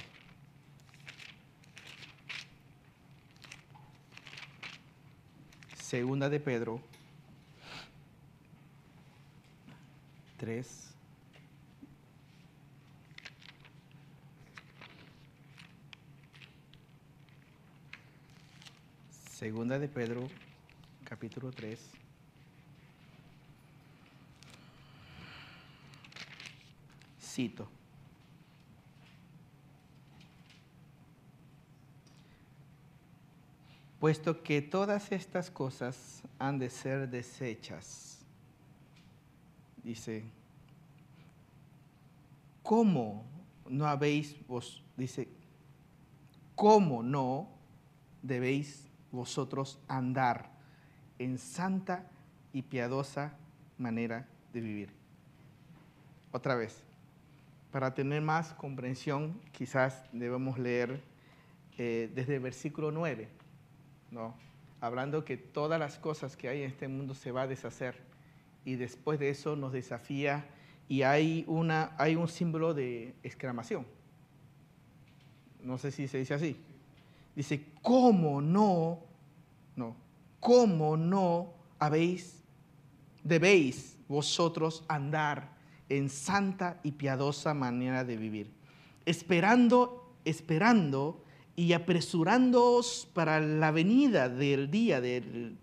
Segunda 5.75 6.29
de 6.29 6.41
Pedro 6.41 6.81
3 10.37 10.87
Segunda 19.37 19.79
de 19.79 19.87
Pedro, 19.87 20.31
capítulo 21.05 21.53
3. 21.53 22.06
Puesto 34.01 34.43
que 34.43 34.63
todas 34.63 35.11
estas 35.13 35.51
cosas 35.51 36.23
han 36.39 36.59
de 36.59 36.71
ser 36.71 37.09
desechas, 37.09 38.25
dice, 39.83 40.25
¿cómo 42.63 43.25
no 43.69 43.87
habéis 43.87 44.37
vos, 44.47 44.83
dice, 44.97 45.29
cómo 46.55 47.03
no 47.03 47.49
debéis 48.23 48.89
vosotros 49.13 49.79
andar 49.89 50.51
en 51.19 51.39
santa 51.39 52.09
y 52.53 52.63
piadosa 52.63 53.37
manera 53.79 54.27
de 54.53 54.61
vivir. 54.61 54.91
Otra 56.33 56.55
vez, 56.55 56.83
para 57.77 57.93
tener 57.93 58.23
más 58.23 58.55
comprensión, 58.55 59.39
quizás 59.53 60.03
debemos 60.11 60.59
leer 60.59 61.03
eh, 61.77 62.11
desde 62.15 62.37
el 62.37 62.41
versículo 62.41 62.91
9, 62.91 63.29
¿no? 64.11 64.35
hablando 64.81 65.27
que 65.27 65.37
todas 65.37 65.79
las 65.79 65.99
cosas 65.99 66.39
que 66.39 66.49
hay 66.49 66.63
en 66.63 66.71
este 66.71 66.89
mundo 66.89 67.13
se 67.13 67.33
va 67.33 67.43
a 67.43 67.47
deshacer 67.47 67.99
y 68.65 68.77
después 68.77 69.19
de 69.19 69.29
eso 69.29 69.57
nos 69.57 69.75
desafía 69.75 70.47
y 70.89 71.03
hay, 71.03 71.45
una, 71.47 71.95
hay 71.99 72.17
un 72.17 72.29
símbolo 72.29 72.73
de 72.73 73.15
exclamación. 73.23 73.87
No 75.63 75.77
sé 75.77 75.91
si 75.91 76.09
se 76.09 76.17
dice 76.17 76.33
así. 76.33 76.57
Dice, 77.35 77.63
¿cómo 77.83 78.41
no? 78.41 79.01
No. 79.77 79.95
¿Cómo 80.41 80.97
no 80.97 81.53
habéis, 81.79 82.43
debéis 83.23 83.99
vosotros 84.09 84.83
andar 84.89 85.56
en 85.89 86.09
santa 86.09 86.81
y 86.83 86.93
piadosa 86.93 87.55
manera 87.55 88.05
de 88.05 88.17
vivir? 88.17 88.51
Esperando, 89.05 90.15
esperando 90.25 91.23
y 91.55 91.73
apresurándoos 91.73 93.09
para 93.13 93.41
la 93.41 93.71
venida 93.71 94.29
del 94.29 94.71
día 94.71 95.01
del, 95.01 95.57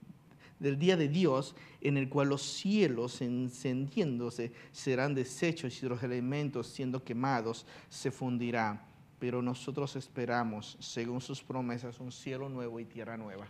del 0.59 0.79
día 0.79 0.97
de 0.97 1.09
Dios, 1.09 1.55
en 1.81 1.97
el 1.97 2.09
cual 2.09 2.29
los 2.29 2.41
cielos 2.41 3.21
encendiéndose 3.21 4.51
serán 4.71 5.13
deshechos 5.13 5.81
y 5.83 5.85
los 5.87 6.01
elementos 6.01 6.67
siendo 6.67 7.03
quemados 7.03 7.65
se 7.89 8.11
fundirán 8.11 8.93
pero 9.23 9.41
nosotros 9.41 9.95
esperamos, 9.95 10.75
según 10.81 11.21
sus 11.21 11.41
promesas, 11.41 12.01
un 12.01 12.11
cielo 12.11 12.49
nuevo 12.49 12.77
y 12.81 12.83
tierra 12.83 13.15
nueva. 13.15 13.47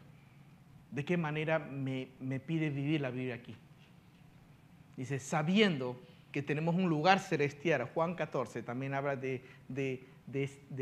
¿De 0.91 1.03
qué 1.03 1.17
manera 1.17 1.57
me, 1.57 2.05
pide 2.45 2.69
vivir 2.69 3.01
la 3.01 3.09
vida 3.09 3.33
aquí? 3.33 3.55
Dice, 4.95 5.17
sabiendo 5.17 5.99
que 6.33 6.41
tenemos 6.41 6.75
un 6.75 6.89
lugar 6.89 7.19
celestial. 7.19 7.89
Juan 7.93 8.15
14 8.15 8.61
también 8.63 8.93
habla 8.93 9.15
de, 9.15 9.41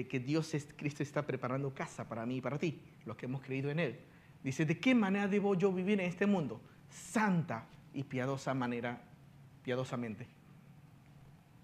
que 0.10 0.20
Dios, 0.20 0.56
es, 0.56 0.68
Cristo 0.76 1.04
está 1.04 1.22
preparando 1.22 1.72
casa 1.76 2.10
para 2.10 2.26
mí 2.26 2.38
y 2.38 2.42
para 2.42 2.58
ti, 2.58 2.82
los 3.06 3.16
que 3.16 3.28
hemos 3.28 3.44
creído 3.44 3.70
en 3.70 3.80
Él. 3.80 4.00
Dice, 4.44 4.66
¿de 4.66 4.80
qué 4.80 4.96
manera 4.96 5.28
debo 5.28 5.54
yo 5.54 5.72
vivir 5.72 6.00
en 6.00 6.08
este 6.08 6.26
mundo? 6.26 6.60
Santa 6.90 7.68
y 7.94 8.04
piadosa 8.04 8.56
manera, 8.56 9.00
piadosamente. 9.64 10.26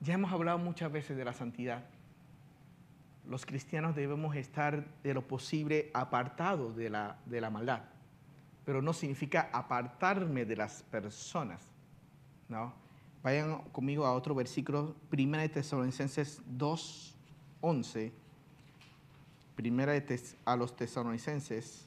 Ya 0.01 0.13
hemos 0.13 0.31
hablado 0.31 0.59
muchas 0.59 0.91
veces 0.91 1.17
de 1.17 1.25
la 1.25 1.33
santidad 1.33 1.83
los 3.27 3.45
cristianos 3.45 3.95
debemos 3.95 4.35
estar 4.35 4.85
de 5.03 5.13
lo 5.13 5.27
posible 5.27 5.91
apartados 5.93 6.75
de 6.75 6.89
la, 6.89 7.17
de 7.25 7.41
la 7.41 7.49
maldad. 7.49 7.81
Pero 8.65 8.81
no 8.81 8.93
significa 8.93 9.49
apartarme 9.51 10.45
de 10.45 10.55
las 10.55 10.83
personas. 10.83 11.61
¿no? 12.47 12.73
Vayan 13.23 13.61
conmigo 13.71 14.05
a 14.05 14.13
otro 14.13 14.33
versículo, 14.35 14.95
1 15.11 15.37
de 15.37 15.49
Tesalonicenses 15.49 16.41
2, 16.45 17.15
11. 17.61 18.11
Primera 19.55 19.93
de 19.93 20.19
a 20.45 20.55
los 20.55 20.75
tesalonicenses. 20.75 21.85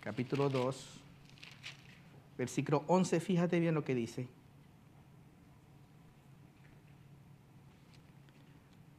Capítulo 0.00 0.48
2 0.48 1.04
versículo 2.36 2.84
11, 2.86 3.20
fíjate 3.20 3.60
bien 3.60 3.74
lo 3.74 3.84
que 3.84 3.94
dice. 3.94 4.28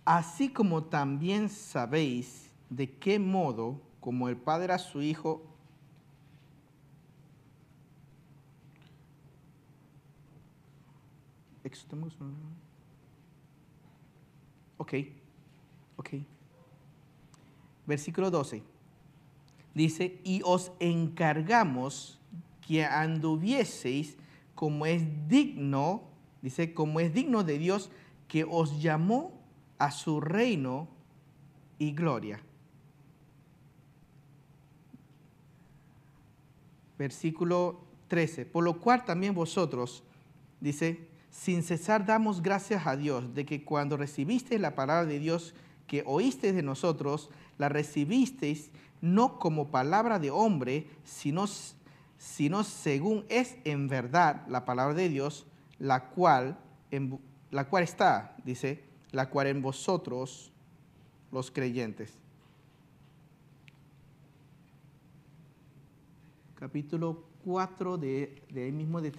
Así 0.03 0.49
como 0.49 0.83
también 0.83 1.49
sabéis 1.49 2.49
de 2.69 2.91
qué 2.91 3.17
modo, 3.19 3.81
como 4.05 4.29
el 4.29 4.37
Padre 4.37 4.71
a 4.71 4.77
su 4.77 5.01
Hijo, 5.01 5.41
Ok, 14.77 14.93
ok. 15.95 16.09
Versículo 17.87 18.29
12. 18.29 18.61
Dice, 19.73 20.21
y 20.23 20.43
os 20.45 20.71
encargamos 20.79 22.19
que 22.67 22.85
anduvieseis 22.85 24.17
como 24.53 24.85
es 24.85 25.01
digno, 25.27 26.03
dice, 26.43 26.75
como 26.75 26.99
es 26.99 27.11
digno 27.11 27.43
de 27.43 27.57
Dios 27.57 27.89
que 28.27 28.43
os 28.43 28.83
llamó 28.83 29.41
a 29.79 29.89
su 29.89 30.21
reino 30.21 30.89
y 31.79 31.93
gloria. 31.93 32.44
Versículo 36.97 37.81
13. 38.07 38.45
Por 38.45 38.63
lo 38.63 38.79
cual 38.79 39.05
también 39.05 39.33
vosotros, 39.33 40.03
dice, 40.59 41.07
sin 41.29 41.63
cesar 41.63 42.05
damos 42.05 42.41
gracias 42.41 42.87
a 42.87 42.95
Dios 42.95 43.33
de 43.33 43.45
que 43.45 43.63
cuando 43.63 43.97
recibisteis 43.97 44.61
la 44.61 44.75
palabra 44.75 45.05
de 45.05 45.19
Dios 45.19 45.53
que 45.87 46.03
oísteis 46.05 46.55
de 46.55 46.63
nosotros, 46.63 47.29
la 47.57 47.69
recibisteis 47.69 48.71
no 49.01 49.37
como 49.37 49.69
palabra 49.69 50.19
de 50.19 50.31
hombre, 50.31 50.87
sino, 51.03 51.45
sino 52.17 52.63
según 52.63 53.25
es 53.29 53.57
en 53.65 53.87
verdad 53.87 54.47
la 54.47 54.65
palabra 54.65 54.95
de 54.95 55.09
Dios, 55.09 55.45
la 55.77 56.09
cual, 56.09 56.57
en, 56.91 57.19
la 57.51 57.69
cual 57.69 57.83
está, 57.83 58.35
dice, 58.43 58.83
la 59.11 59.29
cual 59.29 59.47
en 59.47 59.61
vosotros 59.61 60.51
los 61.31 61.51
creyentes. 61.51 62.17
Capítulo 66.55 67.21
4 67.43 67.97
de, 67.97 68.41
de 68.49 68.63
ahí 68.63 68.71
mismo 68.71 69.01
de, 69.01 69.11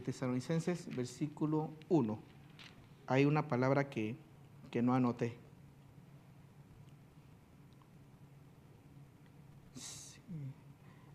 Tesalonicenses, 0.00 0.94
versículo 0.94 1.70
1. 1.88 2.18
Hay 3.08 3.24
una 3.24 3.48
palabra 3.48 3.90
que, 3.90 4.14
que 4.70 4.80
no 4.80 4.94
anoté. 4.94 5.36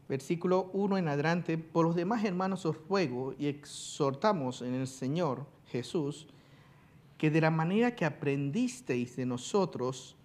Versículo 0.09 0.69
1 0.73 0.97
en 0.97 1.07
adelante, 1.07 1.57
por 1.57 1.85
los 1.85 1.95
demás 1.95 2.25
hermanos 2.25 2.65
os 2.65 2.75
ruego 2.89 3.33
y 3.37 3.47
exhortamos 3.47 4.61
en 4.61 4.73
el 4.73 4.87
Señor 4.87 5.45
Jesús, 5.67 6.27
que 7.17 7.31
de 7.31 7.41
la 7.41 7.51
manera 7.51 7.95
que 7.95 8.05
aprendisteis 8.05 9.15
de 9.15 9.25
nosotros, 9.25 10.15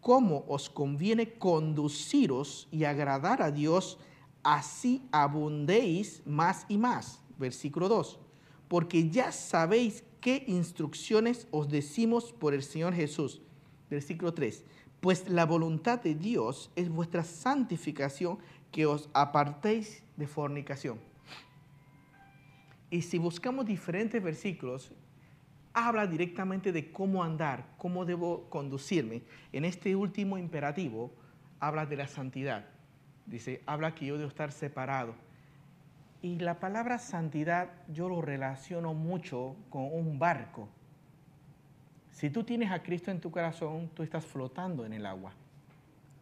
cómo 0.00 0.44
os 0.48 0.68
conviene 0.68 1.34
conduciros 1.34 2.66
y 2.72 2.84
agradar 2.84 3.40
a 3.40 3.50
Dios, 3.50 3.98
así 4.44 5.02
abundéis 5.10 6.22
más 6.24 6.66
y 6.68 6.78
más. 6.78 7.20
Versículo 7.38 7.88
2. 7.88 8.20
Porque 8.68 9.10
ya 9.10 9.32
sabéis 9.32 10.04
qué 10.20 10.44
instrucciones 10.46 11.48
os 11.50 11.68
decimos 11.68 12.32
por 12.32 12.54
el 12.54 12.62
Señor 12.62 12.94
Jesús. 12.94 13.42
Versículo 13.90 14.32
3. 14.32 14.64
Pues 15.00 15.28
la 15.28 15.44
voluntad 15.44 16.00
de 16.00 16.14
Dios 16.14 16.70
es 16.76 16.88
vuestra 16.88 17.24
santificación, 17.24 18.38
que 18.70 18.86
os 18.86 19.08
apartéis 19.12 20.02
de 20.16 20.26
fornicación. 20.26 20.98
Y 22.90 23.02
si 23.02 23.18
buscamos 23.18 23.66
diferentes 23.66 24.22
versículos, 24.22 24.90
habla 25.72 26.06
directamente 26.06 26.72
de 26.72 26.90
cómo 26.90 27.22
andar, 27.22 27.74
cómo 27.76 28.04
debo 28.04 28.48
conducirme. 28.48 29.22
En 29.52 29.64
este 29.64 29.94
último 29.94 30.38
imperativo, 30.38 31.12
habla 31.60 31.86
de 31.86 31.96
la 31.96 32.08
santidad. 32.08 32.73
Dice, 33.26 33.62
habla 33.66 33.94
que 33.94 34.06
yo 34.06 34.16
debo 34.16 34.28
estar 34.28 34.52
separado. 34.52 35.14
Y 36.22 36.38
la 36.38 36.58
palabra 36.60 36.98
santidad 36.98 37.70
yo 37.92 38.08
lo 38.08 38.22
relaciono 38.22 38.94
mucho 38.94 39.56
con 39.70 39.92
un 39.92 40.18
barco. 40.18 40.68
Si 42.12 42.30
tú 42.30 42.44
tienes 42.44 42.70
a 42.70 42.82
Cristo 42.82 43.10
en 43.10 43.20
tu 43.20 43.30
corazón, 43.30 43.90
tú 43.94 44.02
estás 44.02 44.24
flotando 44.24 44.86
en 44.86 44.92
el 44.92 45.04
agua. 45.04 45.32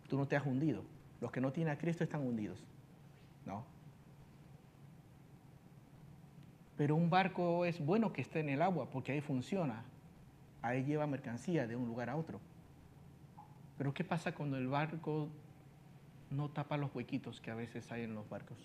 Tú 0.08 0.16
no 0.16 0.26
te 0.26 0.36
has 0.36 0.46
hundido. 0.46 0.82
Los 1.20 1.30
que 1.30 1.40
no 1.40 1.52
tienen 1.52 1.72
a 1.72 1.78
Cristo 1.78 2.02
están 2.02 2.26
hundidos. 2.26 2.58
¿No? 3.46 3.64
Pero 6.76 6.96
un 6.96 7.10
barco 7.10 7.64
es 7.64 7.84
bueno 7.84 8.12
que 8.12 8.22
esté 8.22 8.40
en 8.40 8.48
el 8.48 8.62
agua 8.62 8.90
porque 8.90 9.12
ahí 9.12 9.20
funciona. 9.20 9.84
Ahí 10.62 10.84
lleva 10.84 11.06
mercancía 11.06 11.66
de 11.66 11.76
un 11.76 11.86
lugar 11.86 12.10
a 12.10 12.16
otro. 12.16 12.40
Pero 13.78 13.92
¿qué 13.92 14.02
pasa 14.02 14.34
cuando 14.34 14.56
el 14.56 14.68
barco 14.68 15.28
no 16.32 16.48
tapa 16.48 16.76
los 16.76 16.94
huequitos 16.94 17.40
que 17.40 17.50
a 17.50 17.54
veces 17.54 17.90
hay 17.92 18.02
en 18.02 18.14
los 18.14 18.28
barcos. 18.28 18.58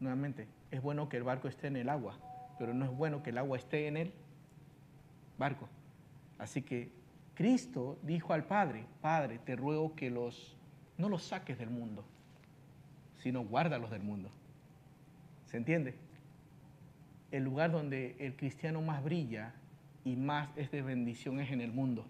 Nuevamente, 0.00 0.48
es 0.70 0.82
bueno 0.82 1.08
que 1.08 1.18
el 1.18 1.22
barco 1.22 1.48
esté 1.48 1.68
en 1.68 1.76
el 1.76 1.88
agua, 1.88 2.18
pero 2.58 2.74
no 2.74 2.84
es 2.84 2.90
bueno 2.90 3.22
que 3.22 3.30
el 3.30 3.38
agua 3.38 3.56
esté 3.56 3.86
en 3.86 3.96
el 3.96 4.12
barco. 5.38 5.68
Así 6.38 6.62
que 6.62 6.90
Cristo 7.34 7.98
dijo 8.02 8.32
al 8.32 8.44
Padre, 8.44 8.84
Padre, 9.00 9.38
te 9.38 9.54
ruego 9.54 9.94
que 9.94 10.10
los 10.10 10.56
no 10.98 11.08
los 11.08 11.22
saques 11.22 11.58
del 11.58 11.70
mundo, 11.70 12.04
sino 13.18 13.42
guárdalos 13.44 13.90
del 13.90 14.02
mundo. 14.02 14.30
¿Se 15.46 15.56
entiende? 15.56 15.94
El 17.30 17.44
lugar 17.44 17.72
donde 17.72 18.16
el 18.18 18.36
cristiano 18.36 18.82
más 18.82 19.02
brilla 19.02 19.54
y 20.04 20.16
más 20.16 20.50
es 20.56 20.70
de 20.70 20.82
bendición 20.82 21.40
es 21.40 21.50
en 21.50 21.60
el 21.60 21.72
mundo. 21.72 22.06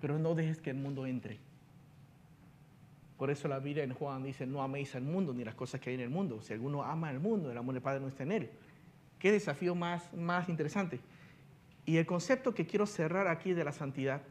Pero 0.00 0.18
no 0.18 0.34
dejes 0.34 0.60
que 0.60 0.70
el 0.70 0.76
mundo 0.76 1.06
entre. 1.06 1.38
Por 3.22 3.30
eso 3.30 3.46
la 3.46 3.60
Biblia 3.60 3.84
en 3.84 3.94
Juan 3.94 4.24
dice, 4.24 4.48
no 4.48 4.64
améis 4.64 4.96
al 4.96 5.02
mundo 5.02 5.32
ni 5.32 5.44
las 5.44 5.54
cosas 5.54 5.80
que 5.80 5.90
hay 5.90 5.94
en 5.94 6.00
el 6.00 6.10
mundo. 6.10 6.42
Si 6.42 6.52
alguno 6.52 6.82
ama 6.82 7.08
al 7.08 7.20
mundo, 7.20 7.52
el 7.52 7.56
amor 7.56 7.74
del 7.74 7.80
Padre 7.80 8.00
no 8.00 8.08
está 8.08 8.24
en 8.24 8.32
él. 8.32 8.50
Qué 9.20 9.30
desafío 9.30 9.76
más, 9.76 10.12
más 10.12 10.48
interesante. 10.48 10.98
Y 11.86 11.98
el 11.98 12.04
concepto 12.04 12.52
que 12.52 12.66
quiero 12.66 12.84
cerrar 12.84 13.28
aquí 13.28 13.52
de 13.52 13.62
la 13.62 13.70
santidad 13.70 14.22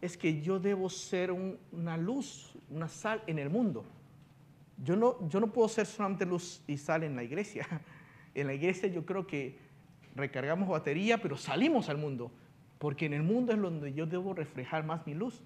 es 0.00 0.16
que 0.16 0.42
yo 0.42 0.58
debo 0.58 0.90
ser 0.90 1.30
una 1.30 1.96
luz, 1.96 2.58
una 2.68 2.88
sal 2.88 3.22
en 3.28 3.38
el 3.38 3.48
mundo. 3.48 3.84
Yo 4.76 4.96
no, 4.96 5.28
yo 5.28 5.38
no 5.38 5.52
puedo 5.52 5.68
ser 5.68 5.86
solamente 5.86 6.26
luz 6.26 6.62
y 6.66 6.78
sal 6.78 7.04
en 7.04 7.14
la 7.14 7.22
iglesia. 7.22 7.68
En 8.34 8.48
la 8.48 8.54
iglesia 8.54 8.88
yo 8.88 9.06
creo 9.06 9.24
que 9.24 9.56
recargamos 10.16 10.68
batería, 10.68 11.22
pero 11.22 11.36
salimos 11.36 11.88
al 11.88 11.98
mundo, 11.98 12.32
porque 12.80 13.06
en 13.06 13.12
el 13.12 13.22
mundo 13.22 13.52
es 13.52 13.60
donde 13.60 13.92
yo 13.92 14.04
debo 14.04 14.34
reflejar 14.34 14.84
más 14.84 15.06
mi 15.06 15.14
luz. 15.14 15.44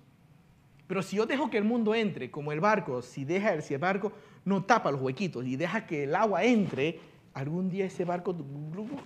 Pero 0.87 1.03
si 1.03 1.17
yo 1.17 1.27
dejo 1.27 1.51
que 1.51 1.59
el 1.59 1.65
mundo 1.65 1.95
entre, 1.95 2.31
como 2.31 2.53
el 2.53 2.61
barco, 2.61 3.03
si 3.03 3.25
deja 3.25 3.53
el, 3.53 3.63
si 3.63 3.75
el 3.75 3.81
barco 3.81 4.13
no 4.45 4.65
tapa 4.65 4.91
los 4.91 5.01
huequitos 5.01 5.45
y 5.45 5.57
deja 5.57 5.87
que 5.87 6.05
el 6.05 6.15
agua 6.15 6.45
entre, 6.45 7.01
algún 7.35 7.69
día 7.69 7.87
ese 7.87 8.05
barco 8.05 8.37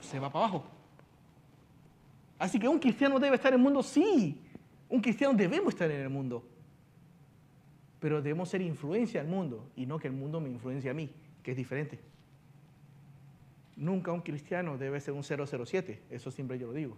se 0.01 0.19
va 0.19 0.31
para 0.31 0.45
abajo. 0.45 0.65
Así 2.39 2.59
que 2.59 2.69
un 2.69 2.79
cristiano 2.79 3.19
debe 3.19 3.37
estar 3.37 3.53
en 3.53 3.59
el 3.59 3.65
mundo, 3.65 3.83
sí. 3.83 4.41
Un 4.89 5.01
cristiano 5.01 5.35
debemos 5.35 5.73
estar 5.73 5.91
en 5.91 6.01
el 6.01 6.11
mundo. 6.11 6.45
Pero 7.99 8.23
debemos 8.23 8.49
ser 8.49 8.63
influencia 8.63 9.21
al 9.21 9.27
mundo 9.27 9.71
y 9.77 9.87
no 9.87 9.99
que 9.99 10.09
el 10.09 10.15
mundo 10.15 10.41
me 10.41 10.49
influencie 10.49 10.91
a 10.91 10.95
mí, 10.95 11.11
que 11.43 11.51
es 11.53 11.57
diferente. 11.57 11.99
Nunca 13.77 14.13
un 14.13 14.21
cristiano 14.21 14.77
debe 14.77 15.01
ser 15.01 15.15
un 15.15 15.23
007, 15.23 16.03
eso 16.11 16.31
siempre 16.31 16.59
yo 16.59 16.67
lo 16.69 16.73
digo. 16.75 16.97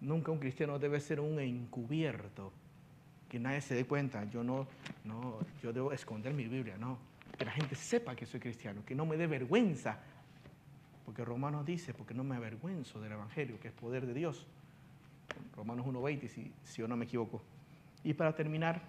Nunca 0.00 0.32
un 0.32 0.38
cristiano 0.38 0.78
debe 0.78 1.00
ser 1.00 1.20
un 1.20 1.38
encubierto 1.40 2.52
que 3.30 3.38
nadie 3.38 3.60
se 3.60 3.74
dé 3.74 3.86
cuenta. 3.86 4.24
Yo 4.24 4.42
no, 4.42 4.66
no, 5.04 5.38
yo 5.62 5.72
debo 5.72 5.92
esconder 5.92 6.34
mi 6.34 6.46
Biblia, 6.46 6.76
no. 6.76 6.98
Que 7.38 7.44
la 7.44 7.52
gente 7.52 7.76
sepa 7.76 8.14
que 8.16 8.26
soy 8.26 8.40
cristiano, 8.40 8.82
que 8.84 8.94
no 8.94 9.06
me 9.06 9.16
dé 9.16 9.26
vergüenza. 9.26 9.98
Porque 11.06 11.24
Romanos 11.24 11.64
dice, 11.64 11.94
porque 11.94 12.12
no 12.12 12.24
me 12.24 12.36
avergüenzo 12.36 13.00
del 13.00 13.12
Evangelio, 13.12 13.58
que 13.60 13.68
es 13.68 13.74
poder 13.74 14.04
de 14.04 14.14
Dios. 14.14 14.46
Romanos 15.56 15.86
1.20, 15.86 16.28
si, 16.28 16.52
si 16.64 16.82
yo 16.82 16.88
no 16.88 16.96
me 16.96 17.04
equivoco. 17.04 17.40
Y 18.02 18.14
para 18.14 18.34
terminar, 18.34 18.82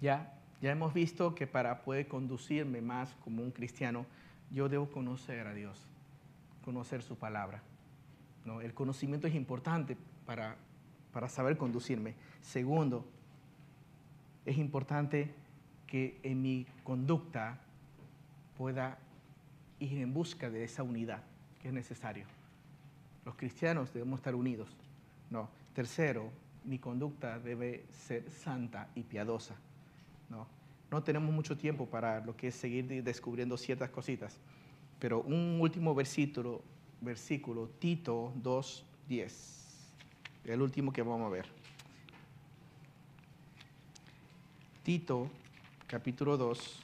ya, 0.00 0.32
ya 0.62 0.70
hemos 0.70 0.94
visto 0.94 1.34
que 1.34 1.46
para 1.46 1.82
poder 1.82 2.06
conducirme 2.06 2.80
más 2.80 3.14
como 3.24 3.42
un 3.42 3.50
cristiano, 3.50 4.06
yo 4.52 4.68
debo 4.68 4.90
conocer 4.90 5.46
a 5.46 5.54
Dios, 5.54 5.82
conocer 6.64 7.02
su 7.02 7.16
palabra. 7.16 7.62
¿no? 8.44 8.60
El 8.60 8.74
conocimiento 8.74 9.26
es 9.26 9.34
importante 9.34 9.96
para, 10.24 10.56
para 11.12 11.28
saber 11.28 11.56
conducirme. 11.56 12.14
Segundo, 12.42 13.04
es 14.46 14.56
importante 14.58 15.34
que 15.86 16.18
en 16.22 16.40
mi 16.40 16.66
conducta 16.84 17.60
pueda 18.56 18.98
ir 19.80 19.98
en 19.98 20.14
busca 20.14 20.48
de 20.48 20.64
esa 20.64 20.82
unidad 20.82 21.22
que 21.60 21.68
es 21.68 21.74
necesario. 21.74 22.26
Los 23.24 23.34
cristianos 23.34 23.92
debemos 23.92 24.20
estar 24.20 24.34
unidos. 24.34 24.68
No. 25.30 25.50
Tercero, 25.74 26.30
mi 26.64 26.78
conducta 26.78 27.38
debe 27.38 27.84
ser 27.90 28.30
santa 28.30 28.88
y 28.94 29.02
piadosa. 29.02 29.56
No, 30.30 30.46
no 30.90 31.02
tenemos 31.02 31.34
mucho 31.34 31.56
tiempo 31.56 31.86
para 31.86 32.20
lo 32.24 32.36
que 32.36 32.48
es 32.48 32.54
seguir 32.54 33.02
descubriendo 33.02 33.56
ciertas 33.56 33.90
cositas. 33.90 34.38
Pero 34.98 35.22
un 35.22 35.58
último 35.60 35.94
versículo, 35.94 36.62
versículo 37.00 37.68
Tito 37.78 38.32
2.10, 38.42 39.32
el 40.44 40.62
último 40.62 40.92
que 40.92 41.02
vamos 41.02 41.26
a 41.26 41.30
ver. 41.30 41.55
Tito, 44.86 45.28
capítulo 45.88 46.36
2. 46.36 46.78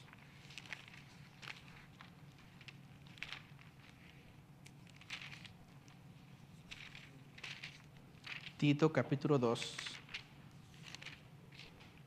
Tito, 8.57 8.91
capítulo 8.91 9.39
2, 9.39 9.77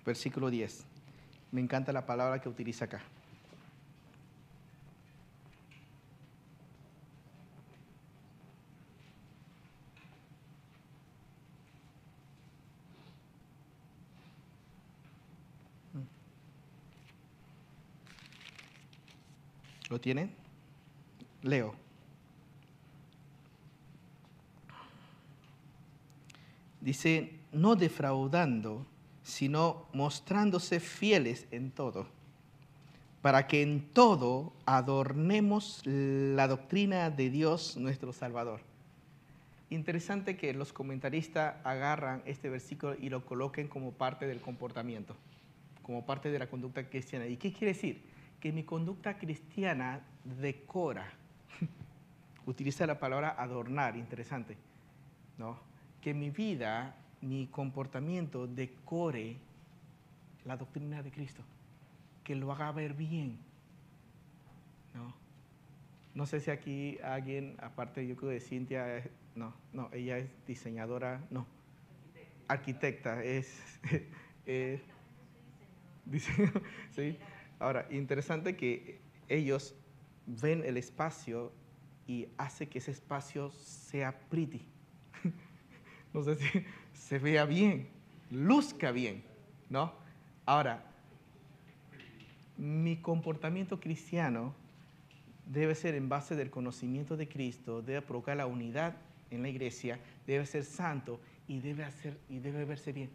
versículo 0.04 0.50
10. 0.50 0.84
Me 1.52 1.62
encanta 1.62 1.94
la 1.94 2.04
palabra 2.04 2.42
que 2.42 2.50
utiliza 2.50 2.84
acá. 2.84 3.00
¿Lo 19.88 20.00
tienen? 20.00 20.30
Leo. 21.42 21.74
Dice, 26.80 27.32
no 27.52 27.74
defraudando, 27.74 28.86
sino 29.22 29.86
mostrándose 29.92 30.78
fieles 30.78 31.46
en 31.50 31.70
todo, 31.70 32.06
para 33.22 33.46
que 33.46 33.62
en 33.62 33.88
todo 33.92 34.52
adornemos 34.66 35.82
la 35.84 36.46
doctrina 36.46 37.10
de 37.10 37.30
Dios 37.30 37.76
nuestro 37.76 38.12
Salvador. 38.12 38.60
Interesante 39.68 40.36
que 40.36 40.54
los 40.54 40.72
comentaristas 40.72 41.56
agarran 41.64 42.22
este 42.24 42.48
versículo 42.48 42.94
y 43.00 43.08
lo 43.08 43.24
coloquen 43.24 43.66
como 43.66 43.90
parte 43.90 44.26
del 44.28 44.40
comportamiento, 44.40 45.16
como 45.82 46.06
parte 46.06 46.30
de 46.30 46.38
la 46.38 46.48
conducta 46.48 46.88
cristiana. 46.88 47.26
¿Y 47.26 47.36
qué 47.36 47.52
quiere 47.52 47.72
decir? 47.72 48.15
Que 48.40 48.52
mi 48.52 48.64
conducta 48.64 49.18
cristiana 49.18 50.00
decora, 50.24 51.10
utiliza 52.46 52.86
la 52.86 52.98
palabra 52.98 53.34
adornar, 53.38 53.96
interesante, 53.96 54.56
¿no? 55.38 55.58
Que 56.00 56.14
mi 56.14 56.30
vida, 56.30 56.96
mi 57.20 57.46
comportamiento 57.48 58.46
decore 58.46 59.36
la 60.44 60.56
doctrina 60.56 61.02
de 61.02 61.10
Cristo, 61.10 61.42
que 62.22 62.34
lo 62.34 62.52
haga 62.52 62.70
ver 62.72 62.94
bien, 62.94 63.38
¿no? 64.94 65.14
No 66.14 66.24
sé 66.24 66.40
si 66.40 66.50
aquí 66.50 66.98
alguien, 67.02 67.56
aparte 67.60 68.06
yo 68.06 68.16
creo 68.16 68.30
de 68.30 68.40
Cintia, 68.40 69.02
no, 69.34 69.52
no, 69.72 69.90
ella 69.92 70.18
es 70.18 70.30
diseñadora, 70.46 71.20
no, 71.30 71.46
arquitecta, 72.48 73.22
es, 73.22 73.80
eh, 74.46 74.80
sí. 76.92 77.18
Ahora, 77.58 77.86
interesante 77.90 78.56
que 78.56 78.98
ellos 79.28 79.74
ven 80.26 80.62
el 80.64 80.76
espacio 80.76 81.52
y 82.06 82.28
hace 82.36 82.68
que 82.68 82.78
ese 82.78 82.90
espacio 82.90 83.50
sea 83.50 84.18
pretty. 84.28 84.62
no 86.14 86.22
sé 86.22 86.36
si 86.36 86.64
se 86.92 87.18
vea 87.18 87.44
bien, 87.44 87.88
luzca 88.30 88.92
bien, 88.92 89.22
¿no? 89.70 89.92
Ahora, 90.44 90.84
mi 92.56 92.96
comportamiento 92.96 93.80
cristiano 93.80 94.54
debe 95.46 95.74
ser 95.74 95.94
en 95.94 96.08
base 96.08 96.34
del 96.36 96.50
conocimiento 96.50 97.16
de 97.16 97.28
Cristo, 97.28 97.82
debe 97.82 98.02
provocar 98.02 98.36
la 98.36 98.46
unidad 98.46 98.96
en 99.30 99.42
la 99.42 99.48
iglesia, 99.48 99.98
debe 100.26 100.46
ser 100.46 100.64
santo 100.64 101.20
y 101.48 101.60
debe, 101.60 101.84
hacer, 101.84 102.18
y 102.28 102.38
debe 102.38 102.64
verse 102.64 102.92
bien. 102.92 103.10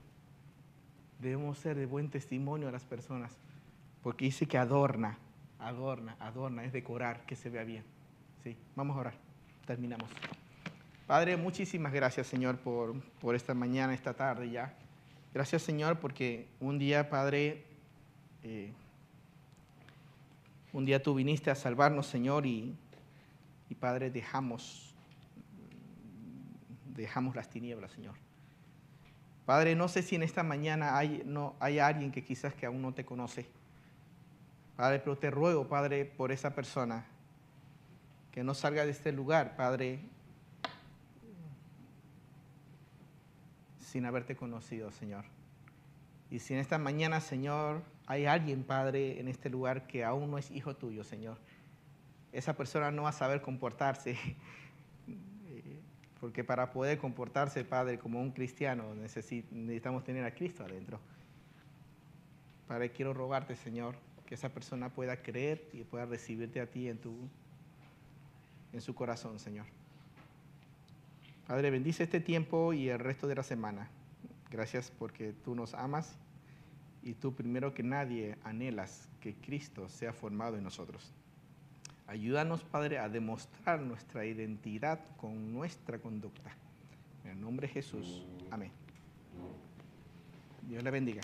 Debemos 1.19 1.57
ser 1.57 1.77
de 1.77 1.85
buen 1.85 2.09
testimonio 2.09 2.67
a 2.67 2.71
las 2.71 2.83
personas, 2.83 3.37
porque 4.03 4.25
dice 4.25 4.45
que 4.47 4.57
adorna, 4.57 5.17
adorna, 5.59 6.15
adorna, 6.19 6.63
es 6.63 6.73
decorar, 6.73 7.25
que 7.25 7.35
se 7.35 7.49
vea 7.49 7.63
bien. 7.63 7.83
Sí, 8.43 8.57
vamos 8.75 8.97
a 8.97 8.99
orar, 9.01 9.13
terminamos. 9.65 10.09
Padre, 11.07 11.37
muchísimas 11.37 11.91
gracias 11.91 12.27
Señor 12.27 12.57
por, 12.57 12.99
por 13.19 13.35
esta 13.35 13.53
mañana, 13.53 13.93
esta 13.93 14.13
tarde 14.13 14.49
ya. 14.49 14.73
Gracias 15.33 15.61
Señor 15.61 15.99
porque 15.99 16.47
un 16.59 16.79
día, 16.79 17.09
Padre, 17.09 17.65
eh, 18.43 18.71
un 20.73 20.85
día 20.85 21.03
tú 21.03 21.13
viniste 21.13 21.51
a 21.51 21.55
salvarnos 21.55 22.07
Señor 22.07 22.45
y, 22.45 22.75
y 23.69 23.75
Padre, 23.75 24.09
dejamos 24.09 24.91
dejamos 26.95 27.35
las 27.35 27.49
tinieblas, 27.49 27.91
Señor. 27.91 28.15
Padre, 29.45 29.75
no 29.75 29.87
sé 29.87 30.03
si 30.03 30.15
en 30.15 30.23
esta 30.23 30.43
mañana 30.43 30.97
hay, 30.97 31.23
no, 31.25 31.55
hay 31.59 31.79
alguien 31.79 32.11
que 32.11 32.23
quizás 32.23 32.53
que 32.53 32.65
aún 32.65 32.81
no 32.81 32.93
te 32.93 33.03
conoce. 33.03 33.47
Padre, 34.81 34.97
pero 34.97 35.15
te 35.15 35.29
ruego, 35.29 35.67
Padre, 35.67 36.05
por 36.05 36.31
esa 36.31 36.55
persona, 36.55 37.05
que 38.31 38.43
no 38.43 38.55
salga 38.55 38.83
de 38.83 38.89
este 38.89 39.11
lugar, 39.11 39.55
Padre, 39.55 39.99
sin 43.77 44.07
haberte 44.07 44.35
conocido, 44.35 44.91
Señor. 44.91 45.25
Y 46.31 46.39
si 46.39 46.55
en 46.55 46.59
esta 46.59 46.79
mañana, 46.79 47.21
Señor, 47.21 47.83
hay 48.07 48.25
alguien, 48.25 48.63
Padre, 48.63 49.19
en 49.19 49.27
este 49.27 49.51
lugar 49.51 49.85
que 49.85 50.03
aún 50.03 50.31
no 50.31 50.39
es 50.39 50.49
hijo 50.49 50.75
tuyo, 50.75 51.03
Señor, 51.03 51.37
esa 52.31 52.57
persona 52.57 52.89
no 52.89 53.03
va 53.03 53.09
a 53.09 53.11
saber 53.11 53.43
comportarse 53.43 54.17
porque 56.19 56.43
para 56.43 56.71
poder 56.71 56.97
comportarse, 56.97 57.63
Padre, 57.65 57.99
como 57.99 58.19
un 58.19 58.31
cristiano, 58.31 58.95
necesitamos 58.95 60.03
tener 60.03 60.25
a 60.25 60.33
Cristo 60.33 60.63
adentro. 60.63 60.99
Padre, 62.67 62.89
quiero 62.91 63.13
rogarte, 63.13 63.55
Señor, 63.55 63.95
que 64.31 64.35
esa 64.35 64.47
persona 64.47 64.87
pueda 64.87 65.21
creer 65.21 65.67
y 65.73 65.83
pueda 65.83 66.05
recibirte 66.05 66.61
a 66.61 66.65
ti 66.65 66.87
en, 66.87 66.97
tu, 66.97 67.13
en 68.71 68.79
su 68.79 68.95
corazón, 68.95 69.39
Señor. 69.39 69.65
Padre, 71.45 71.69
bendice 71.69 72.03
este 72.03 72.21
tiempo 72.21 72.71
y 72.71 72.87
el 72.87 72.99
resto 72.99 73.27
de 73.27 73.35
la 73.35 73.43
semana. 73.43 73.89
Gracias 74.49 74.89
porque 74.97 75.33
tú 75.43 75.53
nos 75.53 75.73
amas 75.73 76.15
y 77.03 77.15
tú 77.15 77.35
primero 77.35 77.73
que 77.73 77.83
nadie 77.83 78.37
anhelas 78.45 79.09
que 79.19 79.35
Cristo 79.35 79.89
sea 79.89 80.13
formado 80.13 80.55
en 80.55 80.63
nosotros. 80.63 81.11
Ayúdanos, 82.07 82.63
Padre, 82.63 82.99
a 82.99 83.09
demostrar 83.09 83.81
nuestra 83.81 84.25
identidad 84.25 85.01
con 85.17 85.51
nuestra 85.51 85.99
conducta. 85.99 86.55
En 87.25 87.31
el 87.31 87.41
nombre 87.41 87.67
de 87.67 87.73
Jesús. 87.73 88.25
Amén. 88.49 88.71
Dios 90.69 90.81
le 90.81 90.89
bendiga. 90.89 91.21